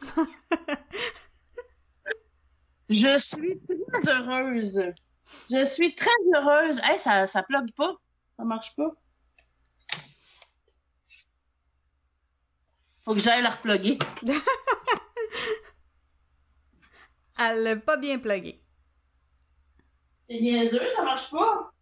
je 2.90 3.18
suis 3.18 3.58
très 3.66 4.12
heureuse. 4.14 4.82
Je 5.50 5.64
suis 5.64 5.94
très 5.94 6.10
heureuse. 6.34 6.78
Hey, 6.84 6.98
ça, 6.98 7.26
ça 7.26 7.42
plug 7.42 7.72
pas. 7.74 7.94
Ça 8.36 8.44
marche 8.44 8.76
pas. 8.76 8.92
Faut 13.04 13.14
que 13.14 13.20
j'aille 13.20 13.42
la 13.42 13.50
reploguer. 13.50 13.98
Elle 17.38 17.62
l'a 17.62 17.76
pas 17.76 17.96
bien 17.96 18.18
plugué. 18.18 18.62
C'est 20.28 20.40
niaiseux, 20.40 20.90
ça 20.94 21.02
marche 21.02 21.30
pas. 21.30 21.72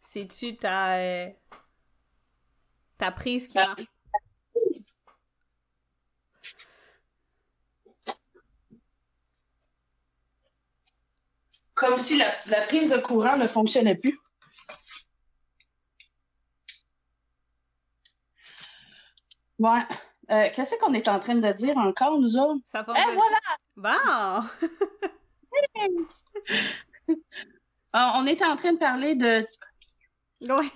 C'est-tu 0.00 0.56
ta, 0.56 0.96
euh, 0.96 1.28
ta 2.96 3.12
prise 3.12 3.48
qui 3.48 3.58
marche? 3.58 3.82
comme 11.76 11.98
si 11.98 12.16
la, 12.16 12.62
prise 12.66 12.90
de 12.90 12.96
courant 12.96 13.36
ne 13.36 13.46
fonctionnait 13.46 13.94
plus. 13.94 14.18
Ouais. 19.58 19.82
Euh, 20.30 20.48
qu'est-ce 20.54 20.76
qu'on 20.80 20.92
est 20.92 21.08
en 21.08 21.20
train 21.20 21.36
de 21.36 21.52
dire 21.52 21.76
encore, 21.78 22.18
nous 22.18 22.36
autres? 22.36 22.60
Ça 22.66 22.82
va. 22.82 22.94
Eh, 22.96 23.14
voilà! 23.14 23.38
Bon! 23.76 24.42
On 27.94 28.26
était 28.26 28.44
en 28.44 28.56
train 28.56 28.72
de 28.72 28.78
parler 28.78 29.14
de. 29.14 29.46
Oui. 30.42 30.70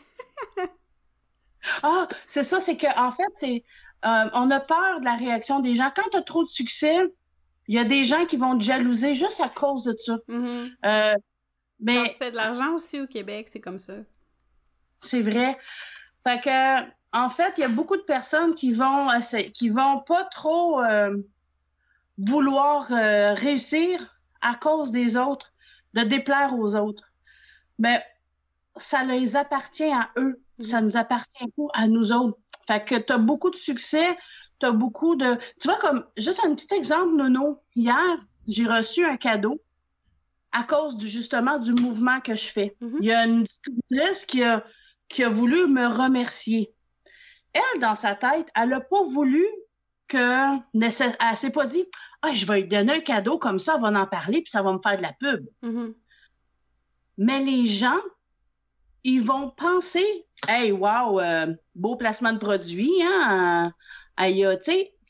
ah, 1.82 2.08
c'est 2.26 2.44
ça, 2.44 2.60
c'est 2.60 2.78
qu'en 2.78 3.08
en 3.08 3.10
fait, 3.10 3.28
c'est, 3.36 3.62
euh, 4.06 4.30
on 4.32 4.50
a 4.50 4.58
peur 4.58 5.00
de 5.00 5.04
la 5.04 5.16
réaction 5.16 5.60
des 5.60 5.74
gens. 5.74 5.92
Quand 5.94 6.08
tu 6.10 6.16
as 6.16 6.22
trop 6.22 6.42
de 6.42 6.48
succès, 6.48 6.98
il 7.68 7.74
y 7.74 7.78
a 7.78 7.84
des 7.84 8.04
gens 8.04 8.24
qui 8.24 8.38
vont 8.38 8.56
te 8.56 8.64
jalouser 8.64 9.12
juste 9.12 9.40
à 9.40 9.50
cause 9.50 9.84
de 9.84 9.94
ça. 9.98 10.16
Mm-hmm. 10.28 10.72
Euh, 10.86 11.14
mais... 11.80 11.96
Quand 11.96 12.04
tu 12.04 12.18
fais 12.18 12.30
de 12.30 12.36
l'argent 12.36 12.72
aussi 12.72 13.00
au 13.00 13.06
Québec, 13.06 13.48
c'est 13.50 13.60
comme 13.60 13.78
ça. 13.78 13.96
C'est 15.02 15.20
vrai. 15.20 15.54
Fait 16.26 16.40
que, 16.40 16.90
en 17.12 17.28
fait, 17.28 17.54
il 17.56 17.60
y 17.60 17.64
a 17.64 17.68
beaucoup 17.68 17.96
de 17.96 18.02
personnes 18.02 18.54
qui 18.54 18.72
vont 18.72 19.08
qui 19.52 19.68
vont 19.68 20.00
pas 20.00 20.24
trop 20.24 20.80
euh, 20.80 21.16
vouloir 22.18 22.92
euh, 22.92 23.34
réussir 23.34 24.16
à 24.40 24.54
cause 24.54 24.90
des 24.90 25.16
autres, 25.16 25.52
de 25.94 26.02
déplaire 26.02 26.54
aux 26.58 26.76
autres. 26.76 27.10
Mais 27.78 28.04
ça 28.76 29.04
les 29.04 29.36
appartient 29.36 29.92
à 29.92 30.10
eux. 30.16 30.40
Mm-hmm. 30.58 30.64
Ça 30.64 30.80
nous 30.80 30.96
appartient 30.96 31.50
pas 31.56 31.66
à 31.74 31.88
nous 31.88 32.12
autres. 32.12 32.38
Fait 32.66 32.84
que 32.84 32.94
tu 32.94 33.12
as 33.12 33.18
beaucoup 33.18 33.50
de 33.50 33.56
succès, 33.56 34.16
tu 34.60 34.66
as 34.66 34.72
beaucoup 34.72 35.16
de. 35.16 35.36
Tu 35.60 35.68
vois, 35.68 35.78
comme, 35.78 36.06
juste 36.16 36.40
un 36.44 36.54
petit 36.54 36.72
exemple, 36.74 37.16
Nono. 37.16 37.60
Hier, 37.74 38.18
j'ai 38.46 38.66
reçu 38.66 39.04
un 39.04 39.16
cadeau 39.16 39.60
à 40.52 40.62
cause 40.62 40.96
du, 40.96 41.08
justement 41.08 41.58
du 41.58 41.72
mouvement 41.72 42.20
que 42.20 42.36
je 42.36 42.46
fais. 42.46 42.76
Mm-hmm. 42.80 42.98
Il 43.00 43.06
y 43.06 43.12
a 43.12 43.26
une 43.26 43.42
distributrice 43.42 44.26
qui 44.26 44.44
a, 44.44 44.64
qui 45.08 45.24
a 45.24 45.28
voulu 45.28 45.66
me 45.66 45.86
remercier. 45.86 46.72
Elle, 47.52 47.80
dans 47.80 47.94
sa 47.94 48.14
tête, 48.14 48.48
elle 48.54 48.68
n'a 48.70 48.80
pas 48.80 49.04
voulu 49.04 49.46
que. 50.08 50.56
Elle 50.74 51.36
s'est 51.36 51.50
pas 51.50 51.66
dit 51.66 51.84
Ah, 52.22 52.32
je 52.32 52.46
vais 52.46 52.62
lui 52.62 52.68
donner 52.68 52.94
un 52.94 53.00
cadeau 53.00 53.38
comme 53.38 53.58
ça, 53.58 53.74
elle 53.76 53.82
va 53.82 54.00
en 54.00 54.06
parler, 54.06 54.42
puis 54.42 54.50
ça 54.50 54.62
va 54.62 54.72
me 54.72 54.80
faire 54.82 54.96
de 54.96 55.02
la 55.02 55.12
pub. 55.12 55.46
Mm-hmm. 55.62 55.94
Mais 57.18 57.40
les 57.40 57.66
gens, 57.66 58.00
ils 59.04 59.22
vont 59.22 59.50
penser 59.50 60.26
Hey, 60.48 60.72
wow, 60.72 61.20
euh, 61.20 61.54
beau 61.74 61.96
placement 61.96 62.32
de 62.32 62.38
produit, 62.38 62.92
hein? 63.02 63.72
Aïe, 64.16 64.46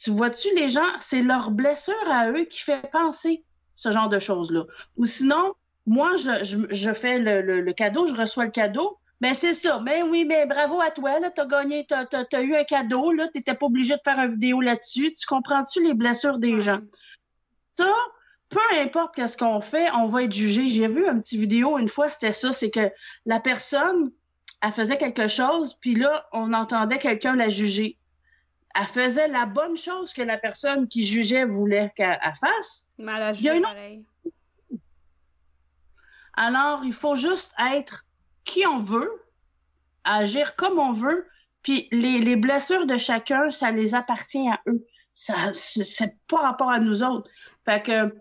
tu 0.03 0.11
vois-tu, 0.11 0.49
les 0.55 0.71
gens, 0.71 0.87
c'est 1.01 1.23
leur 1.23 1.51
blessure 1.51 2.11
à 2.11 2.31
eux 2.31 2.45
qui 2.45 2.61
fait 2.61 2.91
penser 2.91 3.45
ce 3.75 3.93
genre 3.93 4.09
de 4.09 4.19
choses-là. 4.19 4.65
Ou 4.97 5.05
sinon, 5.05 5.55
moi, 5.87 6.17
je, 6.17 6.93
fais 6.93 7.19
le, 7.19 7.73
cadeau, 7.73 8.07
je 8.07 8.15
reçois 8.15 8.45
le 8.45 8.51
cadeau. 8.51 8.99
Ben, 9.21 9.35
c'est 9.35 9.53
ça. 9.53 9.79
Ben 9.81 10.09
oui, 10.09 10.25
mais 10.25 10.47
ben, 10.47 10.49
bravo 10.49 10.81
à 10.81 10.91
toi, 10.91 11.21
là, 11.21 11.31
t'as 11.31 11.47
gagné, 11.47 11.87
t'as, 11.87 12.07
as, 12.11 12.43
eu 12.43 12.55
un 12.55 12.65
cadeau, 12.65 13.13
là, 13.13 13.29
t'étais 13.29 13.55
pas 13.55 13.67
obligé 13.67 13.95
de 13.95 14.01
faire 14.03 14.19
une 14.19 14.33
vidéo 14.33 14.61
là-dessus. 14.61 15.13
Tu 15.13 15.27
comprends-tu 15.27 15.83
les 15.83 15.95
blessures 15.95 16.39
des 16.39 16.61
gens? 16.61 16.81
Ça, 17.73 17.93
peu 18.49 18.61
importe 18.79 19.15
qu'est-ce 19.15 19.37
qu'on 19.37 19.61
fait, 19.61 19.91
on 19.93 20.07
va 20.07 20.25
être 20.25 20.35
jugé. 20.35 20.69
J'ai 20.69 20.89
vu 20.89 21.07
une 21.07 21.21
petite 21.21 21.41
vidéo 21.41 21.79
une 21.79 21.89
fois, 21.89 22.09
c'était 22.09 22.33
ça, 22.33 22.53
c'est 22.53 22.71
que 22.71 22.91
la 23.27 23.41
personne, 23.41 24.11
elle 24.63 24.73
faisait 24.73 24.97
quelque 24.97 25.29
chose, 25.29 25.75
puis 25.75 25.95
là, 25.95 26.27
on 26.33 26.53
entendait 26.53 26.99
quelqu'un 26.99 27.37
la 27.37 27.49
juger 27.49 27.99
elle 28.75 28.87
faisait 28.87 29.29
la 29.29 29.47
bonne 29.47 29.77
chose 29.77 30.13
que 30.13 30.23
la 30.23 30.39
personne 30.39 30.87
qui 30.87 31.05
jugeait 31.05 31.45
voulait 31.45 31.93
qu'elle 31.97 32.19
fasse. 32.41 32.89
Mais 32.99 33.13
elle 33.17 33.23
a 33.23 33.33
jugé 33.33 33.61
pareil. 33.61 34.05
Alors, 36.35 36.85
il 36.85 36.93
faut 36.93 37.17
juste 37.17 37.53
être 37.75 38.07
qui 38.51 38.67
on 38.67 38.81
veut, 38.81 39.23
agir 40.03 40.57
comme 40.57 40.81
on 40.81 40.93
veut, 40.93 41.29
puis 41.63 41.89
les, 41.93 42.35
blessures 42.35 42.85
de 42.85 42.99
chacun, 42.99 43.53
ça 43.53 43.71
les 43.71 43.95
appartient 43.95 44.49
à 44.49 44.61
eux. 44.67 44.85
Ça, 45.15 45.53
c'est 45.53 46.19
pas 46.27 46.39
rapport 46.39 46.71
à 46.71 46.81
nous 46.81 47.03
autres. 47.05 47.31
Fait 47.65 47.81
que, 47.81 48.13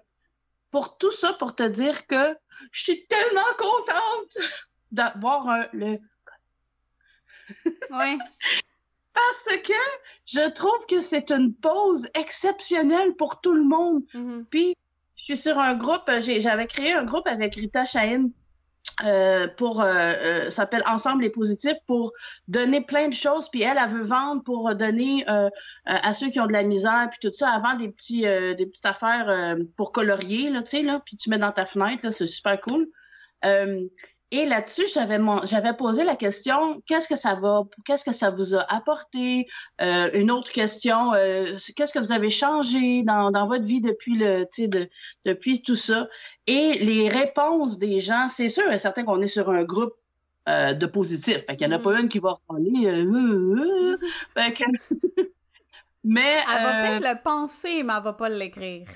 pour 0.69 0.97
tout 0.97 1.11
ça, 1.11 1.33
pour 1.33 1.55
te 1.55 1.63
dire 1.63 2.05
que 2.05 2.37
je 2.71 2.83
suis 2.83 3.07
tellement 3.07 3.41
contente 3.57 4.37
d'avoir 4.91 5.67
le... 5.73 5.97
oui. 7.89 8.19
parce 9.13 9.57
que 9.63 9.73
je 10.25 10.49
trouve 10.51 10.85
que 10.87 10.99
c'est 10.99 11.31
une 11.31 11.55
pause 11.55 12.07
exceptionnelle 12.13 13.15
pour 13.15 13.41
tout 13.41 13.53
le 13.53 13.63
monde. 13.63 14.03
Mm-hmm. 14.13 14.45
Puis, 14.45 14.77
je 15.15 15.23
suis 15.23 15.37
sur 15.37 15.57
un 15.57 15.73
groupe, 15.75 16.09
j'avais 16.19 16.67
créé 16.67 16.93
un 16.93 17.03
groupe 17.03 17.27
avec 17.27 17.55
Rita 17.55 17.85
Chahine. 17.85 18.31
Euh, 19.05 19.47
pour 19.47 19.81
euh, 19.81 19.87
euh, 19.87 20.49
s'appelle 20.49 20.83
Ensemble 20.85 21.21
les 21.21 21.29
positifs 21.29 21.77
pour 21.87 22.11
donner 22.49 22.81
plein 22.81 23.07
de 23.07 23.13
choses 23.13 23.49
puis 23.49 23.61
elle 23.61 23.77
elle 23.81 23.89
veut 23.89 24.01
vendre 24.03 24.43
pour 24.43 24.75
donner 24.75 25.25
à 25.85 26.13
ceux 26.13 26.29
qui 26.29 26.39
ont 26.41 26.47
de 26.47 26.51
la 26.51 26.63
misère 26.63 27.07
puis 27.09 27.19
tout 27.21 27.33
ça 27.33 27.49
avant 27.49 27.75
des 27.75 27.87
petits 27.89 28.21
des 28.23 28.65
petites 28.65 28.85
affaires 28.85 29.55
pour 29.77 29.93
colorier 29.93 30.49
là 30.49 30.63
tu 30.63 30.69
sais 30.71 30.81
là 30.81 31.01
puis 31.05 31.15
tu 31.15 31.29
mets 31.29 31.37
dans 31.37 31.53
ta 31.53 31.65
fenêtre 31.65 32.05
là 32.05 32.11
c'est 32.11 32.27
super 32.27 32.59
cool 32.59 32.89
et 34.31 34.45
là-dessus, 34.45 34.87
j'avais 34.93 35.17
j'avais 35.43 35.73
posé 35.73 36.03
la 36.03 36.15
question 36.15 36.81
qu'est-ce 36.85 37.07
que 37.07 37.15
ça 37.15 37.33
va, 37.33 37.63
qu'est-ce 37.83 38.05
que 38.05 38.11
ça 38.11 38.29
vous 38.29 38.53
a 38.53 38.61
apporté? 38.71 39.47
Euh, 39.81 40.11
Une 40.13 40.29
autre 40.29 40.51
question 40.51 41.13
euh, 41.13 41.57
qu'est-ce 41.75 41.93
que 41.93 41.99
vous 41.99 42.11
avez 42.11 42.29
changé 42.29 43.01
dans, 43.01 43.31
dans 43.31 43.47
votre 43.47 43.63
vie 43.63 43.81
depuis 43.81 44.15
le, 44.15 44.45
de, 44.67 44.87
depuis 45.25 45.63
tout 45.63 45.75
ça? 45.75 46.07
Et 46.45 46.77
les 46.77 47.09
réponses 47.09 47.79
des 47.79 47.99
gens, 47.99 48.29
c'est 48.29 48.49
sûr 48.49 48.71
et 48.71 48.77
certain 48.77 49.03
qu'on 49.03 49.19
est 49.21 49.27
sur 49.27 49.49
un 49.49 49.63
groupe 49.63 49.95
euh, 50.47 50.73
de 50.73 50.85
positifs. 50.85 51.45
Fait 51.47 51.55
qu'il 51.55 51.67
n'y 51.67 51.73
en 51.73 51.77
a 51.77 51.81
pas 51.81 51.93
mm. 51.93 52.01
une 52.01 52.09
qui 52.09 52.19
va 52.19 52.37
parler. 52.47 52.71
fait 54.35 54.53
que... 54.53 54.63
mais 56.03 56.37
elle 56.55 56.63
va 56.63 56.81
peut-être 56.81 57.15
le 57.17 57.23
penser, 57.23 57.81
mais 57.81 57.93
elle 57.97 58.03
va 58.03 58.13
pas 58.13 58.29
l'écrire. 58.29 58.89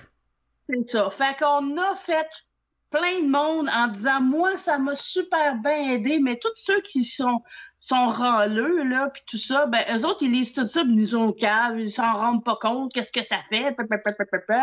C'est 0.70 0.90
ça. 0.92 1.10
Fait 1.10 1.36
qu'on 1.40 1.76
a 1.78 1.96
fait 1.96 2.46
plein 2.94 3.22
de 3.22 3.30
monde 3.30 3.68
en 3.76 3.88
disant 3.88 4.22
moi 4.22 4.56
ça 4.56 4.78
m'a 4.78 4.96
super 4.96 5.56
bien 5.56 5.92
aidé 5.92 6.20
mais 6.20 6.38
tous 6.38 6.54
ceux 6.56 6.80
qui 6.82 7.04
sont 7.04 7.42
sont 7.80 8.08
râleux 8.08 8.84
là 8.84 9.10
puis 9.10 9.24
tout 9.28 9.38
ça 9.38 9.66
ben 9.66 9.84
eux 9.94 10.06
autres 10.06 10.22
ils 10.22 10.32
lisent 10.32 10.54
tout 10.54 10.68
ça 10.68 10.84
puis 10.84 10.94
ils 10.96 11.08
sont 11.10 11.32
calmes 11.32 11.80
ils 11.80 11.92
s'en 11.92 12.14
rendent 12.14 12.46
pas 12.46 12.58
compte 12.62 12.94
qu'est-ce 12.94 13.12
que 13.12 13.26
ça 13.26 13.40
fait 13.50 13.76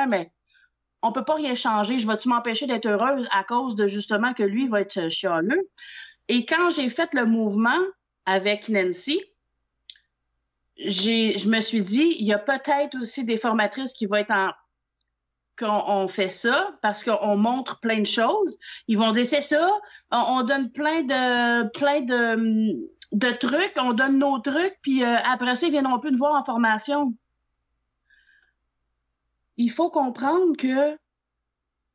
mais 0.09 0.31
on 1.03 1.13
peut 1.13 1.25
pas 1.25 1.35
rien 1.35 1.55
changer. 1.55 1.99
Je 1.99 2.07
vais-tu 2.07 2.29
m'empêcher 2.29 2.67
d'être 2.67 2.87
heureuse 2.87 3.29
à 3.33 3.45
cause 3.45 3.75
de 3.75 3.87
justement 3.87 4.35
que 4.35 4.43
lui 4.43 4.69
va 4.69 4.83
être 4.83 5.09
chialeux? 5.09 5.69
Et 6.29 6.45
quand 6.45 6.71
j'ai 6.71 6.91
fait 6.91 7.13
le 7.15 7.25
mouvement 7.25 7.79
avec 8.27 8.69
Nancy, 8.69 9.23
je 10.77 11.49
me 11.49 11.61
suis 11.61 11.83
dit, 11.83 12.17
il 12.19 12.27
y 12.27 12.33
a 12.33 12.39
peut-être 12.39 12.99
aussi 13.01 13.25
des 13.25 13.37
formatrices 13.37 13.93
qui 13.93 14.07
vont 14.07 14.17
être 14.17 14.31
en 14.31 14.53
qu'on 15.61 16.09
fait 16.09 16.31
ça 16.31 16.73
parce 16.83 17.05
qu'on 17.05 17.37
montre 17.37 17.81
plein 17.81 18.01
de 18.01 18.07
choses. 18.07 18.59
Ils 18.89 18.99
vont 18.99 19.13
dire 19.13 19.27
c'est 19.27 19.43
ça, 19.43 19.71
on, 20.11 20.43
donne 20.43 20.73
plein 20.73 21.03
de 21.03 21.69
plein 21.69 22.01
de, 22.01 22.91
de 23.13 23.31
trucs, 23.33 23.75
on 23.81 23.93
donne 23.93 24.19
nos 24.19 24.39
trucs, 24.39 24.79
puis 24.83 25.05
euh, 25.05 25.17
après 25.31 25.57
ça, 25.57 25.67
ils 25.67 25.73
viendront 25.73 25.99
plus 25.99 26.13
nous 26.13 26.19
voir 26.19 26.41
en 26.41 26.45
formation. 26.45 27.15
Il 29.57 29.71
faut 29.71 29.91
comprendre 29.91 30.57
que 30.57 30.99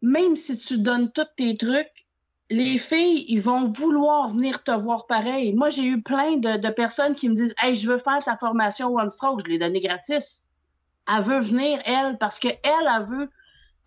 même 0.01 0.35
si 0.35 0.57
tu 0.57 0.77
donnes 0.77 1.11
tous 1.11 1.25
tes 1.35 1.57
trucs, 1.57 2.05
les 2.49 2.77
filles, 2.77 3.25
ils 3.27 3.41
vont 3.41 3.65
vouloir 3.65 4.29
venir 4.29 4.63
te 4.63 4.71
voir 4.71 5.07
pareil. 5.07 5.53
Moi, 5.53 5.69
j'ai 5.69 5.85
eu 5.85 6.01
plein 6.01 6.37
de, 6.37 6.69
personnes 6.69 7.15
qui 7.15 7.27
me 7.27 7.33
disent 7.33 7.55
Hey, 7.57 7.75
je 7.75 7.89
veux 7.89 7.97
faire 7.97 8.23
ta 8.23 8.37
formation 8.37 8.93
One 8.93 9.09
Stroke, 9.09 9.41
je 9.43 9.49
l'ai 9.49 9.57
donnée 9.57 9.79
gratis. 9.79 10.43
Elle 11.07 11.23
veut 11.23 11.39
venir, 11.39 11.81
elle, 11.85 12.17
parce 12.17 12.39
qu'elle, 12.39 12.59
elle 12.63 13.03
veut, 13.03 13.29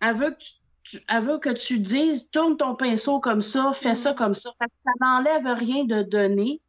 elle 0.01 0.15
veut 0.15 0.31
que 0.31 0.43
tu, 0.83 0.97
elle 1.07 1.23
veut 1.23 1.39
que 1.39 1.49
tu 1.49 1.79
dises 1.79 2.29
tourne 2.31 2.57
ton 2.57 2.75
pinceau 2.75 3.19
comme 3.19 3.41
ça, 3.41 3.71
fais 3.73 3.95
ça 3.95 4.13
comme 4.13 4.33
ça. 4.33 4.51
Ça 4.59 4.91
n'enlève 5.01 5.45
rien 5.45 5.83
de 5.83 6.01
donner. 6.01 6.61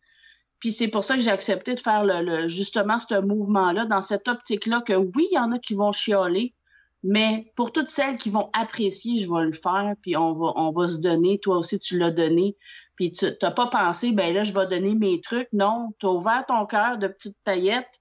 Puis 0.58 0.72
c'est 0.72 0.88
pour 0.88 1.04
ça 1.04 1.16
que 1.16 1.22
j'ai 1.22 1.30
accepté 1.30 1.74
de 1.74 1.80
faire 1.80 2.04
le, 2.04 2.46
justement 2.46 2.98
ce 2.98 3.20
mouvement-là, 3.20 3.86
dans 3.86 4.02
cette 4.02 4.28
optique-là, 4.28 4.82
que 4.82 4.92
oui, 4.92 5.28
il 5.30 5.34
y 5.34 5.38
en 5.38 5.52
a 5.52 5.58
qui 5.58 5.74
vont 5.74 5.90
chialer, 5.90 6.54
mais 7.02 7.50
pour 7.56 7.72
toutes 7.72 7.88
celles 7.88 8.18
qui 8.18 8.28
vont 8.28 8.50
apprécier, 8.52 9.22
je 9.22 9.32
vais 9.32 9.44
le 9.44 9.52
faire, 9.52 9.94
puis 10.02 10.18
on 10.18 10.34
va, 10.34 10.52
on 10.56 10.70
va 10.70 10.88
se 10.88 10.98
donner. 10.98 11.38
Toi 11.38 11.56
aussi, 11.56 11.78
tu 11.78 11.98
l'as 11.98 12.10
donné. 12.10 12.56
Puis 12.96 13.10
tu 13.10 13.26
n'as 13.40 13.50
pas 13.50 13.68
pensé, 13.68 14.12
ben 14.12 14.34
là, 14.34 14.44
je 14.44 14.52
vais 14.52 14.66
donner 14.66 14.94
mes 14.94 15.22
trucs. 15.22 15.48
Non, 15.54 15.94
tu 15.98 16.04
as 16.04 16.10
ouvert 16.10 16.44
ton 16.46 16.66
cœur 16.66 16.98
de 16.98 17.08
petites 17.08 17.38
paillettes, 17.42 18.00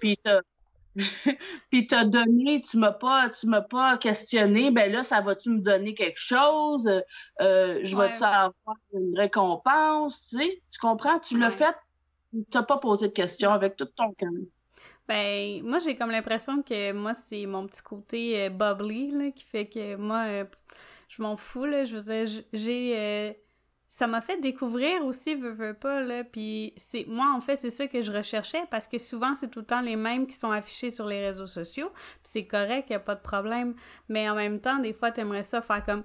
puis 0.00 0.18
tu 0.24 0.30
puis 1.70 1.86
t'as 1.86 2.04
donné, 2.04 2.60
tu 2.62 2.76
m'as 2.76 2.92
pas, 2.92 3.30
tu 3.30 3.46
m'as 3.46 3.62
pas 3.62 3.96
questionné, 3.96 4.70
ben 4.70 4.92
là, 4.92 5.04
ça 5.04 5.20
va-tu 5.20 5.50
me 5.50 5.60
donner 5.60 5.94
quelque 5.94 6.18
chose? 6.18 6.86
Euh, 7.40 7.80
je 7.82 7.96
vais-tu 7.96 8.22
avoir 8.22 8.76
une 8.92 9.16
récompense? 9.16 10.26
Tu 10.28 10.36
sais, 10.36 10.62
tu 10.70 10.78
comprends? 10.78 11.18
Tu 11.18 11.38
l'as 11.38 11.50
fait, 11.50 11.76
tu 12.32 12.44
n'as 12.54 12.62
pas 12.62 12.78
posé 12.78 13.08
de 13.08 13.12
questions 13.12 13.52
avec 13.52 13.76
tout 13.76 13.86
ton 13.86 14.12
cœur. 14.12 14.30
Ben, 15.08 15.62
moi, 15.64 15.78
j'ai 15.78 15.94
comme 15.94 16.10
l'impression 16.10 16.62
que 16.62 16.92
moi, 16.92 17.14
c'est 17.14 17.46
mon 17.46 17.66
petit 17.66 17.82
côté 17.82 18.44
euh, 18.44 18.50
bubbly, 18.50 19.10
là, 19.10 19.30
qui 19.30 19.44
fait 19.44 19.66
que 19.68 19.96
moi, 19.96 20.24
euh, 20.26 20.44
je 21.08 21.22
m'en 21.22 21.36
fous, 21.36 21.64
là. 21.64 21.84
Je 21.84 21.96
veux 21.96 22.02
dire, 22.02 22.44
j'ai... 22.52 23.41
Ça 23.94 24.06
m'a 24.06 24.22
fait 24.22 24.38
découvrir 24.38 25.04
aussi, 25.04 25.34
veux, 25.34 25.52
veux 25.52 25.74
pas, 25.74 26.00
là. 26.00 26.24
Puis 26.24 26.72
c'est... 26.78 27.04
Moi, 27.06 27.30
en 27.36 27.42
fait, 27.42 27.56
c'est 27.56 27.70
ça 27.70 27.86
que 27.86 28.00
je 28.00 28.10
recherchais, 28.10 28.62
parce 28.70 28.86
que 28.86 28.96
souvent, 28.96 29.34
c'est 29.34 29.50
tout 29.50 29.58
le 29.58 29.66
temps 29.66 29.82
les 29.82 29.96
mêmes 29.96 30.26
qui 30.26 30.34
sont 30.34 30.50
affichés 30.50 30.88
sur 30.88 31.06
les 31.06 31.20
réseaux 31.20 31.46
sociaux. 31.46 31.90
Puis 31.94 32.22
c'est 32.22 32.46
correct, 32.46 32.88
y 32.88 32.94
a 32.94 32.98
pas 32.98 33.16
de 33.16 33.20
problème. 33.20 33.74
Mais 34.08 34.30
en 34.30 34.34
même 34.34 34.60
temps, 34.60 34.78
des 34.78 34.94
fois, 34.94 35.10
t'aimerais 35.10 35.42
ça 35.42 35.60
faire 35.60 35.84
comme... 35.84 36.04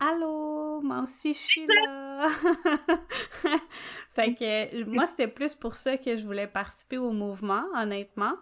Allô, 0.00 0.80
moi 0.80 1.02
aussi 1.02 1.32
je 1.32 1.38
suis 1.38 1.64
là. 1.64 2.26
fait 4.14 4.34
que 4.34 4.82
moi 4.86 5.06
c'était 5.06 5.28
plus 5.28 5.54
pour 5.54 5.76
ça 5.76 5.96
que 5.96 6.16
je 6.16 6.24
voulais 6.24 6.48
participer 6.48 6.98
au 6.98 7.12
mouvement, 7.12 7.62
honnêtement. 7.76 8.32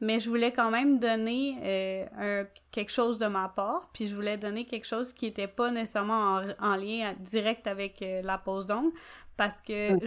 Mais 0.00 0.20
je 0.20 0.28
voulais 0.28 0.52
quand 0.52 0.70
même 0.70 1.00
donner 1.00 1.58
euh, 1.62 2.44
quelque 2.70 2.92
chose 2.92 3.18
de 3.18 3.26
ma 3.26 3.48
part, 3.48 3.90
puis 3.92 4.06
je 4.06 4.14
voulais 4.14 4.38
donner 4.38 4.64
quelque 4.64 4.86
chose 4.86 5.12
qui 5.12 5.24
n'était 5.24 5.48
pas 5.48 5.72
nécessairement 5.72 6.40
en, 6.60 6.76
lien 6.76 7.14
direct 7.18 7.66
avec 7.66 8.00
euh, 8.02 8.22
la 8.22 8.38
pose 8.38 8.64
d'ongles, 8.64 8.92
parce 9.36 9.60
que 9.60 9.98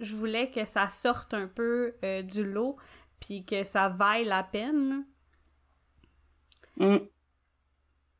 je, 0.00 0.14
voulais 0.16 0.50
que 0.50 0.64
ça 0.64 0.88
sorte 0.88 1.34
un 1.34 1.46
peu 1.46 1.94
euh, 2.04 2.22
du 2.22 2.44
lot, 2.44 2.76
puis 3.20 3.44
que 3.44 3.62
ça 3.62 3.88
vaille 3.88 4.24
la 4.24 4.42
peine. 4.42 5.04
Mm. 6.76 6.96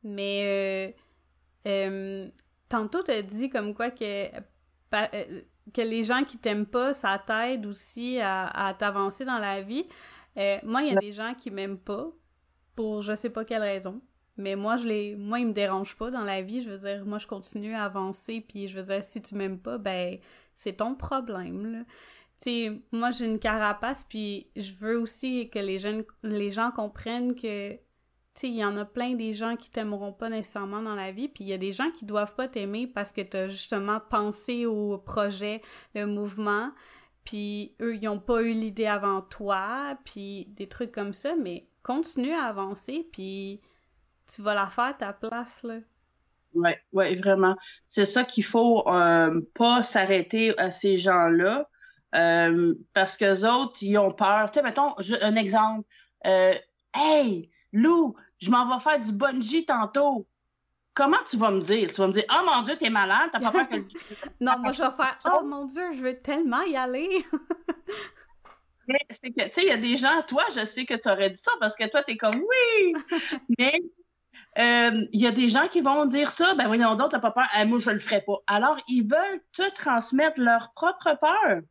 Mais 0.03 0.95
tantôt, 2.69 3.03
tu 3.03 3.11
as 3.11 3.21
dit 3.21 3.49
comme 3.49 3.73
quoi 3.73 3.91
que, 3.91 4.29
que 4.89 5.81
les 5.81 6.03
gens 6.03 6.23
qui 6.23 6.37
t'aiment 6.37 6.65
pas, 6.65 6.93
ça 6.93 7.17
t'aide 7.19 7.65
aussi 7.65 8.19
à, 8.21 8.73
t'avancer 8.77 9.25
dans 9.25 9.39
la 9.39 9.61
vie. 9.61 9.85
Euh, 10.39 10.57
moi, 10.63 10.81
il 10.83 10.89
y 10.89 10.91
a 10.91 10.99
des 10.99 11.11
gens 11.11 11.33
qui 11.33 11.51
m'aiment 11.51 11.79
pas 11.79 12.09
pour 12.75 13.01
je 13.01 13.15
sais 13.15 13.29
pas 13.29 13.45
quelle 13.45 13.61
raison. 13.61 14.01
Mais 14.37 14.55
moi, 14.55 14.77
je 14.77 14.87
les, 14.87 15.15
moi, 15.17 15.39
ils 15.39 15.47
me 15.47 15.53
dérangent 15.53 15.97
pas 15.97 16.11
dans 16.11 16.23
la 16.23 16.41
vie. 16.41 16.61
Je 16.61 16.69
veux 16.69 16.77
dire, 16.77 17.05
moi, 17.05 17.17
je 17.17 17.27
continue 17.27 17.75
à 17.75 17.83
avancer. 17.83 18.39
Puis, 18.47 18.69
je 18.69 18.77
veux 18.77 18.83
dire, 18.83 19.03
si 19.03 19.21
tu 19.21 19.35
m'aimes 19.35 19.59
pas, 19.59 19.77
ben, 19.77 20.17
c'est 20.53 20.77
ton 20.77 20.95
problème, 20.95 21.71
là. 21.71 21.79
Tu 22.41 22.81
moi, 22.93 23.11
j'ai 23.11 23.25
une 23.25 23.39
carapace. 23.39 24.05
Puis, 24.07 24.49
je 24.55 24.73
veux 24.75 24.97
aussi 24.97 25.49
que 25.49 25.59
les, 25.59 25.77
jeunes, 25.77 26.05
les 26.23 26.51
gens 26.51 26.71
comprennent 26.71 27.35
que 27.35 27.77
il 28.47 28.55
y 28.55 28.63
en 28.63 28.77
a 28.77 28.85
plein 28.85 29.15
des 29.15 29.33
gens 29.33 29.55
qui 29.55 29.69
t'aimeront 29.69 30.13
pas 30.13 30.29
nécessairement 30.29 30.81
dans 30.81 30.95
la 30.95 31.11
vie, 31.11 31.27
puis 31.27 31.43
il 31.43 31.47
y 31.47 31.53
a 31.53 31.57
des 31.57 31.73
gens 31.73 31.91
qui 31.91 32.05
doivent 32.05 32.35
pas 32.35 32.47
t'aimer 32.47 32.87
parce 32.87 33.11
que 33.11 33.21
tu 33.21 33.37
as 33.37 33.47
justement 33.47 33.99
pensé 34.09 34.65
au 34.65 34.97
projet, 34.97 35.61
le 35.95 36.05
mouvement, 36.05 36.71
puis 37.29 37.75
eux, 37.79 37.95
ils 37.95 38.07
ont 38.07 38.17
pas 38.19 38.41
eu 38.41 38.53
l'idée 38.53 38.87
avant 38.87 39.21
toi, 39.21 39.95
puis 40.03 40.47
des 40.57 40.67
trucs 40.67 40.91
comme 40.91 41.13
ça, 41.13 41.35
mais 41.35 41.67
continue 41.83 42.33
à 42.33 42.45
avancer, 42.45 43.07
puis 43.11 43.61
tu 44.25 44.41
vas 44.41 44.55
la 44.55 44.65
faire 44.65 44.97
ta 44.97 45.13
place, 45.13 45.61
là. 45.61 45.75
Oui, 46.55 46.71
ouais, 46.91 47.15
vraiment. 47.17 47.55
C'est 47.87 48.07
ça 48.07 48.23
qu'il 48.23 48.43
faut 48.43 48.81
euh, 48.87 49.41
pas 49.53 49.83
s'arrêter 49.83 50.57
à 50.57 50.71
ces 50.71 50.97
gens-là, 50.97 51.69
euh, 52.15 52.73
parce 52.95 53.15
que 53.15 53.45
autres, 53.45 53.77
ils 53.83 53.99
ont 53.99 54.11
peur. 54.11 54.49
Tu 54.49 54.57
sais, 54.57 54.63
mettons, 54.63 54.95
un 55.21 55.35
exemple. 55.35 55.87
Euh, 56.25 56.55
hey, 56.95 57.47
Lou, 57.71 58.15
je 58.39 58.49
m'en 58.49 58.75
vais 58.75 58.81
faire 58.81 58.99
du 58.99 59.11
bungee 59.11 59.67
tantôt. 59.67 60.25
Comment 60.93 61.17
tu 61.29 61.37
vas 61.37 61.51
me 61.51 61.61
dire? 61.61 61.91
Tu 61.91 62.01
vas 62.01 62.07
me 62.07 62.13
dire, 62.13 62.25
oh 62.31 62.45
mon 62.45 62.61
Dieu, 62.61 62.75
t'es 62.77 62.89
malade, 62.89 63.29
t'as 63.31 63.39
pas 63.39 63.51
peur 63.51 63.69
que. 63.69 63.75
non, 64.39 64.59
moi, 64.59 64.73
je 64.73 64.83
vais 64.83 64.95
faire, 64.95 65.17
oh 65.33 65.43
mon 65.43 65.65
Dieu, 65.65 65.83
je 65.93 66.01
veux 66.01 66.17
tellement 66.17 66.61
y 66.63 66.75
aller. 66.75 67.09
c'est 69.09 69.31
que, 69.31 69.43
tu 69.45 69.53
sais, 69.53 69.61
il 69.63 69.67
y 69.67 69.71
a 69.71 69.77
des 69.77 69.97
gens, 69.97 70.21
toi, 70.27 70.43
je 70.55 70.65
sais 70.65 70.85
que 70.85 70.95
tu 70.95 71.09
aurais 71.09 71.29
dit 71.29 71.41
ça 71.41 71.51
parce 71.59 71.75
que 71.75 71.89
toi, 71.89 72.03
t'es 72.03 72.17
comme, 72.17 72.35
oui! 72.35 72.93
Mais 73.57 73.81
euh, 74.57 75.05
il 75.13 75.21
y 75.21 75.27
a 75.27 75.31
des 75.31 75.47
gens 75.47 75.67
qui 75.67 75.81
vont 75.81 76.05
dire 76.05 76.31
ça, 76.31 76.53
ben 76.55 76.67
voyons 76.67 76.95
donc, 76.95 77.11
t'as 77.11 77.19
pas 77.19 77.31
peur, 77.31 77.47
ah, 77.53 77.65
moi, 77.65 77.79
je 77.79 77.91
le 77.91 77.99
ferai 77.99 78.21
pas. 78.21 78.37
Alors, 78.47 78.79
ils 78.87 79.07
veulent 79.07 79.41
te 79.53 79.69
transmettre 79.75 80.41
leur 80.41 80.73
propre 80.73 81.17
peur. 81.19 81.61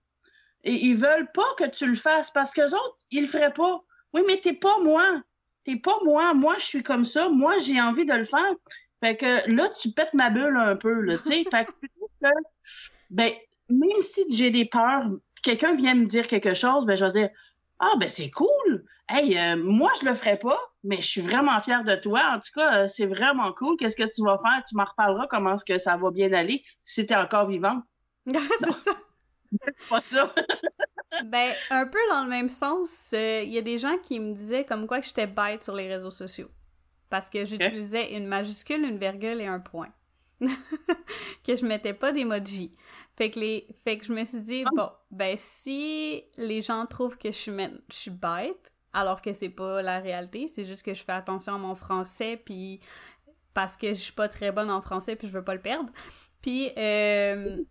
Et 0.64 0.86
ils 0.86 0.96
veulent 0.96 1.30
pas 1.32 1.54
que 1.56 1.64
tu 1.64 1.86
le 1.86 1.96
fasses 1.96 2.30
parce 2.30 2.52
que 2.52 2.62
autres, 2.62 2.98
ils 3.10 3.22
le 3.22 3.26
feraient 3.26 3.52
pas. 3.52 3.80
Oui, 4.12 4.22
mais 4.26 4.40
t'es 4.40 4.54
pas 4.54 4.78
moi 4.80 5.22
t'es 5.68 5.76
pas 5.76 5.98
moi, 6.02 6.32
moi 6.32 6.54
je 6.58 6.64
suis 6.64 6.82
comme 6.82 7.04
ça, 7.04 7.28
moi 7.28 7.58
j'ai 7.58 7.78
envie 7.78 8.06
de 8.06 8.14
le 8.14 8.24
faire. 8.24 8.54
Fait 9.02 9.16
que 9.16 9.50
là, 9.50 9.68
tu 9.80 9.90
pètes 9.92 10.14
ma 10.14 10.30
bulle 10.30 10.56
un 10.56 10.76
peu, 10.76 11.00
là, 11.00 11.18
tu 11.18 11.32
sais. 11.32 11.44
fait 11.50 11.66
que, 11.66 11.72
ben, 13.10 13.32
même 13.68 14.00
si 14.00 14.24
j'ai 14.34 14.50
des 14.50 14.64
peurs, 14.64 15.04
quelqu'un 15.42 15.74
vient 15.74 15.94
me 15.94 16.06
dire 16.06 16.26
quelque 16.26 16.54
chose, 16.54 16.84
ben, 16.84 16.96
je 16.96 17.04
vais 17.04 17.12
dire, 17.12 17.30
ah, 17.78 17.92
ben, 17.98 18.08
c'est 18.08 18.30
cool. 18.30 18.84
Hey, 19.08 19.38
euh, 19.38 19.56
moi, 19.56 19.90
je 20.00 20.06
le 20.06 20.14
ferai 20.14 20.36
pas, 20.38 20.58
mais 20.84 20.96
je 20.96 21.06
suis 21.06 21.20
vraiment 21.20 21.58
fière 21.60 21.84
de 21.84 21.94
toi. 21.94 22.20
En 22.34 22.40
tout 22.40 22.50
cas, 22.54 22.84
euh, 22.84 22.88
c'est 22.88 23.06
vraiment 23.06 23.52
cool. 23.52 23.76
Qu'est-ce 23.76 23.96
que 23.96 24.02
tu 24.02 24.22
vas 24.22 24.36
faire? 24.38 24.62
Tu 24.68 24.76
m'en 24.76 24.84
reparleras 24.84 25.26
comment 25.28 25.54
est-ce 25.54 25.64
que 25.64 25.78
ça 25.78 25.96
va 25.96 26.10
bien 26.10 26.32
aller 26.32 26.62
si 26.84 27.06
tu 27.06 27.12
es 27.12 27.16
encore 27.16 27.46
vivant. 27.46 27.80
c'est 28.26 28.72
ça. 28.72 28.92
pas 29.88 30.00
ça. 30.00 30.34
ben, 31.24 31.52
un 31.70 31.86
peu 31.86 31.98
dans 32.10 32.24
le 32.24 32.28
même 32.28 32.48
sens, 32.48 33.12
euh, 33.14 33.42
il 33.42 33.50
y 33.50 33.58
a 33.58 33.62
des 33.62 33.78
gens 33.78 33.96
qui 34.02 34.20
me 34.20 34.34
disaient 34.34 34.64
comme 34.64 34.86
quoi 34.86 35.00
que 35.00 35.06
j'étais 35.06 35.26
bête 35.26 35.62
sur 35.62 35.74
les 35.74 35.88
réseaux 35.88 36.10
sociaux. 36.10 36.50
Parce 37.10 37.30
que 37.30 37.44
j'utilisais 37.44 38.14
une 38.14 38.26
majuscule, 38.26 38.84
une 38.84 38.98
virgule 38.98 39.40
et 39.40 39.46
un 39.46 39.60
point. 39.60 39.88
que 40.40 41.56
je 41.56 41.66
mettais 41.66 41.94
pas 41.94 42.12
d'emoji. 42.12 42.72
Fait 43.16 43.30
que 43.30 43.40
les 43.40 43.66
fait 43.82 43.98
que 43.98 44.04
je 44.04 44.12
me 44.12 44.22
suis 44.22 44.40
dit 44.40 44.62
ah. 44.66 44.70
bon, 44.76 44.88
ben 45.10 45.36
si 45.36 46.22
les 46.36 46.62
gens 46.62 46.86
trouvent 46.86 47.18
que 47.18 47.32
je 47.32 47.36
suis 47.36 47.52
je 47.52 47.94
suis 47.94 48.10
bête 48.12 48.72
alors 48.92 49.20
que 49.20 49.32
c'est 49.32 49.48
pas 49.48 49.82
la 49.82 49.98
réalité, 49.98 50.46
c'est 50.46 50.64
juste 50.64 50.84
que 50.84 50.94
je 50.94 51.02
fais 51.02 51.12
attention 51.12 51.54
à 51.54 51.58
mon 51.58 51.74
français 51.74 52.40
puis 52.42 52.80
parce 53.52 53.76
que 53.76 53.88
je 53.88 54.00
suis 54.00 54.12
pas 54.12 54.28
très 54.28 54.52
bonne 54.52 54.70
en 54.70 54.80
français 54.80 55.16
puis 55.16 55.26
je 55.26 55.32
veux 55.32 55.44
pas 55.44 55.54
le 55.54 55.60
perdre. 55.60 55.92
Puis 56.40 56.70
euh, 56.78 57.64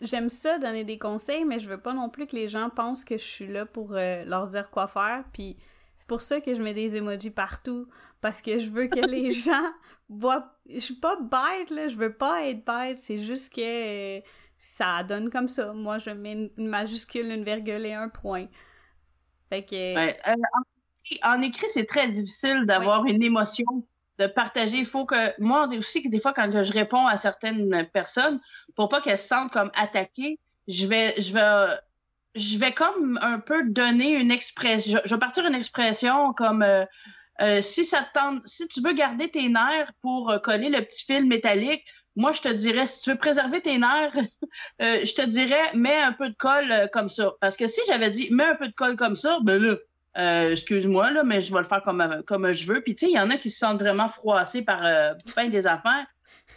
j'aime 0.00 0.30
ça 0.30 0.58
donner 0.58 0.84
des 0.84 0.98
conseils, 0.98 1.44
mais 1.44 1.58
je 1.58 1.68
veux 1.68 1.80
pas 1.80 1.92
non 1.92 2.08
plus 2.08 2.26
que 2.26 2.36
les 2.36 2.48
gens 2.48 2.70
pensent 2.70 3.04
que 3.04 3.18
je 3.18 3.24
suis 3.24 3.46
là 3.46 3.66
pour 3.66 3.94
euh, 3.94 4.24
leur 4.24 4.46
dire 4.46 4.70
quoi 4.70 4.86
faire. 4.86 5.24
Puis 5.32 5.56
c'est 5.96 6.08
pour 6.08 6.20
ça 6.20 6.40
que 6.40 6.54
je 6.54 6.62
mets 6.62 6.74
des 6.74 6.96
emojis 6.96 7.30
partout. 7.30 7.88
Parce 8.20 8.40
que 8.40 8.58
je 8.58 8.70
veux 8.70 8.86
que 8.86 9.00
les 9.06 9.32
gens 9.32 9.72
voient. 10.08 10.56
Je 10.68 10.78
suis 10.78 10.94
pas 10.94 11.16
bête, 11.16 11.70
là. 11.70 11.88
Je 11.88 11.96
veux 11.96 12.12
pas 12.12 12.46
être 12.46 12.64
bête. 12.64 12.98
C'est 12.98 13.18
juste 13.18 13.54
que 13.54 14.20
ça 14.58 15.02
donne 15.02 15.30
comme 15.30 15.48
ça. 15.48 15.72
Moi, 15.72 15.98
je 15.98 16.10
mets 16.10 16.50
une 16.56 16.68
majuscule, 16.68 17.30
une 17.30 17.44
virgule 17.44 17.84
et 17.84 17.92
un 17.92 18.08
point. 18.08 18.46
Fait 19.50 19.64
que. 19.64 19.96
Euh, 19.96 20.36
en, 21.22 21.42
écrit, 21.42 21.68
c'est 21.68 21.84
très 21.84 22.08
difficile 22.08 22.64
d'avoir 22.64 23.04
une 23.04 23.22
émotion 23.22 23.66
de 24.18 24.26
partager. 24.26 24.78
Il 24.78 24.86
faut 24.86 25.04
que 25.04 25.38
moi 25.40 25.68
aussi 25.76 26.02
que 26.02 26.08
des 26.08 26.18
fois 26.18 26.32
quand 26.32 26.62
je 26.62 26.72
réponds 26.72 27.06
à 27.06 27.16
certaines 27.16 27.88
personnes, 27.92 28.40
pour 28.76 28.88
pas 28.88 29.00
qu'elles 29.00 29.18
se 29.18 29.28
sentent 29.28 29.52
comme 29.52 29.70
attaquées, 29.74 30.38
je 30.66 30.86
vais 30.86 31.14
je 31.20 31.34
vais 31.34 31.78
je 32.34 32.58
vais 32.58 32.72
comme 32.72 33.18
un 33.22 33.38
peu 33.38 33.64
donner 33.64 34.14
une 34.14 34.30
expression. 34.30 35.00
Je, 35.04 35.14
vais 35.14 35.20
partir 35.20 35.46
une 35.46 35.54
expression 35.54 36.32
comme 36.32 36.62
euh, 36.62 36.84
euh, 37.40 37.62
si 37.62 37.84
ça 37.84 38.06
tente, 38.14 38.46
si 38.46 38.68
tu 38.68 38.80
veux 38.80 38.92
garder 38.92 39.30
tes 39.30 39.48
nerfs 39.48 39.92
pour 40.00 40.30
euh, 40.30 40.38
coller 40.38 40.68
le 40.68 40.80
petit 40.82 41.04
fil 41.04 41.26
métallique, 41.26 41.84
moi 42.16 42.32
je 42.32 42.42
te 42.42 42.48
dirais 42.48 42.86
si 42.86 43.00
tu 43.00 43.10
veux 43.10 43.16
préserver 43.16 43.60
tes 43.60 43.78
nerfs, 43.78 44.16
je 44.80 45.14
te 45.14 45.24
dirais 45.26 45.62
mets 45.74 45.98
un 45.98 46.12
peu 46.12 46.28
de 46.28 46.36
colle 46.36 46.88
comme 46.92 47.08
ça. 47.08 47.32
Parce 47.40 47.56
que 47.56 47.66
si 47.66 47.80
j'avais 47.86 48.10
dit 48.10 48.28
mets 48.32 48.44
un 48.44 48.56
peu 48.56 48.68
de 48.68 48.74
colle 48.74 48.96
comme 48.96 49.16
ça, 49.16 49.38
ben 49.42 49.62
là 49.62 49.76
euh, 50.16 50.52
excuse-moi, 50.52 51.10
là, 51.10 51.24
mais 51.24 51.40
je 51.40 51.52
vais 51.52 51.58
le 51.58 51.64
faire 51.64 51.82
comme, 51.82 52.22
comme 52.26 52.52
je 52.52 52.72
veux. 52.72 52.80
Puis, 52.80 52.94
tu 52.94 53.06
sais, 53.06 53.12
il 53.12 53.16
y 53.16 53.20
en 53.20 53.30
a 53.30 53.36
qui 53.36 53.50
se 53.50 53.58
sentent 53.58 53.80
vraiment 53.80 54.08
froissés 54.08 54.62
par 54.62 54.84
euh, 54.84 55.12
plein 55.34 55.48
des 55.48 55.66
affaires. 55.66 56.06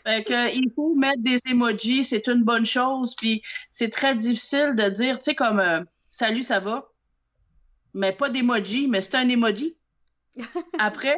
Fait 0.03 0.23
que, 0.23 0.55
il 0.55 0.71
faut 0.75 0.95
mettre 0.95 1.21
des 1.21 1.39
emojis, 1.47 2.03
c'est 2.03 2.27
une 2.27 2.43
bonne 2.43 2.65
chose. 2.65 3.15
Puis, 3.15 3.41
c'est 3.71 3.89
très 3.89 4.15
difficile 4.15 4.73
de 4.75 4.89
dire, 4.89 5.17
tu 5.17 5.25
sais, 5.25 5.35
comme 5.35 5.59
euh, 5.59 5.83
Salut, 6.09 6.43
ça 6.43 6.59
va? 6.59 6.89
Mais 7.93 8.13
pas 8.13 8.29
d'emoji, 8.29 8.87
mais 8.87 9.01
c'est 9.01 9.17
un 9.17 9.29
emoji. 9.29 9.77
Après, 10.79 11.17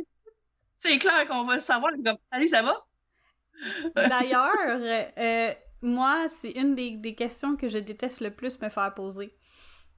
c'est 0.79 0.97
clair 0.97 1.27
qu'on 1.27 1.45
va 1.45 1.55
le 1.55 1.61
savoir, 1.61 1.91
comme 2.03 2.17
Salut, 2.31 2.47
ça 2.47 2.61
va? 2.61 2.85
D'ailleurs, 3.95 5.55
moi, 5.81 6.27
c'est 6.29 6.51
une 6.51 6.75
des, 6.75 6.91
des 6.91 7.15
questions 7.15 7.55
que 7.55 7.67
je 7.69 7.77
déteste 7.77 8.21
le 8.21 8.31
plus 8.31 8.59
me 8.61 8.69
faire 8.69 8.93
poser. 8.93 9.35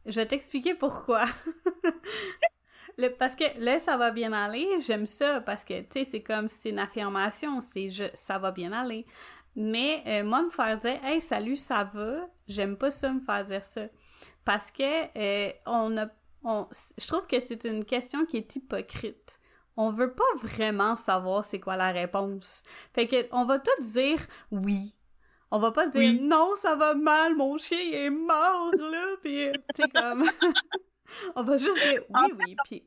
Je 0.06 0.16
vais 0.16 0.26
t'expliquer 0.26 0.74
pourquoi. 0.74 1.26
le, 2.98 3.10
parce 3.10 3.36
que 3.36 3.44
là, 3.58 3.80
ça 3.80 3.98
va 3.98 4.12
bien 4.12 4.34
aller, 4.34 4.68
j'aime 4.82 5.08
ça 5.08 5.42
parce 5.42 5.64
que, 5.64 5.80
tu 5.82 5.88
sais, 5.92 6.04
c'est 6.04 6.24
comme 6.24 6.48
c'est 6.48 6.70
une 6.70 6.80
affirmation, 6.80 7.62
c'est 7.62 7.90
je, 7.90 8.06
ça 8.14 8.38
va 8.38 8.52
bien 8.52 8.72
aller. 8.72 9.06
Mais 9.56 10.04
euh, 10.08 10.24
moi, 10.24 10.44
me 10.44 10.50
faire 10.50 10.78
dire, 10.78 11.04
hey, 11.04 11.20
salut, 11.20 11.56
ça 11.56 11.84
va, 11.84 12.28
j'aime 12.48 12.78
pas 12.78 12.92
ça, 12.92 13.12
me 13.12 13.20
faire 13.20 13.44
dire 13.44 13.64
ça. 13.64 13.88
Parce 14.46 14.72
que, 14.72 14.84
euh, 15.18 15.52
on 15.66 15.98
a. 15.98 16.08
On, 16.44 16.68
je 16.98 17.08
trouve 17.08 17.28
que 17.28 17.40
c'est 17.40 17.66
une 17.66 17.86
question 17.86 18.26
qui 18.26 18.38
est 18.38 18.56
hypocrite. 18.56 19.40
On 19.78 19.92
veut 19.92 20.14
pas 20.14 20.24
vraiment 20.42 20.96
savoir 20.96 21.46
c'est 21.46 21.60
quoi 21.60 21.76
la 21.76 21.92
réponse. 21.92 22.64
Fait 22.94 23.08
que, 23.08 23.28
on 23.32 23.46
va 23.46 23.60
tout 23.60 23.84
dire 23.84 24.18
oui, 24.50 24.98
on 25.52 25.60
va 25.60 25.72
pas 25.72 25.86
se 25.86 25.92
dire 25.92 26.20
non, 26.22 26.54
ça 26.58 26.76
va 26.76 26.96
mal, 26.96 27.36
mon 27.36 27.58
chien 27.58 27.78
est 27.92 28.10
mort 28.10 28.72
là, 28.76 29.06
puis 29.22 29.52
tu 29.76 29.84
sais 29.84 29.90
comme 29.90 30.24
on 31.36 31.44
va 31.44 31.58
juste 31.58 31.80
dire 31.80 32.02
oui 32.10 32.34
oui 32.40 32.56
puis 32.66 32.84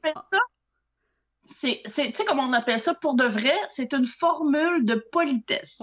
c'est 1.51 1.83
tu 1.85 1.93
sais 1.93 2.25
comment 2.25 2.45
on 2.45 2.53
appelle 2.53 2.81
ça 2.81 2.95
pour 2.95 3.15
de 3.15 3.25
vrai, 3.25 3.57
c'est 3.69 3.93
une 3.93 4.07
formule 4.07 4.85
de 4.85 4.97
politesse. 5.13 5.83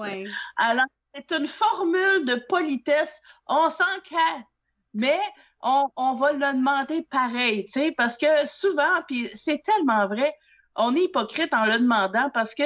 Alors 0.58 0.86
c'est 1.14 1.32
une 1.32 1.48
formule 1.48 2.26
de 2.26 2.36
politesse, 2.48 3.22
on 3.48 3.70
s'en 3.70 3.86
mais 4.94 5.20
on, 5.62 5.90
on, 5.96 6.16
va 6.16 6.34
le 6.34 6.40
demander 6.40 7.04
pareil, 7.04 7.66
tu 7.66 7.80
sais, 7.80 7.94
parce 7.96 8.18
que 8.18 8.26
souvent, 8.46 9.02
puis 9.08 9.30
c'est 9.34 9.64
tellement 9.64 10.06
vrai, 10.08 10.36
on 10.76 10.94
est 10.96 11.04
hypocrite 11.04 11.54
en 11.54 11.66
le 11.66 11.80
demandant 11.80 12.30
parce 12.34 12.54
que 12.56 12.64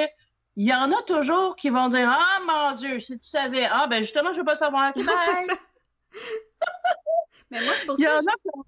il 0.56 0.66
y 0.66 0.74
en 0.74 0.90
a 0.90 1.02
toujours 1.02 1.54
qui 1.54 1.68
vont 1.68 1.88
dire 1.88 2.08
Ah 2.10 2.40
mon 2.46 2.72
Dieu, 2.76 2.98
si 2.98 3.18
tu 3.18 3.28
savais, 3.28 3.68
ah 3.70 3.86
ben 3.88 4.02
justement, 4.02 4.32
je 4.32 4.38
veux 4.38 4.44
pas 4.44 4.56
savoir. 4.56 4.92
Mais 7.50 7.62
moi, 7.62 7.74
c'est 7.78 7.86
pour 7.86 7.96
il 7.98 8.04
y 8.04 8.08
En 8.08 8.18
a 8.18 8.22
qui 8.22 8.48
ont, 8.54 8.64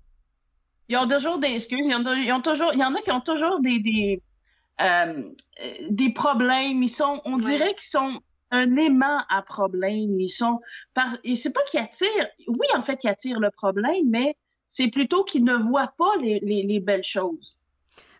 ils 0.88 0.96
ont 0.96 1.06
toujours 1.06 1.38
des 1.38 1.48
excuses, 1.48 1.86
ils 1.86 2.32
ont, 2.32 2.42
toujours, 2.42 2.72
il 2.72 2.80
y 2.80 2.84
en 2.84 2.94
a 2.94 3.00
qui 3.00 3.10
ont 3.10 3.20
toujours 3.20 3.60
des, 3.60 3.78
des, 3.78 4.22
euh, 4.80 5.22
des 5.90 6.12
problèmes. 6.12 6.82
Ils 6.82 6.88
sont, 6.88 7.20
on 7.24 7.36
dirait 7.36 7.74
qu'ils 7.74 7.90
sont 7.90 8.20
un 8.50 8.76
aimant 8.76 9.22
à 9.28 9.42
problème. 9.42 10.18
Ils 10.18 10.28
sont, 10.28 10.60
par, 10.94 11.14
et 11.24 11.36
c'est 11.36 11.52
pas 11.52 11.62
qu'ils 11.70 11.80
attirent, 11.80 12.28
oui, 12.46 12.66
en 12.74 12.82
fait, 12.82 12.96
qu'ils 12.96 13.10
attirent 13.10 13.40
le 13.40 13.50
problème, 13.50 14.08
mais 14.08 14.36
c'est 14.68 14.88
plutôt 14.88 15.24
qu'ils 15.24 15.44
ne 15.44 15.54
voient 15.54 15.92
pas 15.98 16.16
les, 16.20 16.40
les, 16.40 16.62
les 16.62 16.80
belles 16.80 17.04
choses. 17.04 17.57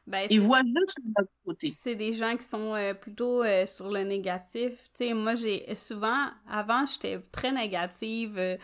Ben, 0.08 0.26
Ils 0.30 0.40
voient 0.40 0.62
juste 0.62 0.96
l'autre 1.18 1.30
côté. 1.44 1.70
C'est 1.76 1.94
des 1.94 2.14
gens 2.14 2.34
qui 2.34 2.46
sont 2.46 2.74
euh, 2.74 2.94
plutôt 2.94 3.44
euh, 3.44 3.66
sur 3.66 3.90
le 3.90 4.04
négatif. 4.04 4.84
Tu 4.94 5.08
sais, 5.08 5.12
moi, 5.12 5.34
j'ai 5.34 5.74
souvent, 5.74 6.28
avant, 6.50 6.86
j'étais 6.86 7.20
très 7.30 7.52
négative. 7.52 8.38
Euh, 8.38 8.56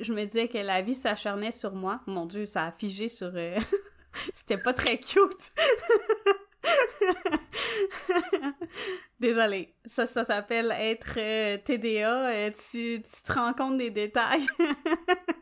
je 0.00 0.12
me 0.14 0.24
disais 0.24 0.48
que 0.48 0.56
la 0.56 0.80
vie 0.80 0.94
s'acharnait 0.94 1.52
sur 1.52 1.74
moi. 1.74 2.00
Mon 2.06 2.24
Dieu, 2.24 2.46
ça 2.46 2.64
a 2.64 2.72
figé 2.72 3.10
sur... 3.10 3.30
C'était 4.32 4.56
pas 4.56 4.72
très 4.72 4.98
cute. 4.98 5.52
Désolée, 9.20 9.74
ça, 9.84 10.06
ça 10.06 10.24
s'appelle 10.24 10.74
être 10.78 11.16
TDA. 11.64 12.50
tu, 12.52 13.02
tu 13.02 13.22
te 13.22 13.32
rends 13.34 13.52
compte 13.52 13.76
des 13.76 13.90
détails. 13.90 14.46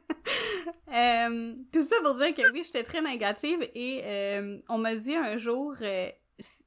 Euh, 0.92 1.54
tout 1.72 1.82
ça 1.82 1.96
pour 2.02 2.14
dire 2.14 2.32
que 2.32 2.50
oui, 2.52 2.62
j'étais 2.64 2.82
très 2.82 3.02
négative 3.02 3.68
et 3.74 4.00
euh, 4.04 4.58
on 4.68 4.78
m'a 4.78 4.94
dit 4.94 5.14
un 5.14 5.36
jour, 5.36 5.74
euh, 5.82 6.08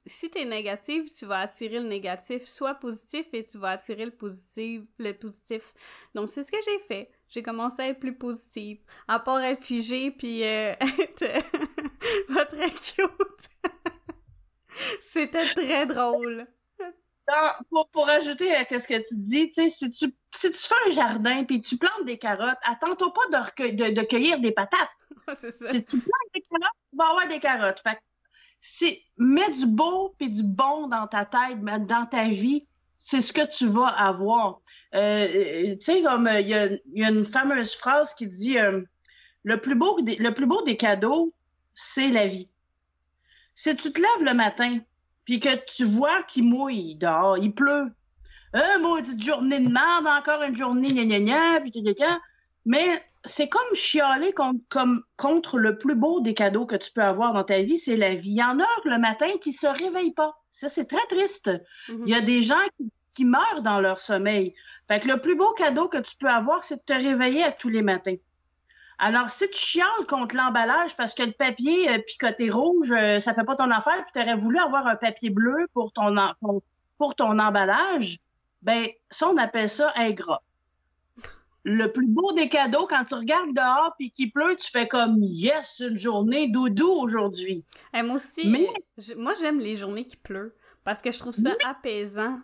si 0.06 0.30
t'es 0.30 0.46
négative, 0.46 1.06
tu 1.18 1.26
vas 1.26 1.40
attirer 1.40 1.80
le 1.80 1.88
négatif, 1.88 2.46
soit 2.46 2.76
positif 2.76 3.26
et 3.34 3.44
tu 3.44 3.58
vas 3.58 3.72
attirer 3.72 4.06
le 4.06 4.12
positif. 4.12 4.84
Le 4.98 5.14
positif. 5.14 5.74
Donc 6.16 6.30
c'est 6.30 6.44
ce 6.44 6.52
que 6.52 6.58
j'ai 6.66 6.80
fait. 6.80 7.12
J'ai 7.30 7.44
commencé 7.44 7.82
à 7.82 7.88
être 7.88 8.00
plus 8.00 8.16
positive, 8.16 8.80
à 9.08 9.20
part 9.20 9.42
être 9.42 9.64
figée 9.64 10.12
puis 10.12 10.42
être 10.42 11.26
pas 12.34 12.46
très 12.46 12.70
cute. 12.70 13.50
C'était 15.02 15.54
très 15.54 15.86
drôle 15.86 16.48
pour, 17.70 17.90
pour 17.90 18.10
ajouter 18.10 18.54
à 18.54 18.64
ce 18.66 18.88
que 18.88 18.98
tu 19.08 19.16
dis, 19.16 19.52
si 19.52 19.92
tu, 19.92 20.14
si 20.32 20.52
tu 20.52 20.58
fais 20.58 20.76
un 20.88 20.92
jardin 20.92 21.44
puis 21.44 21.62
tu 21.62 21.78
plantes 21.78 22.06
des 22.06 22.18
carottes, 22.18 22.58
attends-toi 22.64 23.14
pas 23.14 23.56
de, 23.62 23.92
de, 23.92 24.02
cueillir 24.02 24.40
des 24.40 24.52
patates. 24.52 24.90
Si 25.36 25.86
tu 25.86 26.00
plantes 26.00 26.30
des 26.34 26.42
carottes, 26.42 26.78
tu 26.92 26.98
vas 26.98 27.10
avoir 27.10 27.28
des 27.28 27.40
carottes. 27.40 27.82
Fait 27.82 28.00
mets 29.18 29.52
du 29.52 29.68
beau 29.68 30.16
puis 30.18 30.30
du 30.30 30.44
bon 30.44 30.88
dans 30.88 31.08
ta 31.08 31.26
tête, 31.26 31.62
dans 31.62 32.06
ta 32.06 32.28
vie, 32.28 32.68
c'est 32.98 33.22
ce 33.22 33.32
que 33.32 33.46
tu 33.46 33.68
vas 33.68 33.88
avoir. 33.88 34.62
Euh, 34.96 35.76
tu 35.76 35.82
sais, 35.82 36.02
comme 36.02 36.30
il 36.40 36.48
y, 36.48 36.54
a, 36.54 37.10
une 37.10 37.26
fameuse 37.26 37.76
phrase 37.76 38.14
qui 38.14 38.28
dit 38.28 38.58
euh, 38.58 38.82
le, 39.44 39.62
plus 39.62 39.76
beau 39.76 39.98
le 40.00 40.30
plus 40.32 40.46
beau 40.46 40.62
des 40.64 40.78
cadeaux, 40.78 41.34
c'est 41.74 42.10
la 42.10 42.26
vie. 42.26 42.50
Si 43.56 43.76
tu 43.76 43.92
te 43.92 44.02
lèves 44.02 44.24
le 44.24 44.34
matin, 44.34 44.80
puis 45.26 45.40
que 45.40 45.50
tu 45.66 45.86
vois 45.86 46.24
qu'il 46.24 46.46
mouille 46.46 46.96
dehors, 46.96 47.38
il 47.38 47.54
pleut. 47.54 47.92
Un 48.54 48.80
maudite 48.80 49.24
journée 49.24 49.60
de 49.60 49.70
merde, 49.70 50.08
encore 50.08 50.42
une 50.42 50.56
journée, 50.56 50.88
gna 50.90 51.06
gna 51.06 51.20
gna, 51.20 51.62
puis 51.62 51.72
Mais 52.66 53.04
c'est 53.26 53.50
comme 53.50 53.74
chialer 53.74 54.34
comme, 54.34 54.62
contre 55.18 55.60
le 55.60 55.78
plus 55.78 55.96
beau 55.96 56.22
des 56.22 56.34
cadeaux 56.34 56.66
que 56.66 56.76
tu 56.76 56.92
peux 56.92 57.04
avoir 57.04 57.34
dans 57.34 57.44
ta 57.44 57.62
vie, 57.62 57.78
c'est 57.78 57.98
la 57.98 58.16
vie. 58.16 58.32
Il 58.32 58.38
y 58.38 58.44
en 58.44 58.60
a 58.60 58.68
le 58.86 58.98
matin 58.98 59.30
qui 59.42 59.52
se 59.52 59.68
réveillent 59.68 60.14
pas. 60.14 60.36
Ça, 60.52 60.70
c'est 60.70 60.86
très 60.86 61.06
triste. 61.10 61.52
Mm-hmm. 61.90 62.04
Il 62.06 62.10
y 62.10 62.16
a 62.16 62.22
des 62.22 62.42
gens 62.42 62.56
qui, 63.14 63.26
meurent 63.26 63.62
dans 63.64 63.82
leur 63.82 64.00
sommeil. 64.00 64.54
Fait 64.88 65.02
que 65.02 65.10
le 65.10 65.20
plus 65.20 65.36
beau 65.36 65.52
cadeau 65.52 65.90
que 65.90 65.98
tu 65.98 66.16
peux 66.16 66.30
avoir, 66.30 66.64
c'est 66.64 66.78
de 66.78 66.82
te 66.86 66.94
réveiller 66.94 67.44
à 67.44 67.52
tous 67.52 67.68
les 67.68 67.82
matins. 67.82 68.16
Alors, 69.02 69.30
si 69.30 69.50
tu 69.50 69.58
chiales 69.58 70.06
contre 70.08 70.36
l'emballage 70.36 70.96
parce 70.98 71.14
que 71.14 71.24
le 71.24 71.32
papier 71.32 71.90
euh, 71.90 72.00
picoté 72.06 72.50
rouge, 72.50 72.92
euh, 72.92 73.22
ça 73.22 73.34
fait 73.34 73.46
pas 73.46 73.56
ton 73.56 73.72
affaire, 73.72 74.04
puis 74.04 74.12
tu 74.14 74.20
aurais 74.20 74.36
voulu 74.36 74.60
avoir 74.60 74.86
un 74.88 74.98
papier 74.98 75.30
bleu 75.30 75.68
pour 75.74 75.94
ton, 75.94 76.14
pour 76.98 77.16
ton 77.16 77.40
emballage, 77.40 78.20
ben 78.62 78.88
ça, 79.10 79.30
on 79.30 79.38
appelle 79.38 79.70
ça 79.70 79.94
ingrat. 79.96 80.44
Le 81.64 81.88
plus 81.88 82.08
beau 82.08 82.34
des 82.34 82.50
cadeaux, 82.50 82.88
quand 82.88 83.06
tu 83.06 83.16
regardes 83.16 83.54
dehors 83.54 83.94
puis 83.98 84.12
qu'il 84.12 84.32
pleut, 84.32 84.56
tu 84.58 84.70
fais 84.70 84.88
comme 84.88 85.18
yes, 85.22 85.80
une 85.80 85.98
journée 85.98 86.50
doudou 86.50 86.90
aujourd'hui. 86.90 87.64
moi 87.94 88.16
aussi, 88.16 88.50
Mais... 88.50 88.68
moi 89.16 89.34
j'aime 89.40 89.60
les 89.60 89.78
journées 89.78 90.06
qui 90.06 90.18
pleut 90.18 90.56
parce 90.84 91.02
que 91.02 91.12
je 91.12 91.20
trouve 91.20 91.34
ça 91.34 91.52
apaisant 91.66 92.40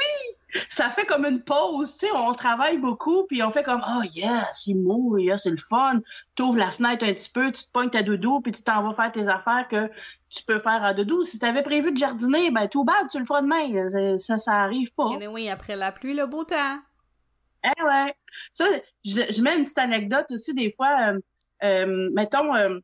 oui! 0.00 0.60
Ça 0.68 0.90
fait 0.90 1.06
comme 1.06 1.24
une 1.24 1.42
pause, 1.42 1.92
tu 1.92 2.06
sais, 2.06 2.12
on 2.12 2.32
travaille 2.32 2.78
beaucoup, 2.78 3.24
puis 3.24 3.42
on 3.42 3.50
fait 3.50 3.62
comme, 3.62 3.84
oh 3.86 4.02
yes, 4.02 4.66
il 4.66 4.80
mouille, 4.82 5.32
c'est 5.36 5.50
le 5.50 5.56
fun. 5.56 6.00
Tu 6.34 6.42
ouvres 6.42 6.58
la 6.58 6.72
fenêtre 6.72 7.04
un 7.04 7.14
petit 7.14 7.30
peu, 7.30 7.52
tu 7.52 7.64
te 7.64 7.70
pognes 7.70 7.90
ta 7.90 8.02
doudou, 8.02 8.40
puis 8.40 8.50
tu 8.50 8.62
t'en 8.62 8.82
vas 8.82 8.92
faire 8.92 9.12
tes 9.12 9.28
affaires 9.28 9.68
que 9.68 9.88
tu 10.28 10.42
peux 10.42 10.58
faire 10.58 10.82
à 10.82 10.92
doudou. 10.92 11.22
Si 11.22 11.38
tu 11.38 11.46
avais 11.46 11.62
prévu 11.62 11.92
de 11.92 11.96
jardiner, 11.96 12.50
ben 12.50 12.66
tout 12.68 12.84
bad, 12.84 13.08
tu 13.08 13.20
le 13.20 13.26
feras 13.26 13.42
demain. 13.42 14.18
Ça, 14.18 14.38
ça 14.38 14.54
arrive 14.54 14.92
pas. 14.94 15.18
Et 15.20 15.28
oui, 15.28 15.48
après 15.48 15.76
la 15.76 15.92
pluie, 15.92 16.14
le 16.14 16.26
beau 16.26 16.42
temps. 16.42 16.78
Eh 17.62 17.82
ouais. 17.84 18.14
Ça, 18.52 18.64
je, 19.04 19.42
mets 19.42 19.56
une 19.56 19.62
petite 19.62 19.78
anecdote 19.78 20.26
aussi, 20.32 20.54
des 20.54 20.72
fois, 20.72 21.12
euh, 21.12 21.20
euh, 21.62 22.10
mettons, 22.12 22.54
euh, 22.54 22.80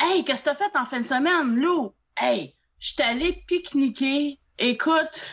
Hey, 0.00 0.24
qu'est-ce 0.24 0.44
que 0.44 0.50
t'as 0.50 0.54
fait 0.54 0.76
en 0.76 0.84
fin 0.84 1.00
de 1.00 1.06
semaine, 1.06 1.58
Lou? 1.60 1.94
Hey, 2.16 2.54
je 2.78 2.92
suis 2.92 3.02
allée 3.02 3.44
pique-niquer. 3.46 4.38
Écoute, 4.58 5.24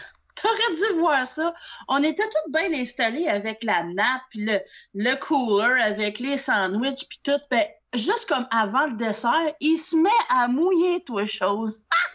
T'aurais 0.42 0.76
dû 0.76 1.00
voir 1.00 1.28
ça. 1.28 1.54
On 1.88 2.04
était 2.04 2.24
toutes 2.24 2.54
bien 2.54 2.72
installés 2.74 3.28
avec 3.28 3.64
la 3.64 3.84
nappe, 3.84 4.22
le, 4.36 4.60
le 4.94 5.16
cooler, 5.16 5.82
avec 5.82 6.20
les 6.20 6.38
sandwichs, 6.38 7.08
puis 7.08 7.20
tout. 7.24 7.40
Ben, 7.50 7.66
juste 7.94 8.28
comme 8.28 8.48
avant 8.52 8.86
le 8.86 8.94
dessert, 8.94 9.54
il 9.60 9.78
se 9.78 9.96
met 9.96 10.10
à 10.30 10.48
mouiller, 10.48 11.04
toi, 11.04 11.26
chose. 11.26 11.86
Ah! 11.92 12.12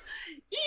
il 0.50 0.58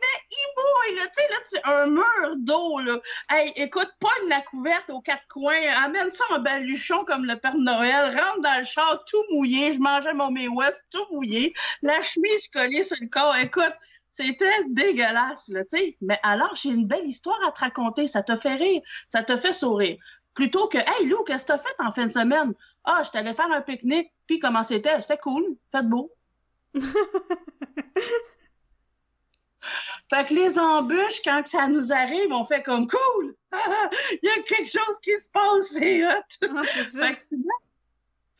mais 0.00 0.26
il 0.30 0.96
là, 0.96 1.06
tu 1.06 1.22
sais, 1.22 1.28
là, 1.28 1.36
tu 1.50 1.70
un 1.70 1.86
mur 1.86 2.36
d'eau, 2.36 2.78
là. 2.80 2.98
Hey, 3.30 3.52
écoute, 3.56 3.90
pogne 4.00 4.28
la 4.28 4.40
couverte 4.40 4.88
aux 4.90 5.00
quatre 5.00 5.26
coins, 5.28 5.60
amène 5.82 6.10
ça 6.10 6.24
en 6.30 6.40
baluchon 6.40 7.04
comme 7.04 7.24
le 7.24 7.36
Père 7.38 7.56
Noël, 7.56 8.16
rentre 8.18 8.40
dans 8.40 8.58
le 8.58 8.64
char 8.64 9.04
tout 9.04 9.22
mouillé, 9.30 9.72
je 9.72 9.78
mangeais 9.78 10.14
mon 10.14 10.30
May 10.30 10.48
West 10.48 10.86
tout 10.90 11.04
mouillé, 11.12 11.54
la 11.82 12.00
chemise 12.02 12.48
collée 12.48 12.84
sur 12.84 12.96
le 13.00 13.08
corps, 13.08 13.36
écoute, 13.36 13.74
c'était 14.08 14.64
dégueulasse, 14.68 15.48
là, 15.48 15.64
tu 15.64 15.78
sais. 15.78 15.96
Mais 16.00 16.18
alors, 16.22 16.54
j'ai 16.54 16.70
une 16.70 16.86
belle 16.86 17.06
histoire 17.06 17.38
à 17.46 17.52
te 17.52 17.60
raconter, 17.60 18.06
ça 18.06 18.22
te 18.22 18.36
fait 18.36 18.54
rire, 18.54 18.82
ça 19.08 19.22
te 19.22 19.36
fait 19.36 19.52
sourire. 19.52 19.98
Plutôt 20.34 20.68
que, 20.68 20.78
hey 20.78 21.06
Lou, 21.06 21.22
qu'est-ce 21.24 21.44
que 21.44 21.52
t'as 21.52 21.58
fait 21.58 21.74
en 21.78 21.90
fin 21.90 22.06
de 22.06 22.12
semaine? 22.12 22.54
Ah, 22.84 23.02
je 23.04 23.10
t'allais 23.10 23.34
faire 23.34 23.50
un 23.52 23.60
pique-nique, 23.60 24.12
puis 24.26 24.38
comment 24.38 24.62
c'était? 24.62 25.00
C'était 25.00 25.18
cool, 25.18 25.44
fait 25.72 25.82
beau. 25.82 26.12
Fait 30.10 30.26
que 30.26 30.34
les 30.34 30.58
embûches, 30.58 31.20
quand 31.22 31.46
ça 31.46 31.66
nous 31.66 31.92
arrive, 31.92 32.32
on 32.32 32.44
fait 32.44 32.62
comme 32.62 32.86
cool! 32.86 33.34
Il 33.52 34.18
y 34.22 34.28
a 34.28 34.42
quelque 34.42 34.70
chose 34.70 34.98
qui 35.02 35.14
se 35.16 35.28
passe, 35.28 35.72
c'est 35.72 36.06
hot! 36.06 36.22
Ah, 36.42 36.62
fait 36.64 37.26
que, 37.26 37.36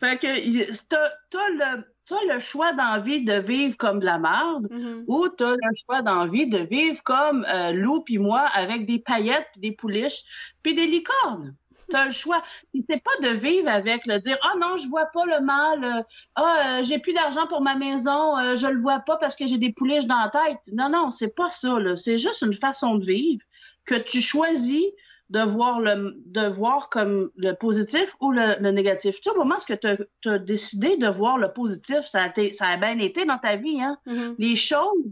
fait 0.00 0.18
que 0.18 0.86
t'as, 1.30 1.48
le, 1.50 1.84
le 2.28 2.38
choix 2.38 2.72
d'envie 2.72 3.24
de 3.24 3.34
vivre 3.34 3.76
comme 3.76 4.00
de 4.00 4.06
la 4.06 4.18
merde 4.18 4.68
mm-hmm. 4.70 5.04
ou 5.06 5.28
t'as 5.28 5.52
le 5.52 5.74
choix 5.84 6.02
d'envie 6.02 6.46
de 6.46 6.58
vivre 6.58 7.02
comme 7.02 7.44
euh, 7.48 7.72
Lou 7.72 8.00
puis 8.00 8.18
moi 8.18 8.40
avec 8.54 8.86
des 8.86 8.98
paillettes, 8.98 9.48
des 9.58 9.72
pouliches, 9.72 10.24
puis 10.62 10.74
des 10.74 10.86
licornes 10.86 11.54
tu 11.88 11.96
as 11.96 12.04
le 12.06 12.10
choix. 12.10 12.42
C'est 12.74 13.02
pas 13.02 13.28
de 13.28 13.34
vivre 13.34 13.68
avec 13.68 14.06
le 14.06 14.18
dire 14.18 14.36
Ah 14.42 14.52
oh 14.54 14.58
non, 14.58 14.76
je 14.76 14.88
vois 14.88 15.06
pas 15.06 15.24
le 15.24 15.40
mal, 15.40 16.04
ah, 16.34 16.78
euh, 16.80 16.82
j'ai 16.82 16.98
plus 16.98 17.12
d'argent 17.12 17.46
pour 17.46 17.60
ma 17.60 17.76
maison, 17.76 18.36
euh, 18.38 18.56
je 18.56 18.66
le 18.66 18.80
vois 18.80 19.00
pas 19.00 19.16
parce 19.16 19.34
que 19.34 19.46
j'ai 19.46 19.58
des 19.58 19.72
pouliches 19.72 20.06
dans 20.06 20.20
la 20.20 20.28
tête. 20.28 20.60
Non, 20.72 20.88
non, 20.90 21.10
c'est 21.10 21.34
pas 21.34 21.50
ça. 21.50 21.78
C'est 21.96 22.18
juste 22.18 22.42
une 22.42 22.54
façon 22.54 22.96
de 22.96 23.04
vivre 23.04 23.42
que 23.84 23.94
tu 23.94 24.20
choisis 24.20 24.84
de 25.30 25.40
voir 25.40 25.80
le 25.80 26.14
de 26.26 26.46
voir 26.46 26.88
comme 26.88 27.30
le 27.36 27.52
positif 27.52 28.14
ou 28.20 28.32
le, 28.32 28.58
négatif. 28.70 29.16
Tu 29.16 29.22
sais, 29.24 29.30
au 29.30 29.38
moment 29.38 29.56
où 29.56 29.76
tu 30.20 30.28
as, 30.28 30.38
décidé 30.38 30.96
de 30.96 31.08
voir 31.08 31.38
le 31.38 31.52
positif, 31.52 32.00
ça 32.06 32.24
a, 32.24 32.52
ça 32.52 32.66
a 32.66 32.76
bien 32.76 32.98
été 32.98 33.24
dans 33.24 33.38
ta 33.38 33.56
vie, 33.56 33.80
hein? 33.80 33.98
Mm-hmm. 34.06 34.34
Les 34.38 34.56
choses 34.56 35.04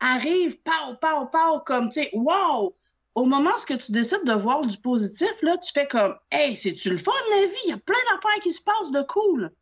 arrivent, 0.00 0.60
pow, 0.62 0.94
pow, 1.00 1.26
pow, 1.26 1.60
comme, 1.64 1.88
tu 1.88 2.02
sais, 2.02 2.10
wow! 2.12 2.74
au 3.14 3.24
moment 3.24 3.50
où 3.50 3.76
tu 3.76 3.92
décides 3.92 4.24
de 4.24 4.32
voir 4.32 4.62
du 4.66 4.76
positif, 4.78 5.30
là, 5.42 5.56
tu 5.58 5.72
fais 5.72 5.86
comme 5.86 6.16
Hey, 6.30 6.56
c'est-tu 6.56 6.90
le 6.90 6.96
fun, 6.96 7.12
la 7.30 7.46
vie? 7.46 7.52
Il 7.66 7.70
y 7.70 7.72
a 7.72 7.78
plein 7.78 7.96
d'affaires 8.10 8.40
qui 8.42 8.52
se 8.52 8.62
passent 8.62 8.90
de 8.90 9.02
cool. 9.02 9.52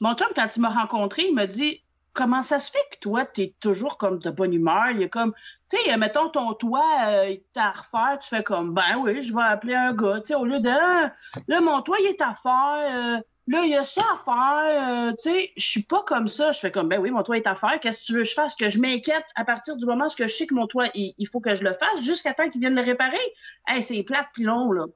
Mon 0.00 0.14
chum, 0.14 0.28
quand 0.34 0.48
il 0.54 0.60
m'a 0.60 0.68
rencontré, 0.68 1.26
il 1.28 1.34
m'a 1.34 1.46
dit 1.46 1.82
Comment 2.12 2.42
ça 2.42 2.58
se 2.58 2.70
fait 2.70 2.84
que 2.92 2.98
toi, 3.00 3.24
tu 3.24 3.42
es 3.42 3.54
toujours 3.60 3.96
comme 3.96 4.18
de 4.18 4.30
bonne 4.30 4.52
humeur? 4.52 4.90
Il 4.90 5.02
est 5.02 5.08
comme, 5.08 5.32
tu 5.70 5.78
sais, 5.78 5.96
mettons 5.96 6.28
ton 6.28 6.52
toit, 6.54 6.84
euh, 7.06 7.30
il 7.30 7.60
à 7.60 7.70
refaire, 7.70 8.18
tu 8.20 8.28
fais 8.28 8.42
comme, 8.42 8.74
ben 8.74 8.98
oui, 8.98 9.22
je 9.22 9.34
vais 9.34 9.42
appeler 9.42 9.74
un 9.74 9.94
gars, 9.94 10.20
tu 10.20 10.28
sais, 10.28 10.34
au 10.34 10.44
lieu 10.44 10.60
de, 10.60 10.68
ah, 10.68 11.12
là, 11.48 11.60
mon 11.60 11.80
toit, 11.80 11.96
il 12.00 12.06
est 12.06 12.20
à 12.20 12.34
faire, 12.34 13.16
euh, 13.18 13.20
Là, 13.48 13.64
il 13.64 13.70
y 13.70 13.76
a 13.76 13.82
ça 13.82 14.02
à 14.12 14.16
faire. 14.16 15.08
Euh, 15.08 15.12
tu 15.12 15.30
sais, 15.30 15.50
je 15.56 15.66
suis 15.66 15.82
pas 15.82 16.04
comme 16.04 16.28
ça. 16.28 16.52
Je 16.52 16.60
fais 16.60 16.70
comme, 16.70 16.88
ben 16.88 17.00
oui, 17.00 17.10
mon 17.10 17.22
toit 17.22 17.36
est 17.36 17.46
à 17.46 17.56
faire. 17.56 17.80
Qu'est-ce 17.80 18.02
que 18.02 18.06
tu 18.06 18.12
veux 18.12 18.20
que 18.20 18.28
je 18.28 18.34
fasse? 18.34 18.54
Que 18.54 18.68
je 18.68 18.78
m'inquiète 18.78 19.24
à 19.34 19.44
partir 19.44 19.76
du 19.76 19.84
moment 19.84 20.06
où 20.06 20.10
je 20.16 20.28
sais 20.28 20.46
que 20.46 20.54
mon 20.54 20.66
toit, 20.66 20.86
il, 20.94 21.26
faut 21.26 21.40
que 21.40 21.54
je 21.56 21.64
le 21.64 21.74
fasse 21.74 22.02
jusqu'à 22.02 22.34
temps 22.34 22.48
qu'il 22.48 22.60
vienne 22.60 22.76
le 22.76 22.82
réparer? 22.82 23.18
Hey, 23.66 23.82
c'est 23.82 24.00
plate 24.04 24.28
puis 24.32 24.44
long, 24.44 24.70
là. 24.70 24.86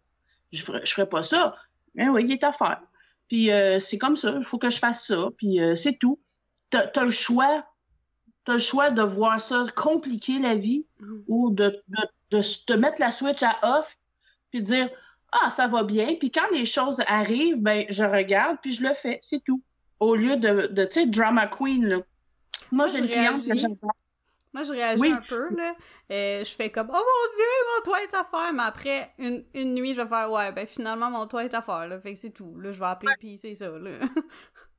Je 0.53 0.63
ferais, 0.63 0.83
je 0.85 1.03
pas 1.03 1.25
ça. 1.25 1.57
Ben 1.97 2.09
oui, 2.11 2.25
il 2.25 2.33
est 2.33 2.45
à 2.45 2.53
faire. 2.53 2.81
Puis 3.29 3.51
euh, 3.51 3.81
c'est 3.81 3.99
comme 3.99 4.15
ça. 4.15 4.35
Il 4.37 4.45
faut 4.45 4.59
que 4.59 4.71
je 4.71 4.79
fasse 4.79 5.07
ça. 5.07 5.29
Puis 5.37 5.61
euh, 5.61 5.75
c'est 5.75 5.99
tout. 5.99 6.21
Tu 6.71 6.77
as, 6.77 7.05
le 7.05 7.11
choix. 7.11 7.65
Tu 8.45 8.53
le 8.53 8.59
choix 8.59 8.91
de 8.91 9.03
voir 9.03 9.41
ça 9.41 9.67
compliquer 9.75 10.39
la 10.39 10.55
vie 10.55 10.87
mm. 11.01 11.19
ou 11.29 11.51
de, 11.51 11.83
de, 11.89 12.39
de, 12.39 12.43
de, 12.67 12.75
mettre 12.75 13.01
la 13.01 13.11
switch 13.11 13.43
à 13.43 13.57
off 13.63 13.97
puis 14.51 14.61
de 14.61 14.67
dire 14.67 14.91
ah, 15.33 15.51
ça 15.51 15.67
va 15.67 15.83
bien. 15.83 16.15
Puis 16.15 16.31
quand 16.31 16.49
les 16.53 16.65
choses 16.65 17.01
arrivent, 17.07 17.61
ben, 17.61 17.85
je 17.89 18.05
regarde, 18.05 18.59
puis 18.63 18.73
je 18.73 18.83
le 18.83 18.95
fais, 18.95 19.19
c'est 19.23 19.43
tout. 19.45 19.63
Au 19.99 20.15
lieu 20.15 20.37
de, 20.37 20.69
de 20.69 20.85
tu 20.85 21.01
sais, 21.01 21.07
drama 21.07 21.47
queen, 21.47 21.87
là. 21.87 21.99
Moi, 22.71 22.87
j'ai 22.89 22.99
une 22.99 23.09
cliente 23.09 23.47
que 23.47 23.57
j'adore. 23.57 23.93
Moi, 24.53 24.65
je 24.65 24.73
réagis 24.73 25.13
un 25.13 25.21
peu, 25.29 25.55
là. 25.55 25.75
Et 26.09 26.43
je 26.45 26.55
fais 26.55 26.71
comme, 26.71 26.89
oh 26.89 26.93
mon 26.93 27.35
Dieu, 27.37 27.45
mon 27.75 27.83
toit 27.85 28.03
est 28.03 28.15
à 28.15 28.25
faire. 28.25 28.53
Mais 28.55 28.63
après, 28.63 29.13
une, 29.19 29.45
une 29.55 29.75
nuit, 29.75 29.95
je 29.95 30.01
vais 30.01 30.09
faire, 30.09 30.31
ouais, 30.31 30.53
ben 30.53 30.67
finalement, 30.67 31.11
mon 31.11 31.27
toit 31.27 31.45
est 31.45 31.55
à 31.55 31.63
faire, 31.63 31.87
là. 31.87 32.01
Fait 32.01 32.15
que 32.15 32.19
c'est 32.19 32.31
tout. 32.31 32.59
Là, 32.59 32.73
je 32.73 32.79
vais 32.79 32.87
appeler, 32.87 33.13
puis 33.19 33.37
c'est 33.37 33.55
ça, 33.55 33.69
là. 33.69 33.99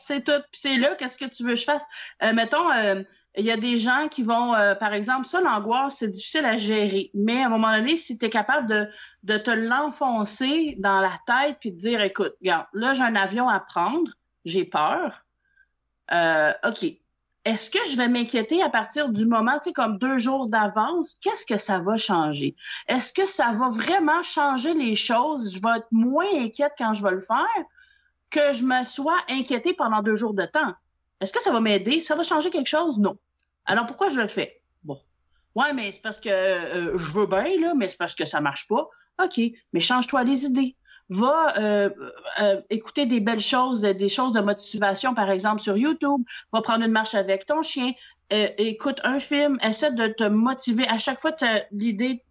c'est 0.00 0.24
tout. 0.24 0.42
C'est 0.52 0.76
là, 0.76 0.94
qu'est-ce 0.96 1.16
que 1.16 1.24
tu 1.24 1.44
veux 1.44 1.50
que 1.50 1.60
je 1.60 1.64
fasse? 1.64 1.86
Euh, 2.22 2.32
mettons, 2.32 2.70
euh, 2.72 3.02
il 3.36 3.44
y 3.44 3.50
a 3.50 3.56
des 3.56 3.76
gens 3.76 4.08
qui 4.08 4.22
vont, 4.22 4.54
euh, 4.54 4.74
par 4.74 4.92
exemple, 4.92 5.26
ça, 5.26 5.40
l'angoisse, 5.40 5.96
c'est 5.96 6.10
difficile 6.10 6.44
à 6.44 6.56
gérer. 6.56 7.10
Mais 7.14 7.42
à 7.42 7.46
un 7.46 7.48
moment 7.48 7.74
donné, 7.76 7.96
si 7.96 8.18
tu 8.18 8.26
es 8.26 8.30
capable 8.30 8.90
de, 9.24 9.36
te 9.36 9.50
l'enfoncer 9.50 10.76
dans 10.78 11.00
la 11.00 11.18
tête 11.26 11.56
puis 11.60 11.72
de 11.72 11.76
dire, 11.76 12.00
écoute, 12.00 12.34
regarde, 12.40 12.66
là, 12.72 12.92
j'ai 12.94 13.02
un 13.02 13.16
avion 13.16 13.48
à 13.48 13.60
prendre, 13.60 14.12
j'ai 14.44 14.64
peur. 14.64 15.24
OK. 16.12 16.84
Est-ce 17.44 17.68
que 17.68 17.78
je 17.90 17.96
vais 17.96 18.08
m'inquiéter 18.08 18.62
à 18.62 18.70
partir 18.70 19.10
du 19.10 19.26
moment, 19.26 19.58
tu 19.58 19.64
sais, 19.64 19.72
comme 19.74 19.98
deux 19.98 20.16
jours 20.16 20.46
d'avance? 20.46 21.16
Qu'est-ce 21.20 21.44
que 21.44 21.58
ça 21.58 21.78
va 21.78 21.98
changer? 21.98 22.56
Est-ce 22.88 23.12
que 23.12 23.26
ça 23.26 23.52
va 23.52 23.68
vraiment 23.68 24.22
changer 24.22 24.72
les 24.72 24.94
choses? 24.94 25.52
Je 25.54 25.60
vais 25.60 25.76
être 25.76 25.92
moins 25.92 26.24
inquiète 26.36 26.72
quand 26.78 26.94
je 26.94 27.02
vais 27.02 27.10
le 27.10 27.20
faire? 27.20 27.64
Que 28.34 28.52
je 28.52 28.64
me 28.64 28.82
sois 28.82 29.18
inquiétée 29.30 29.74
pendant 29.74 30.02
deux 30.02 30.16
jours 30.16 30.34
de 30.34 30.44
temps. 30.44 30.74
Est-ce 31.20 31.32
que 31.32 31.40
ça 31.40 31.52
va 31.52 31.60
m'aider? 31.60 32.00
Ça 32.00 32.16
va 32.16 32.24
changer 32.24 32.50
quelque 32.50 32.66
chose? 32.66 32.98
Non. 32.98 33.16
Alors 33.64 33.86
pourquoi 33.86 34.08
je 34.08 34.20
le 34.20 34.26
fais? 34.26 34.60
Bon. 34.82 35.00
Ouais, 35.54 35.72
mais 35.72 35.92
c'est 35.92 36.02
parce 36.02 36.20
que 36.20 36.28
euh, 36.28 36.98
je 36.98 37.12
veux 37.12 37.26
bien, 37.26 37.60
là, 37.60 37.74
mais 37.76 37.88
c'est 37.88 37.96
parce 37.96 38.16
que 38.16 38.24
ça 38.24 38.40
marche 38.40 38.66
pas. 38.66 38.88
OK, 39.24 39.40
mais 39.72 39.80
change-toi 39.80 40.24
les 40.24 40.44
idées. 40.46 40.74
Va 41.10 41.56
euh, 41.58 41.90
euh, 42.40 42.60
écouter 42.70 43.06
des 43.06 43.20
belles 43.20 43.40
choses, 43.40 43.82
des 43.82 44.08
choses 44.08 44.32
de 44.32 44.40
motivation, 44.40 45.14
par 45.14 45.30
exemple, 45.30 45.62
sur 45.62 45.76
YouTube. 45.76 46.22
Va 46.52 46.60
prendre 46.60 46.84
une 46.84 46.90
marche 46.90 47.14
avec 47.14 47.46
ton 47.46 47.62
chien. 47.62 47.92
écoute 48.30 49.00
un 49.04 49.20
film. 49.20 49.58
Essaie 49.62 49.92
de 49.92 50.08
te 50.08 50.24
motiver. 50.24 50.88
À 50.88 50.98
chaque 50.98 51.20
fois 51.20 51.30
que 51.30 51.44
l'idée 51.70 52.24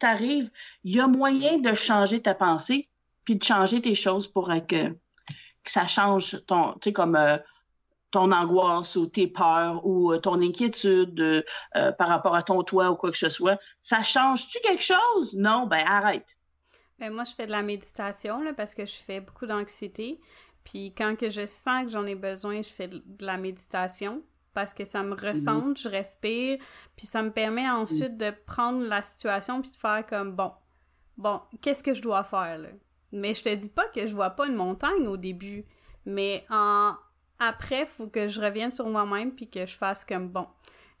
t'arrive, 0.00 0.50
il 0.82 0.96
y 0.96 1.00
a 1.00 1.06
moyen 1.06 1.58
de 1.58 1.72
changer 1.74 2.20
ta 2.20 2.34
pensée 2.34 2.88
puis 3.24 3.36
de 3.36 3.44
changer 3.44 3.80
tes 3.82 3.94
choses 3.94 4.26
pour 4.26 4.50
que, 4.68 4.96
que 5.66 5.72
ça 5.72 5.86
change 5.86 6.44
ton, 6.46 6.72
tu 6.74 6.78
sais, 6.84 6.92
comme 6.92 7.16
ton 8.10 8.32
angoisse 8.32 8.96
ou 8.96 9.06
tes 9.06 9.26
peurs 9.26 9.84
ou 9.86 10.12
euh, 10.12 10.18
ton 10.18 10.40
inquiétude 10.40 11.20
euh, 11.20 11.42
euh, 11.76 11.92
par 11.92 12.08
rapport 12.08 12.34
à 12.34 12.42
ton 12.42 12.62
toit 12.62 12.90
ou 12.90 12.96
quoi 12.96 13.10
que 13.10 13.18
ce 13.18 13.28
soit, 13.28 13.58
ça 13.82 14.02
change-tu 14.02 14.58
quelque 14.60 14.82
chose? 14.82 15.34
Non, 15.34 15.66
ben 15.66 15.84
arrête. 15.86 16.36
Ben 16.98 17.12
moi, 17.12 17.24
je 17.24 17.34
fais 17.34 17.46
de 17.46 17.52
la 17.52 17.62
méditation 17.62 18.40
là, 18.42 18.54
parce 18.54 18.74
que 18.74 18.86
je 18.86 18.94
fais 18.94 19.20
beaucoup 19.20 19.44
d'anxiété. 19.46 20.18
Puis 20.64 20.94
quand 20.96 21.14
que 21.16 21.28
je 21.28 21.44
sens 21.44 21.84
que 21.84 21.90
j'en 21.90 22.06
ai 22.06 22.14
besoin, 22.14 22.62
je 22.62 22.70
fais 22.70 22.88
de 22.88 23.02
la 23.20 23.36
méditation 23.36 24.22
parce 24.54 24.72
que 24.72 24.86
ça 24.86 25.02
me 25.02 25.10
mhm. 25.10 25.20
ressente, 25.20 25.78
je 25.78 25.88
respire, 25.88 26.58
puis 26.96 27.06
ça 27.06 27.22
me 27.22 27.30
permet 27.30 27.68
ensuite 27.68 28.16
de 28.16 28.32
prendre 28.46 28.82
la 28.82 29.02
situation 29.02 29.60
puis 29.60 29.70
de 29.70 29.76
faire 29.76 30.06
comme 30.06 30.34
bon, 30.34 30.52
bon, 31.18 31.42
qu'est-ce 31.60 31.82
que 31.82 31.92
je 31.92 32.00
dois 32.00 32.24
faire 32.24 32.56
là? 32.56 32.68
Mais 33.12 33.34
je 33.34 33.42
te 33.42 33.54
dis 33.54 33.68
pas 33.68 33.86
que 33.86 34.06
je 34.06 34.14
vois 34.14 34.30
pas 34.30 34.46
une 34.46 34.54
montagne 34.54 35.06
au 35.06 35.16
début, 35.16 35.64
mais 36.04 36.44
en, 36.50 36.94
après, 37.38 37.82
il 37.82 37.86
faut 37.86 38.06
que 38.06 38.28
je 38.28 38.40
revienne 38.40 38.70
sur 38.70 38.88
moi-même 38.88 39.32
puis 39.32 39.48
que 39.48 39.66
je 39.66 39.76
fasse 39.76 40.04
comme 40.04 40.28
bon. 40.28 40.46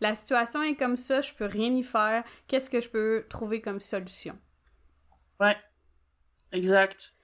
La 0.00 0.14
situation 0.14 0.62
est 0.62 0.74
comme 0.74 0.96
ça, 0.96 1.20
je 1.20 1.32
peux 1.32 1.46
rien 1.46 1.74
y 1.74 1.82
faire. 1.82 2.22
Qu'est-ce 2.46 2.68
que 2.68 2.80
je 2.80 2.88
peux 2.88 3.24
trouver 3.28 3.60
comme 3.60 3.80
solution? 3.80 4.38
Ouais. 5.40 5.56
Exact. 6.52 7.14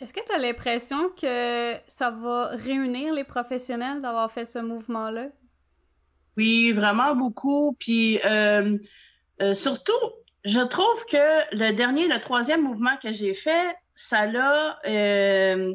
Est-ce 0.00 0.12
que 0.12 0.24
tu 0.24 0.32
as 0.32 0.38
l'impression 0.38 1.10
que 1.10 1.74
ça 1.86 2.10
va 2.10 2.48
réunir 2.48 3.12
les 3.14 3.24
professionnels 3.24 4.00
d'avoir 4.00 4.30
fait 4.30 4.44
ce 4.44 4.58
mouvement-là? 4.58 5.28
Oui, 6.36 6.72
vraiment 6.72 7.14
beaucoup. 7.14 7.76
Puis 7.78 8.20
euh, 8.24 8.78
euh, 9.40 9.54
surtout, 9.54 9.92
je 10.44 10.60
trouve 10.60 11.04
que 11.06 11.56
le 11.56 11.72
dernier, 11.72 12.08
le 12.08 12.20
troisième 12.20 12.62
mouvement 12.62 12.96
que 13.02 13.12
j'ai 13.12 13.34
fait, 13.34 13.76
ça 13.94 14.26
l'a 14.26 14.78
euh, 14.86 15.74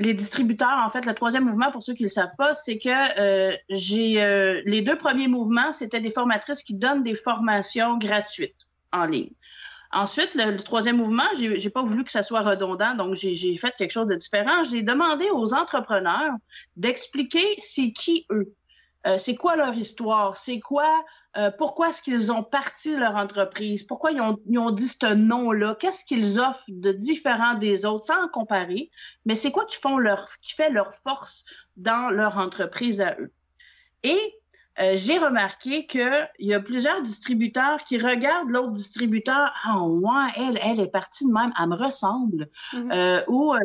les 0.00 0.14
distributeurs, 0.14 0.82
en 0.82 0.88
fait, 0.88 1.04
le 1.04 1.14
troisième 1.14 1.44
mouvement, 1.44 1.70
pour 1.70 1.82
ceux 1.82 1.92
qui 1.92 2.04
ne 2.04 2.08
le 2.08 2.12
savent 2.12 2.34
pas, 2.38 2.54
c'est 2.54 2.78
que 2.78 3.20
euh, 3.20 3.54
j'ai 3.68 4.22
euh, 4.22 4.62
les 4.64 4.80
deux 4.80 4.96
premiers 4.96 5.28
mouvements, 5.28 5.72
c'était 5.72 6.00
des 6.00 6.10
formatrices 6.10 6.62
qui 6.62 6.74
donnent 6.74 7.02
des 7.02 7.14
formations 7.14 7.98
gratuites 7.98 8.56
en 8.92 9.04
ligne. 9.04 9.30
Ensuite, 9.92 10.34
le, 10.34 10.56
troisième 10.56 10.96
mouvement, 10.96 11.24
j'ai, 11.36 11.50
n'ai 11.50 11.70
pas 11.70 11.82
voulu 11.82 12.04
que 12.04 12.12
ça 12.12 12.22
soit 12.22 12.40
redondant, 12.40 12.94
donc 12.94 13.14
j'ai 13.14 13.56
fait 13.56 13.74
quelque 13.76 13.90
chose 13.90 14.06
de 14.06 14.14
différent. 14.14 14.62
J'ai 14.62 14.82
demandé 14.82 15.28
aux 15.32 15.52
entrepreneurs 15.52 16.32
d'expliquer 16.76 17.44
c'est 17.60 17.92
qui 17.92 18.24
eux. 18.30 18.54
Euh, 19.06 19.18
c'est 19.18 19.34
quoi 19.34 19.56
leur 19.56 19.74
histoire? 19.74 20.36
C'est 20.36 20.60
quoi, 20.60 21.04
euh, 21.36 21.50
pourquoi 21.56 21.88
est-ce 21.88 22.02
qu'ils 22.02 22.32
ont 22.32 22.42
parti 22.42 22.96
leur 22.96 23.16
entreprise? 23.16 23.82
Pourquoi 23.82 24.12
ils 24.12 24.20
ont, 24.20 24.38
ils 24.46 24.58
ont 24.58 24.70
dit 24.70 24.88
ce 24.88 25.14
nom-là? 25.14 25.74
Qu'est-ce 25.80 26.04
qu'ils 26.04 26.38
offrent 26.38 26.64
de 26.68 26.92
différent 26.92 27.54
des 27.54 27.86
autres? 27.86 28.06
Sans 28.06 28.28
comparer? 28.28 28.90
Mais 29.24 29.36
c'est 29.36 29.50
quoi 29.50 29.64
qui 29.64 29.78
qui 30.42 30.54
fait 30.54 30.70
leur 30.70 30.94
force 30.96 31.44
dans 31.76 32.10
leur 32.10 32.36
entreprise 32.36 33.00
à 33.00 33.16
eux? 33.18 33.32
Et 34.02 34.39
euh, 34.80 34.96
j'ai 34.96 35.18
remarqué 35.18 35.86
qu'il 35.86 36.28
y 36.38 36.54
a 36.54 36.60
plusieurs 36.60 37.02
distributeurs 37.02 37.84
qui 37.84 37.98
regardent 37.98 38.50
l'autre 38.50 38.72
distributeur. 38.72 39.52
Ah, 39.64 39.82
ouais, 39.82 40.30
elle, 40.36 40.58
elle 40.62 40.80
est 40.80 40.90
partie 40.90 41.26
de 41.26 41.32
même, 41.32 41.52
elle 41.60 41.68
me 41.68 41.76
ressemble. 41.76 42.48
Mm-hmm. 42.72 42.92
Euh, 42.92 43.22
ou, 43.28 43.54
euh, 43.54 43.58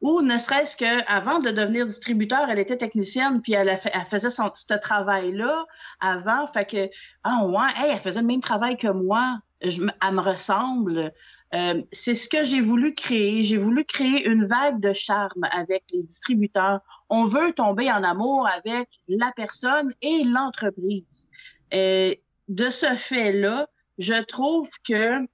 ou 0.00 0.22
ne 0.22 0.38
serait-ce 0.38 0.76
qu'avant 0.76 1.38
de 1.40 1.50
devenir 1.50 1.86
distributeur, 1.86 2.48
elle 2.48 2.58
était 2.58 2.78
technicienne, 2.78 3.42
puis 3.42 3.52
elle, 3.52 3.68
elle 3.68 4.06
faisait 4.10 4.30
son, 4.30 4.50
ce 4.54 4.74
travail-là 4.74 5.66
avant. 6.00 6.46
Fait 6.46 6.64
que, 6.64 6.90
ah, 7.24 7.44
ouais, 7.44 7.70
elle 7.88 7.98
faisait 7.98 8.20
le 8.20 8.26
même 8.26 8.40
travail 8.40 8.76
que 8.76 8.88
moi. 8.88 9.38
Je, 9.64 9.82
elle 9.82 10.14
me 10.14 10.20
ressemble. 10.20 11.12
Euh, 11.54 11.82
c'est 11.92 12.14
ce 12.14 12.28
que 12.28 12.44
j'ai 12.44 12.60
voulu 12.60 12.94
créer. 12.94 13.42
J'ai 13.42 13.58
voulu 13.58 13.84
créer 13.84 14.26
une 14.26 14.44
vague 14.44 14.80
de 14.80 14.92
charme 14.92 15.44
avec 15.50 15.84
les 15.92 16.02
distributeurs. 16.02 16.80
On 17.10 17.24
veut 17.24 17.52
tomber 17.52 17.90
en 17.90 18.02
amour 18.02 18.48
avec 18.48 18.88
la 19.08 19.32
personne 19.36 19.92
et 20.00 20.24
l'entreprise. 20.24 21.28
Euh, 21.74 22.14
de 22.48 22.70
ce 22.70 22.96
fait-là, 22.96 23.68
je 23.98 24.22
trouve 24.22 24.68
que 24.86 25.26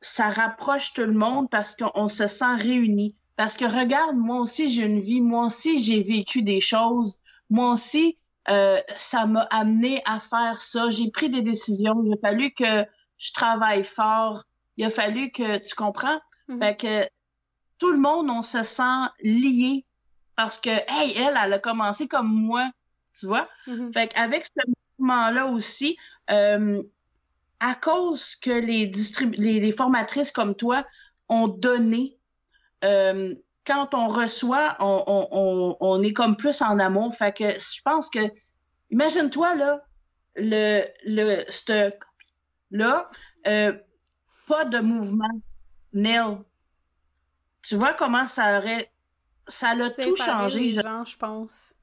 ça 0.00 0.28
rapproche 0.28 0.92
tout 0.92 1.02
le 1.02 1.12
monde 1.12 1.48
parce 1.50 1.74
qu'on 1.74 2.08
se 2.08 2.26
sent 2.26 2.54
réunis. 2.56 3.16
Parce 3.36 3.56
que 3.56 3.64
regarde, 3.64 4.16
moi 4.16 4.40
aussi 4.40 4.68
j'ai 4.68 4.84
une 4.84 5.00
vie, 5.00 5.20
moi 5.20 5.46
aussi 5.46 5.82
j'ai 5.82 6.02
vécu 6.02 6.42
des 6.42 6.60
choses, 6.60 7.20
moi 7.50 7.70
aussi 7.70 8.18
euh, 8.48 8.80
ça 8.96 9.26
m'a 9.26 9.42
amené 9.42 10.02
à 10.04 10.20
faire 10.20 10.60
ça. 10.60 10.90
J'ai 10.90 11.10
pris 11.10 11.30
des 11.30 11.42
décisions. 11.42 12.02
Il 12.04 12.12
a 12.12 12.16
fallu 12.20 12.50
que 12.52 12.84
je 13.18 13.32
travaille 13.32 13.84
fort 13.84 14.44
il 14.78 14.84
a 14.84 14.90
fallu 14.90 15.30
que 15.30 15.58
tu 15.58 15.74
comprends. 15.74 16.20
Mhm. 16.46 16.60
Fait 16.60 16.76
que 16.76 17.08
tout 17.78 17.92
le 17.92 17.98
monde, 17.98 18.30
on 18.30 18.42
se 18.42 18.62
sent 18.62 19.08
lié 19.22 19.84
parce 20.36 20.58
que, 20.58 20.70
hey, 20.70 21.12
elle, 21.16 21.36
elle 21.44 21.52
a 21.52 21.58
commencé 21.58 22.06
comme 22.08 22.28
moi, 22.28 22.70
tu 23.12 23.26
vois? 23.26 23.48
Mhm. 23.66 23.92
Fait 23.92 24.08
qu'avec 24.08 24.44
ce 24.44 24.70
mouvement-là 24.98 25.46
aussi, 25.46 25.98
euh, 26.30 26.82
à 27.60 27.74
cause 27.74 28.36
que 28.36 28.52
les, 28.52 28.92
les, 29.32 29.72
formatrices 29.72 30.30
comme 30.30 30.54
toi 30.54 30.86
ont 31.28 31.48
donné, 31.48 32.16
euh, 32.84 33.34
quand 33.66 33.94
on 33.94 34.06
reçoit, 34.06 34.76
on, 34.78 36.02
est 36.02 36.12
comme 36.12 36.36
plus 36.36 36.62
en 36.62 36.78
amour. 36.78 37.14
Fait 37.16 37.36
que 37.36 37.58
je 37.58 37.82
pense 37.84 38.08
que, 38.08 38.20
imagine-toi, 38.90 39.56
là, 39.56 39.82
le, 40.36 40.84
le, 41.04 41.44
là, 42.70 43.10
euh, 43.48 43.72
pas 44.48 44.64
de 44.64 44.80
mouvement 44.80 45.40
nil. 45.92 46.38
Tu 47.62 47.76
vois 47.76 47.94
comment 47.94 48.26
ça 48.26 48.58
aurait. 48.58 48.90
Ça 49.46 49.74
l'a 49.74 49.90
tout 49.90 50.16
changé. 50.16 50.60
les 50.60 50.74
gens, 50.74 51.04
je 51.04 51.16
pense. 51.16 51.74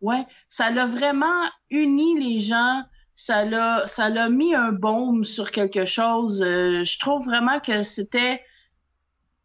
Ouais, 0.00 0.26
ça 0.48 0.70
l'a 0.70 0.86
vraiment 0.86 1.44
uni 1.70 2.18
les 2.18 2.40
gens. 2.40 2.82
Ça 3.14 3.44
l'a, 3.44 3.86
ça 3.86 4.08
l'a 4.08 4.28
mis 4.28 4.54
un 4.54 4.72
baume 4.72 5.22
sur 5.22 5.50
quelque 5.50 5.84
chose. 5.84 6.42
Euh, 6.42 6.82
je 6.82 6.98
trouve 6.98 7.24
vraiment 7.24 7.60
que 7.60 7.82
c'était. 7.82 8.42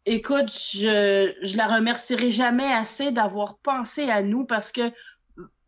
Écoute, 0.06 0.50
je, 0.50 1.34
je 1.42 1.56
la 1.56 1.66
remercierai 1.66 2.30
jamais 2.30 2.72
assez 2.72 3.12
d'avoir 3.12 3.58
pensé 3.58 4.08
à 4.10 4.22
nous 4.22 4.46
parce 4.46 4.72
que 4.72 4.90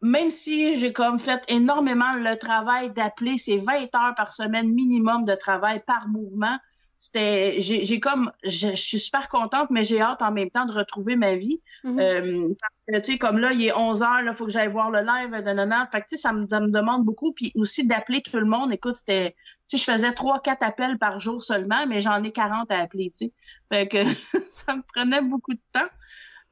même 0.03 0.31
si 0.31 0.75
j'ai 0.77 0.93
comme 0.93 1.19
fait 1.19 1.43
énormément 1.49 2.15
le 2.15 2.37
travail 2.37 2.91
d'appeler, 2.91 3.37
ces 3.39 3.59
20 3.59 3.95
heures 3.95 4.15
par 4.17 4.33
semaine 4.33 4.73
minimum 4.73 5.25
de 5.25 5.35
travail 5.35 5.83
par 5.87 6.09
mouvement, 6.09 6.59
c'était 7.01 7.63
j'ai 7.63 7.99
comme 7.99 8.31
je, 8.45 8.75
suis 8.75 8.99
super 8.99 9.31
contente 9.31 9.71
mais 9.71 9.85
j'ai 9.85 10.03
hâte 10.03 10.21
en 10.21 10.33
même 10.33 10.51
temps 10.51 10.67
de 10.67 10.73
retrouver 10.73 11.17
ma 11.17 11.35
vie. 11.35 11.63
Mm-hmm. 11.83 11.99
euh, 11.99 13.01
tu 13.01 13.13
sais 13.13 13.19
comme 13.19 13.39
là 13.39 13.53
il 13.55 13.65
est 13.65 13.73
11 13.75 14.03
heures 14.03 14.21
là 14.21 14.35
faut 14.35 14.45
que 14.45 14.53
j'aille 14.53 14.69
voir 14.69 14.91
le 14.91 15.01
live 15.01 15.31
de 15.31 15.51
nana 15.51 15.89
fait 15.91 16.03
que 16.03 16.19
ça 16.19 16.35
me, 16.35 16.47
ça 16.47 16.61
me 16.61 16.69
demande 16.69 17.07
beaucoup. 17.07 17.33
Puis 17.33 17.53
aussi 17.55 17.87
d'appeler 17.87 18.21
tout 18.21 18.39
le 18.39 18.45
monde. 18.45 18.71
Écoute 18.71 18.97
c'était 18.97 19.35
tu 19.67 19.79
sais 19.79 19.85
je 19.87 19.91
faisais 19.91 20.13
trois 20.13 20.41
quatre 20.41 20.63
appels 20.63 20.99
par 20.99 21.21
jour 21.21 21.43
seulement 21.43 21.87
mais 21.87 22.01
j'en 22.01 22.23
ai 22.23 22.33
40 22.33 22.71
à 22.71 22.81
appeler 22.81 23.11
tu 23.11 23.29
sais. 23.29 23.33
Fait 23.73 23.89
que 23.89 24.05
ça 24.51 24.77
me 24.77 24.83
prenait 24.83 25.23
beaucoup 25.23 25.55
de 25.55 25.63
temps 25.73 25.89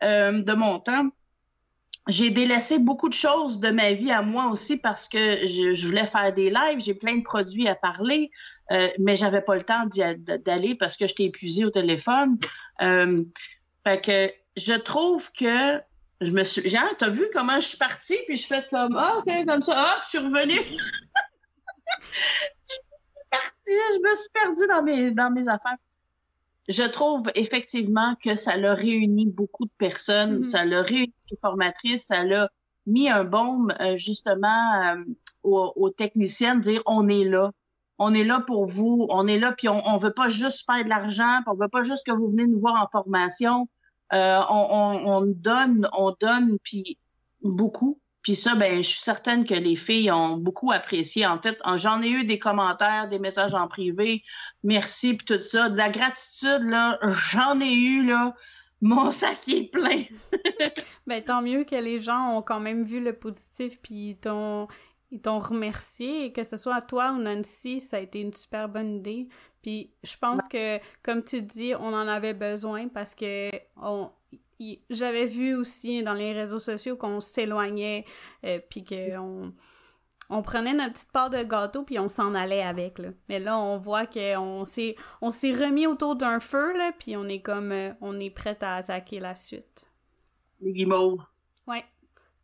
euh, 0.02 0.40
de 0.40 0.52
mon 0.54 0.80
temps 0.80 1.10
j'ai 2.08 2.30
délaissé 2.30 2.78
beaucoup 2.78 3.08
de 3.10 3.14
choses 3.14 3.60
de 3.60 3.70
ma 3.70 3.92
vie 3.92 4.10
à 4.10 4.22
moi 4.22 4.46
aussi 4.46 4.78
parce 4.78 5.08
que 5.08 5.46
je, 5.46 5.86
voulais 5.86 6.06
faire 6.06 6.32
des 6.32 6.48
lives, 6.50 6.80
j'ai 6.80 6.94
plein 6.94 7.16
de 7.16 7.22
produits 7.22 7.68
à 7.68 7.74
parler, 7.74 8.30
euh, 8.72 8.88
mais 8.98 9.14
j'avais 9.14 9.42
pas 9.42 9.54
le 9.54 9.62
temps 9.62 9.84
d'aller 9.86 10.74
parce 10.74 10.96
que 10.96 11.06
j'étais 11.06 11.24
épuisée 11.24 11.66
au 11.66 11.70
téléphone. 11.70 12.38
Euh, 12.80 13.18
fait 13.84 14.00
que 14.04 14.32
je 14.56 14.72
trouve 14.72 15.30
que 15.32 15.80
je 16.20 16.32
me 16.32 16.42
suis. 16.44 16.68
Genre, 16.68 16.96
t'as 16.98 17.10
vu 17.10 17.26
comment 17.32 17.60
je 17.60 17.68
suis 17.68 17.78
partie, 17.78 18.18
puis 18.26 18.38
je 18.38 18.46
fais 18.46 18.64
comme 18.70 18.96
Ah, 18.96 19.18
ok, 19.18 19.46
comme 19.46 19.62
ça, 19.62 19.74
ah, 19.76 20.00
je 20.04 20.08
suis 20.08 20.18
revenue. 20.18 20.60
je 23.66 24.00
me 24.02 24.16
suis 24.16 24.30
perdue 24.32 24.66
dans 24.66 24.82
mes, 24.82 25.10
dans 25.10 25.30
mes 25.30 25.46
affaires 25.46 25.76
je 26.68 26.82
trouve 26.82 27.22
effectivement 27.34 28.14
que 28.22 28.36
ça 28.36 28.56
l'a 28.56 28.74
réuni 28.74 29.26
beaucoup 29.26 29.64
de 29.64 29.72
personnes, 29.78 30.40
mm-hmm. 30.40 30.50
ça 30.50 30.64
l'a 30.64 30.82
réuni 30.82 31.14
les 31.30 31.38
formatrices, 31.40 32.06
ça 32.06 32.24
l'a 32.24 32.50
mis 32.86 33.08
un 33.08 33.24
baume 33.24 33.72
euh, 33.80 33.96
justement 33.96 34.82
euh, 34.82 34.96
aux, 35.42 35.72
aux, 35.76 35.90
techniciennes, 35.90 36.60
dire 36.60 36.82
on 36.86 37.08
est 37.08 37.24
là, 37.24 37.52
on 37.98 38.14
est 38.14 38.24
là 38.24 38.40
pour 38.40 38.66
vous, 38.66 39.06
on 39.10 39.26
est 39.26 39.38
là, 39.38 39.52
puis 39.52 39.68
on, 39.68 39.86
on 39.86 39.96
veut 39.96 40.12
pas 40.12 40.28
juste 40.28 40.64
faire 40.66 40.84
de 40.84 40.88
l'argent, 40.88 41.40
on 41.46 41.54
veut 41.54 41.68
pas 41.68 41.82
juste 41.82 42.06
que 42.06 42.12
vous 42.12 42.28
venez 42.28 42.46
nous 42.46 42.60
voir 42.60 42.82
en 42.82 42.88
formation, 42.90 43.68
euh, 44.12 44.40
on, 44.48 44.66
on, 44.70 45.16
on 45.16 45.26
donne, 45.26 45.88
on 45.92 46.14
donne, 46.18 46.58
puis 46.62 46.98
beaucoup. 47.42 48.00
Puis 48.22 48.34
ça, 48.34 48.54
ben, 48.54 48.82
je 48.82 48.88
suis 48.88 49.00
certaine 49.00 49.44
que 49.44 49.54
les 49.54 49.76
filles 49.76 50.10
ont 50.10 50.36
beaucoup 50.36 50.72
apprécié. 50.72 51.26
En 51.26 51.40
fait, 51.40 51.58
j'en 51.76 52.02
ai 52.02 52.10
eu 52.10 52.24
des 52.24 52.38
commentaires, 52.38 53.08
des 53.08 53.18
messages 53.18 53.54
en 53.54 53.68
privé, 53.68 54.22
merci, 54.64 55.16
puis 55.16 55.24
tout 55.24 55.42
ça. 55.42 55.68
De 55.68 55.76
la 55.76 55.88
gratitude, 55.88 56.62
là, 56.62 56.98
j'en 57.02 57.60
ai 57.60 57.72
eu, 57.72 58.04
là. 58.04 58.34
Mon 58.80 59.10
sac 59.12 59.48
est 59.48 59.70
plein. 59.70 60.04
ben, 61.06 61.22
tant 61.22 61.42
mieux 61.42 61.64
que 61.64 61.76
les 61.76 62.00
gens 62.00 62.36
ont 62.36 62.42
quand 62.42 62.60
même 62.60 62.84
vu 62.84 63.00
le 63.02 63.12
positif, 63.12 63.80
puis 63.80 64.10
ils 64.10 64.16
t'ont, 64.16 64.68
ils 65.10 65.20
t'ont 65.20 65.38
remercié, 65.38 66.26
et 66.26 66.32
que 66.32 66.44
ce 66.44 66.56
soit 66.56 66.80
toi 66.82 67.12
ou 67.12 67.18
Nancy, 67.18 67.80
ça 67.80 67.98
a 67.98 68.00
été 68.00 68.20
une 68.20 68.32
super 68.32 68.68
bonne 68.68 68.96
idée. 68.96 69.28
Puis 69.62 69.92
je 70.02 70.16
pense 70.16 70.46
que, 70.48 70.78
comme 71.02 71.22
tu 71.24 71.42
dis, 71.42 71.72
on 71.74 71.92
en 71.92 72.08
avait 72.08 72.34
besoin 72.34 72.88
parce 72.88 73.14
que 73.14 73.50
on, 73.76 74.10
j'avais 74.90 75.26
vu 75.26 75.54
aussi 75.54 76.02
dans 76.02 76.14
les 76.14 76.32
réseaux 76.32 76.58
sociaux 76.58 76.96
qu'on 76.96 77.20
s'éloignait, 77.20 78.04
euh, 78.44 78.58
puis 78.70 78.84
qu'on 78.84 79.52
on 80.30 80.42
prenait 80.42 80.74
notre 80.74 80.92
petite 80.92 81.12
part 81.12 81.30
de 81.30 81.42
gâteau 81.42 81.84
puis 81.84 81.98
on 81.98 82.08
s'en 82.08 82.34
allait 82.34 82.62
avec 82.62 82.98
là. 82.98 83.08
Mais 83.28 83.38
là 83.38 83.58
on 83.58 83.78
voit 83.78 84.06
qu'on 84.06 84.64
s'est 84.64 84.96
on 85.20 85.30
s'est 85.30 85.52
remis 85.52 85.86
autour 85.86 86.16
d'un 86.16 86.40
feu 86.40 86.76
là 86.76 86.92
puis 86.98 87.16
on 87.16 87.26
est 87.28 87.40
comme 87.40 87.72
euh, 87.72 87.92
on 88.00 88.18
est 88.20 88.30
prêt 88.30 88.58
à 88.60 88.76
attaquer 88.76 89.20
la 89.20 89.34
suite. 89.34 89.90
Les 90.60 90.72
guimauves. 90.72 91.22
Ouais. 91.66 91.84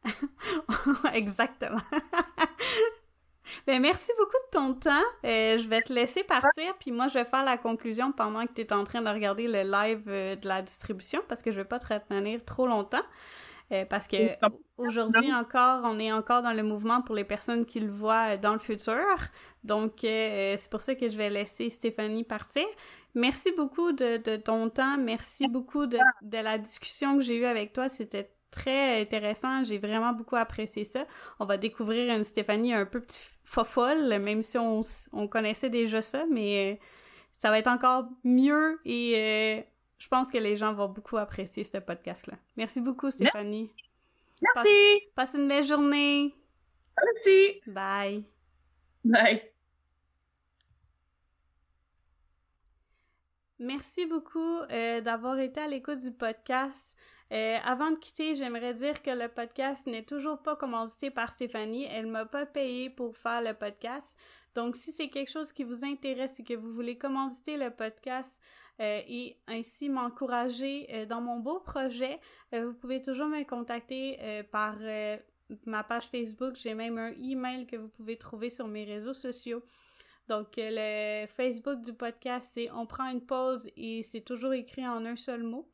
Exactement. 1.15 1.81
Ben, 3.67 3.81
merci 3.81 4.11
beaucoup 4.19 4.37
de 4.47 4.51
ton 4.59 4.75
temps. 4.75 5.05
Euh, 5.25 5.59
je 5.59 5.69
vais 5.69 5.83
te 5.83 5.93
laisser 5.93 6.25
partir, 6.25 6.75
puis 6.79 6.93
moi, 6.93 7.09
je 7.09 7.15
vais 7.15 7.25
faire 7.25 7.45
la 7.45 7.57
conclusion 7.59 8.13
pendant 8.13 8.47
que 8.47 8.53
tu 8.55 8.63
es 8.63 8.73
en 8.73 8.85
train 8.85 9.03
de 9.03 9.09
regarder 9.09 9.47
le 9.47 9.63
live 9.63 10.05
euh, 10.09 10.37
de 10.37 10.49
la 10.49 10.63
distribution, 10.63 11.21
parce 11.29 11.43
que 11.43 11.51
je 11.53 11.57
vais 11.57 11.65
pas 11.65 11.79
te 11.79 11.93
retenir 11.93 12.45
trop 12.45 12.67
longtemps. 12.67 13.03
Euh, 13.73 13.87
parce 13.87 14.07
que 14.07 14.17
aujourd'hui 14.77 15.33
encore, 15.33 15.81
on 15.85 15.99
est 15.99 16.13
encore 16.13 16.43
dans 16.43 16.53
le 16.53 16.63
mouvement 16.63 17.01
pour 17.01 17.15
les 17.15 17.25
personnes 17.25 17.65
qui 17.65 17.81
le 17.81 17.91
voient 17.91 18.37
dans 18.37 18.53
le 18.53 18.59
futur. 18.59 19.03
Donc, 19.63 19.95
c'est 20.03 20.69
pour 20.71 20.83
ça 20.83 20.95
que 20.95 21.11
je 21.11 21.17
vais 21.17 21.31
laisser 21.31 21.71
Stéphanie 21.71 22.25
partir. 22.25 22.65
Merci 23.15 23.53
beaucoup 23.57 23.93
de, 23.93 24.19
de 24.19 24.37
ton 24.37 24.69
temps. 24.69 24.99
Merci 24.99 25.49
beaucoup 25.49 25.87
de, 25.87 25.99
de 26.21 26.39
la 26.39 26.59
discussion 26.59 27.17
que 27.17 27.23
j'ai 27.23 27.37
eue 27.37 27.47
avec 27.47 27.73
toi. 27.73 27.89
C'était 27.89 28.34
très 28.55 29.01
intéressant. 29.01 29.65
J'ai 29.65 29.79
vraiment 29.79 30.13
beaucoup 30.13 30.37
apprécié 30.37 30.85
ça. 30.85 31.07
On 31.41 31.45
va 31.45 31.57
découvrir 31.57 32.15
une 32.15 32.25
Stéphanie 32.25 32.73
un 32.73 32.87
peu 32.87 33.01
petit 33.01 33.25
fofolle, 33.45 34.09
même 34.21 34.43
si 34.43 34.57
on, 34.59 34.83
on 35.13 35.29
connaissait 35.29 35.71
déjà 35.71 36.03
ça, 36.03 36.25
mais 36.31 36.73
euh, 36.73 36.85
ça 37.33 37.51
va 37.51 37.59
être 37.59 37.69
encore 37.69 38.09
mieux 38.23 38.79
et 38.85 39.15
euh, 39.17 39.63
je 39.99 40.09
pense 40.09 40.31
que 40.31 40.39
les 40.39 40.57
gens 40.57 40.73
vont 40.73 40.89
beaucoup 40.89 41.17
apprécier 41.17 41.65
ce 41.65 41.79
podcast-là. 41.79 42.35
Merci 42.57 42.81
beaucoup, 42.81 43.11
Stéphanie. 43.11 43.71
Merci. 44.43 45.03
Passe, 45.15 45.35
une 45.35 45.49
belle 45.49 45.65
journée. 45.65 46.35
Merci. 47.03 47.61
Bye. 47.67 48.25
Bye. 49.05 49.43
Merci 53.59 54.07
beaucoup 54.07 54.59
euh, 54.71 55.01
d'avoir 55.01 55.39
été 55.39 55.61
à 55.61 55.69
l'écoute 55.69 56.01
du 56.01 56.13
podcast. 56.13 56.97
Euh, 57.33 57.57
avant 57.65 57.91
de 57.91 57.97
quitter, 57.97 58.35
j'aimerais 58.35 58.75
dire 58.75 59.03
que 59.03 59.11
le 59.11 59.29
podcast 59.29 59.87
n'est 59.87 60.05
toujours 60.05 60.39
pas 60.39 60.57
commandité 60.57 61.11
par 61.11 61.31
Stéphanie. 61.31 61.87
Elle 61.91 62.07
m'a 62.07 62.27
pas 62.27 62.47
payé 62.47 62.91
pour 62.91 63.17
faire 63.17 63.43
le 63.43 63.55
podcast. 63.55 64.19
Donc, 64.55 64.77
si 64.77 64.93
c'est 64.93 65.09
quelque 65.09 65.31
chose 65.31 65.53
qui 65.53 65.65
vous 65.65 65.85
intéresse 65.85 66.39
et 66.39 66.45
que 66.45 66.55
vous 66.55 66.73
voulez 66.73 66.97
commanditer 66.97 67.57
le 67.57 67.71
podcast 67.71 68.41
euh, 68.81 69.01
et 69.09 69.37
ainsi 69.49 69.89
m'encourager 69.89 70.87
euh, 70.93 71.07
dans 71.07 71.21
mon 71.21 71.41
beau 71.41 71.61
projet, 71.61 72.21
vous 72.53 72.75
pouvez 72.75 73.01
toujours 73.01 73.27
me 73.27 73.43
contacter 73.45 74.45
par 74.53 74.77
ma 75.67 75.83
page 75.83 76.07
Facebook, 76.07 76.55
j'ai 76.55 76.75
même 76.75 76.99
un 76.99 77.13
email 77.19 77.67
que 77.67 77.77
vous 77.77 77.89
pouvez 77.89 78.17
trouver 78.17 78.49
sur 78.49 78.69
mes 78.69 78.85
réseaux 78.85 79.15
sociaux. 79.15 79.63
Donc, 80.29 80.55
le 80.57 81.27
Facebook 81.27 81.81
du 81.81 81.93
podcast, 81.95 82.49
c'est 82.53 82.71
On 82.71 82.87
prend 82.87 83.11
une 83.11 83.25
pause 83.27 83.69
et 83.77 84.03
c'est 84.05 84.21
toujours 84.21 84.53
écrit 84.53 84.87
en 84.87 85.05
un 85.05 85.17
seul 85.17 85.43
mot. 85.43 85.69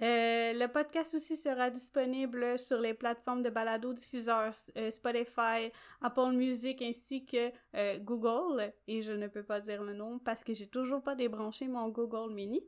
Euh, 0.00 0.52
le 0.54 0.66
podcast 0.68 1.14
aussi 1.14 1.36
sera 1.36 1.68
disponible 1.68 2.58
sur 2.58 2.80
les 2.80 2.94
plateformes 2.94 3.42
de 3.42 3.50
balado-diffuseurs 3.50 4.54
euh, 4.78 4.90
Spotify, 4.90 5.70
Apple 6.00 6.32
Music 6.32 6.80
ainsi 6.80 7.26
que 7.26 7.52
Google. 7.98 8.72
Et 8.88 9.02
je 9.02 9.12
ne 9.12 9.28
peux 9.28 9.42
pas 9.44 9.60
dire 9.60 9.82
le 9.82 9.92
nom 9.92 10.18
parce 10.18 10.44
que 10.44 10.54
j'ai 10.54 10.68
toujours 10.68 11.02
pas 11.02 11.14
débranché 11.14 11.68
mon 11.68 11.88
Google 11.88 12.32
Mini. 12.32 12.62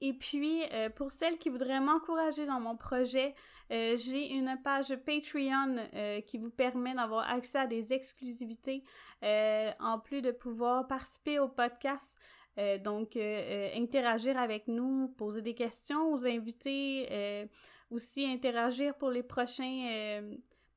Et 0.00 0.12
puis, 0.12 0.62
euh, 0.72 0.90
pour 0.90 1.12
celles 1.12 1.38
qui 1.38 1.48
voudraient 1.48 1.80
m'encourager 1.80 2.46
dans 2.46 2.60
mon 2.60 2.76
projet, 2.76 3.34
euh, 3.70 3.96
j'ai 3.96 4.32
une 4.32 4.58
page 4.62 4.94
Patreon 4.96 5.76
euh, 5.94 6.20
qui 6.22 6.38
vous 6.38 6.50
permet 6.50 6.94
d'avoir 6.94 7.28
accès 7.28 7.58
à 7.58 7.66
des 7.66 7.92
exclusivités 7.92 8.84
en 9.22 9.98
plus 9.98 10.22
de 10.22 10.30
pouvoir 10.30 10.86
participer 10.86 11.38
au 11.38 11.48
podcast. 11.48 12.18
Donc, 12.82 13.16
interagir 13.16 14.36
avec 14.36 14.68
nous, 14.68 15.08
poser 15.16 15.42
des 15.42 15.54
questions 15.54 16.12
aux 16.12 16.26
invités, 16.26 17.48
aussi 17.90 18.26
interagir 18.26 18.94
pour 18.96 19.10
les 19.10 19.22
prochains 19.22 20.20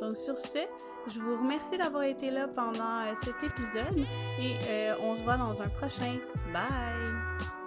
Donc, 0.02 0.18
sur 0.18 0.38
ce, 0.38 0.60
je 1.08 1.20
vous 1.20 1.38
remercie 1.38 1.78
d'avoir 1.78 2.04
été 2.04 2.32
là 2.32 2.48
pendant 2.48 3.02
euh, 3.02 3.14
cet 3.24 3.44
épisode 3.44 4.06
et 4.40 4.92
on 5.02 5.16
se 5.16 5.22
voit 5.22 5.38
dans 5.38 5.62
un 5.62 5.70
prochain. 5.70 6.18
Bye! 6.52 7.63